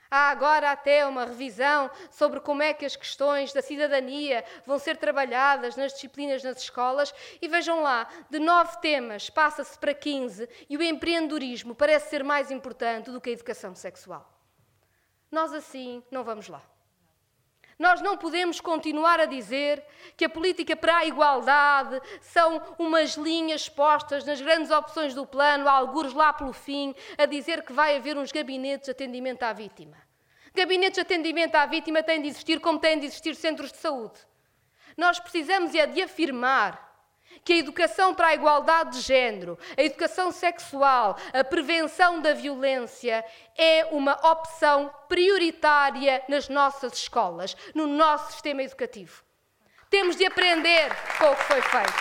Há 0.09 0.30
agora 0.30 0.70
até 0.70 1.05
uma 1.05 1.24
revisão 1.24 1.91
sobre 2.09 2.39
como 2.39 2.62
é 2.62 2.72
que 2.72 2.87
as 2.87 2.95
questões 2.95 3.53
da 3.53 3.62
cidadania 3.62 4.45
vão 4.64 4.78
ser 4.78 4.99
trabalhadas 4.99 5.74
nas 5.74 5.95
disciplinas 5.95 6.45
nas 6.45 6.62
escolas 6.62 7.12
e 7.43 7.49
vejam 7.49 7.82
lá, 7.82 8.09
de 8.30 8.39
nove 8.39 8.78
temas 8.80 9.28
passa-se 9.30 9.76
para 9.80 9.93
15 9.93 10.49
e 10.70 10.76
o 10.76 10.82
empreendedorismo 10.82 11.74
parece 11.74 12.09
ser 12.09 12.22
mais 12.22 12.53
importante 12.53 13.11
do 13.11 13.20
que 13.20 13.30
a 13.30 13.32
educação 13.32 13.74
sexual. 13.74 14.36
Nós 15.31 15.53
assim 15.53 16.03
não 16.11 16.24
vamos 16.24 16.49
lá. 16.49 16.62
Nós 17.79 18.01
não 18.01 18.16
podemos 18.16 18.59
continuar 18.59 19.20
a 19.20 19.27
dizer 19.27 19.85
que 20.16 20.24
a 20.24 20.31
política 20.31 20.74
para 20.74 20.97
a 20.97 21.05
igualdade 21.05 22.01
são 22.22 22.62
umas 22.79 23.16
linhas 23.16 23.68
postas 23.68 24.24
nas 24.24 24.41
grandes 24.41 24.70
opções 24.70 25.14
do 25.14 25.27
plano, 25.27 25.68
alguns 25.68 26.14
lá 26.14 26.33
pelo 26.33 26.55
fim, 26.55 26.95
a 27.18 27.27
dizer 27.27 27.62
que 27.62 27.74
vai 27.74 27.97
haver 27.97 28.16
uns 28.16 28.33
gabinetes 28.33 28.87
de 28.87 28.93
atendimento 28.93 29.43
à 29.43 29.53
vítima. 29.53 29.97
Gabinetes 30.55 30.95
de 30.95 31.01
atendimento 31.03 31.55
à 31.55 31.66
vítima 31.66 32.03
têm 32.03 32.22
de 32.22 32.29
existir 32.29 32.61
como 32.61 32.79
têm 32.79 32.99
de 32.99 33.07
existir 33.07 33.35
centros 33.35 33.70
de 33.70 33.77
saúde. 33.77 34.18
Nós 34.97 35.20
precisamos 35.20 35.74
é 35.74 35.87
de 35.87 36.01
afirmar 36.01 36.86
que 37.47 37.53
a 37.53 37.59
educação 37.59 38.12
para 38.12 38.26
a 38.26 38.34
igualdade 38.34 38.99
de 38.99 39.03
género, 39.03 39.57
a 39.78 39.80
educação 39.80 40.32
sexual, 40.32 41.16
a 41.32 41.44
prevenção 41.44 42.20
da 42.20 42.34
violência 42.34 43.24
é 43.57 43.86
uma 43.92 44.14
opção 44.32 44.92
prioritária 45.09 46.24
nas 46.28 46.49
nossas 46.49 46.94
escolas, 46.94 47.57
no 47.72 47.86
nosso 47.86 48.32
sistema 48.32 48.64
educativo. 48.64 49.22
Temos 49.88 50.16
de 50.16 50.26
aprender 50.26 50.90
com 51.18 51.26
o 51.26 51.36
que 51.36 51.44
foi 51.44 51.62
feito. 51.62 51.94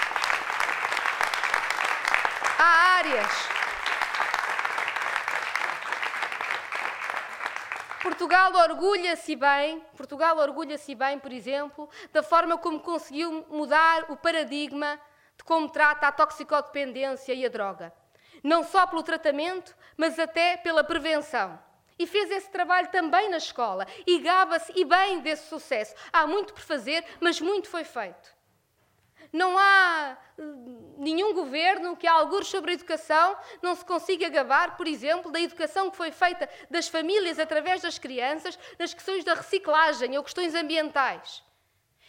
Há 2.58 2.98
áreas. 2.98 3.32
Portugal 8.02 8.52
orgulha-se 8.52 9.36
bem, 9.36 9.80
Portugal 9.96 10.40
orgulha-se 10.40 10.96
bem, 10.96 11.20
por 11.20 11.32
exemplo, 11.32 11.88
da 12.12 12.24
forma 12.24 12.58
como 12.58 12.80
conseguiu 12.80 13.46
mudar 13.52 14.06
o 14.10 14.18
paradigma 14.18 15.00
como 15.46 15.70
trata 15.70 16.08
a 16.08 16.12
toxicodependência 16.12 17.34
e 17.34 17.46
a 17.46 17.50
droga. 17.50 17.94
Não 18.44 18.64
só 18.64 18.86
pelo 18.88 19.04
tratamento, 19.04 19.76
mas 19.96 20.20
até 20.20 20.58
pela 20.58 20.84
prevenção. 20.84 21.58
E 21.98 22.06
fez 22.06 22.30
esse 22.30 22.50
trabalho 22.50 22.90
também 22.90 23.30
na 23.30 23.38
escola. 23.38 23.88
E 24.06 24.20
gaba-se 24.20 24.74
e 24.76 24.84
bem 24.84 25.22
desse 25.22 25.48
sucesso. 25.48 25.96
Há 26.12 26.28
muito 26.28 26.54
por 26.54 26.62
fazer, 26.62 27.06
mas 27.22 27.40
muito 27.40 27.70
foi 27.70 27.86
feito. 27.86 28.36
Não 29.32 29.58
há 29.58 30.18
hum, 30.38 30.96
nenhum 30.98 31.34
governo 31.34 31.96
que, 31.96 32.08
a 32.08 32.14
alguns 32.14 32.48
sobre 32.48 32.72
a 32.72 32.74
educação, 32.74 33.38
não 33.62 33.76
se 33.76 33.86
consiga 33.86 34.30
gabar, 34.30 34.76
por 34.76 34.88
exemplo, 34.88 35.32
da 35.32 35.40
educação 35.40 35.90
que 35.90 35.98
foi 35.98 36.12
feita 36.12 36.50
das 36.70 36.88
famílias 36.88 37.40
através 37.40 37.82
das 37.82 37.98
crianças, 37.98 38.58
nas 38.78 38.94
questões 38.94 39.24
da 39.24 39.34
reciclagem 39.34 40.18
ou 40.18 40.24
questões 40.24 40.54
ambientais. 40.54 41.44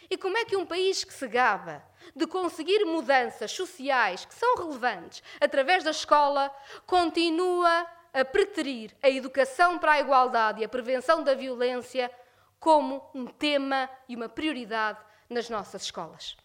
E 0.09 0.17
como 0.17 0.37
é 0.37 0.45
que 0.45 0.55
um 0.55 0.65
país 0.65 1.03
que 1.03 1.13
se 1.13 1.27
gaba 1.27 1.83
de 2.15 2.27
conseguir 2.27 2.85
mudanças 2.85 3.51
sociais 3.51 4.25
que 4.25 4.33
são 4.33 4.57
relevantes 4.57 5.23
através 5.39 5.83
da 5.83 5.91
escola 5.91 6.53
continua 6.85 7.87
a 8.13 8.25
preterir 8.25 8.95
a 9.01 9.09
educação 9.09 9.77
para 9.77 9.93
a 9.93 9.99
igualdade 9.99 10.61
e 10.61 10.65
a 10.65 10.69
prevenção 10.69 11.23
da 11.23 11.35
violência 11.35 12.11
como 12.59 13.09
um 13.13 13.25
tema 13.27 13.89
e 14.09 14.15
uma 14.15 14.27
prioridade 14.27 14.99
nas 15.29 15.49
nossas 15.49 15.83
escolas? 15.83 16.35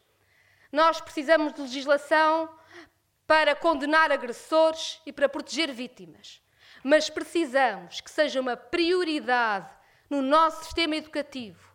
Nós 0.70 1.00
precisamos 1.00 1.52
de 1.52 1.62
legislação 1.62 2.48
para 3.26 3.54
condenar 3.54 4.10
agressores 4.10 5.00
e 5.06 5.12
para 5.12 5.28
proteger 5.28 5.72
vítimas. 5.72 6.42
Mas 6.82 7.08
precisamos 7.08 8.00
que 8.00 8.10
seja 8.10 8.40
uma 8.40 8.56
prioridade 8.56 9.70
no 10.10 10.20
nosso 10.20 10.64
sistema 10.64 10.96
educativo 10.96 11.72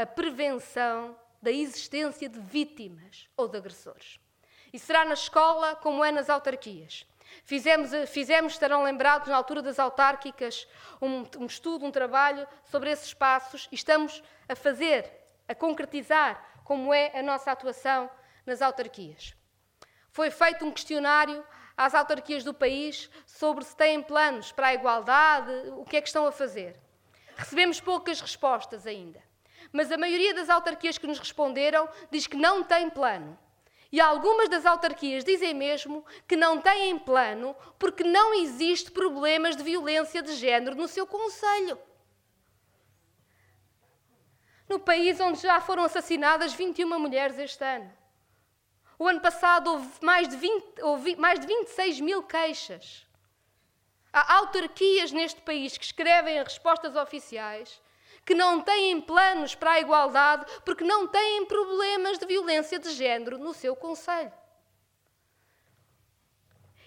a 0.00 0.06
prevenção 0.06 1.16
da 1.40 1.50
existência 1.50 2.28
de 2.28 2.38
vítimas 2.40 3.28
ou 3.36 3.48
de 3.48 3.56
agressores. 3.56 4.20
E 4.72 4.78
será 4.78 5.04
na 5.04 5.14
escola 5.14 5.76
como 5.76 6.04
é 6.04 6.10
nas 6.10 6.28
autarquias. 6.28 7.06
Fizemos, 7.44 7.90
fizemos 8.08 8.54
estarão 8.54 8.82
lembrados, 8.82 9.28
na 9.28 9.36
altura 9.36 9.62
das 9.62 9.78
autárquicas, 9.78 10.66
um, 11.00 11.24
um 11.38 11.46
estudo, 11.46 11.84
um 11.84 11.90
trabalho 11.90 12.46
sobre 12.64 12.90
esses 12.90 13.06
espaços 13.06 13.68
e 13.70 13.74
estamos 13.74 14.22
a 14.48 14.56
fazer, 14.56 15.10
a 15.46 15.54
concretizar 15.54 16.42
como 16.64 16.92
é 16.92 17.18
a 17.18 17.22
nossa 17.22 17.50
atuação 17.52 18.10
nas 18.44 18.60
autarquias. 18.62 19.34
Foi 20.10 20.30
feito 20.30 20.64
um 20.64 20.72
questionário 20.72 21.44
às 21.76 21.94
autarquias 21.94 22.42
do 22.42 22.52
país 22.52 23.10
sobre 23.26 23.64
se 23.64 23.76
têm 23.76 24.02
planos 24.02 24.50
para 24.50 24.68
a 24.68 24.74
igualdade, 24.74 25.52
o 25.76 25.84
que 25.84 25.96
é 25.96 26.00
que 26.00 26.08
estão 26.08 26.26
a 26.26 26.32
fazer. 26.32 26.78
Recebemos 27.36 27.80
poucas 27.80 28.20
respostas 28.20 28.86
ainda 28.86 29.27
mas 29.72 29.90
a 29.92 29.98
maioria 29.98 30.34
das 30.34 30.48
autarquias 30.48 30.98
que 30.98 31.06
nos 31.06 31.18
responderam 31.18 31.88
diz 32.10 32.26
que 32.26 32.36
não 32.36 32.62
tem 32.62 32.88
plano. 32.88 33.38
E 33.90 34.00
algumas 34.00 34.48
das 34.48 34.66
autarquias 34.66 35.24
dizem 35.24 35.54
mesmo 35.54 36.04
que 36.26 36.36
não 36.36 36.60
têm 36.60 36.98
plano 36.98 37.56
porque 37.78 38.04
não 38.04 38.34
existe 38.34 38.90
problemas 38.90 39.56
de 39.56 39.62
violência 39.62 40.22
de 40.22 40.34
género 40.34 40.76
no 40.76 40.86
seu 40.86 41.06
conselho. 41.06 41.78
No 44.68 44.78
país 44.78 45.18
onde 45.18 45.40
já 45.40 45.58
foram 45.60 45.84
assassinadas 45.84 46.52
21 46.52 46.98
mulheres 46.98 47.38
este 47.38 47.64
ano. 47.64 47.90
O 48.98 49.08
ano 49.08 49.20
passado 49.20 49.70
houve 49.70 49.88
mais 50.02 50.28
de, 50.28 50.36
20, 50.36 50.82
houve 50.82 51.16
mais 51.16 51.40
de 51.40 51.46
26 51.46 52.00
mil 52.00 52.22
queixas. 52.22 53.06
Há 54.12 54.36
autarquias 54.38 55.12
neste 55.12 55.40
país 55.40 55.78
que 55.78 55.84
escrevem 55.84 56.38
as 56.38 56.48
respostas 56.48 56.94
oficiais 56.96 57.80
que 58.28 58.34
não 58.34 58.60
têm 58.60 59.00
planos 59.00 59.54
para 59.54 59.70
a 59.70 59.80
igualdade 59.80 60.44
porque 60.62 60.84
não 60.84 61.08
têm 61.08 61.46
problemas 61.46 62.18
de 62.18 62.26
violência 62.26 62.78
de 62.78 62.90
género 62.90 63.38
no 63.38 63.54
seu 63.54 63.74
conselho. 63.74 64.30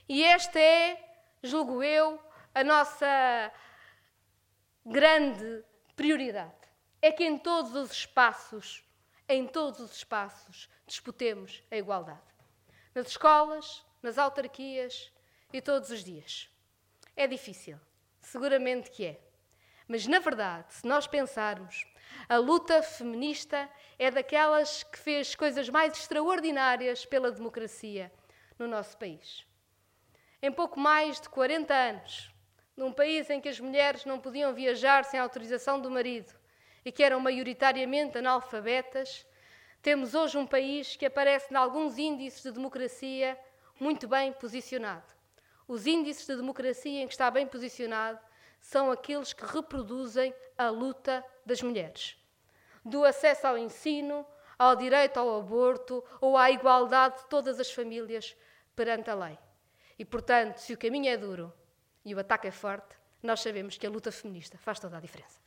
E 0.08 0.24
esta 0.24 0.60
é, 0.60 1.04
julgo 1.42 1.82
eu, 1.82 2.24
a 2.54 2.64
nossa 2.64 3.52
grande 4.86 5.66
prioridade. 5.96 6.54
É 7.02 7.12
que 7.12 7.24
em 7.24 7.40
todos 7.40 7.74
os 7.74 7.92
espaços, 7.92 8.84
em 9.28 9.48
todos 9.48 9.80
os 9.80 9.96
espaços, 9.96 10.70
disputemos 10.86 11.64
a 11.72 11.76
igualdade. 11.76 12.22
Nas 12.94 13.08
escolas, 13.08 13.84
nas 14.04 14.20
autarquias 14.20 15.12
e 15.52 15.60
todos 15.60 15.90
os 15.90 16.04
dias. 16.04 16.48
É 17.16 17.26
difícil, 17.26 17.80
seguramente 18.20 18.92
que 18.92 19.06
é. 19.08 19.31
Mas, 19.92 20.08
na 20.08 20.20
verdade, 20.20 20.74
se 20.74 20.88
nós 20.88 21.06
pensarmos, 21.06 21.86
a 22.30 22.38
luta 22.38 22.82
feminista 22.82 23.70
é 24.00 24.10
daquelas 24.10 24.84
que 24.84 24.98
fez 24.98 25.36
coisas 25.36 25.68
mais 25.68 25.92
extraordinárias 25.92 27.06
pela 27.06 27.30
democracia 27.30 28.10
no 28.58 28.70
nosso 28.70 28.98
país. 28.98 29.46
Em 30.42 30.50
pouco 30.50 30.80
mais 30.80 31.20
de 31.20 31.28
40 31.28 31.74
anos, 31.74 32.34
num 32.78 32.94
país 32.94 33.30
em 33.30 33.42
que 33.42 33.50
as 33.50 33.60
mulheres 33.60 34.06
não 34.06 34.18
podiam 34.18 34.54
viajar 34.54 35.04
sem 35.04 35.20
autorização 35.20 35.78
do 35.78 35.92
marido 35.92 36.34
e 36.86 36.90
que 36.90 37.04
eram 37.04 37.20
maioritariamente 37.20 38.18
analfabetas, 38.18 39.28
temos 39.82 40.16
hoje 40.16 40.38
um 40.38 40.48
país 40.48 40.96
que 40.96 41.06
aparece 41.06 41.54
em 41.54 41.58
alguns 41.58 41.98
índices 41.98 42.44
de 42.44 42.52
democracia 42.52 43.38
muito 43.78 44.08
bem 44.08 44.32
posicionado. 44.32 45.14
Os 45.68 45.86
índices 45.86 46.26
de 46.26 46.38
democracia 46.38 47.02
em 47.02 47.08
que 47.08 47.14
está 47.14 47.30
bem 47.30 47.46
posicionado 47.46 48.31
são 48.62 48.92
aqueles 48.92 49.34
que 49.34 49.46
reproduzem 49.46 50.34
a 50.58 50.70
luta 50.70 51.26
das 51.46 51.62
mulheres. 51.62 52.16
Do 52.86 53.04
acesso 53.04 53.48
ao 53.48 53.58
ensino, 53.58 54.26
ao 54.58 54.76
direito 54.76 55.18
ao 55.20 55.40
aborto 55.40 56.04
ou 56.22 56.38
à 56.38 56.52
igualdade 56.52 57.18
de 57.18 57.26
todas 57.26 57.60
as 57.60 57.72
famílias 57.72 58.36
perante 58.76 59.10
a 59.10 59.16
lei. 59.16 59.38
E, 59.98 60.06
portanto, 60.06 60.58
se 60.58 60.74
o 60.74 60.78
caminho 60.78 61.10
é 61.10 61.18
duro 61.18 61.52
e 62.06 62.14
o 62.14 62.20
ataque 62.20 62.48
é 62.48 62.52
forte, 62.52 62.96
nós 63.22 63.42
sabemos 63.42 63.78
que 63.78 63.86
a 63.86 63.90
luta 63.90 64.12
feminista 64.12 64.58
faz 64.58 64.80
toda 64.80 64.98
a 64.98 65.02
diferença. 65.02 65.40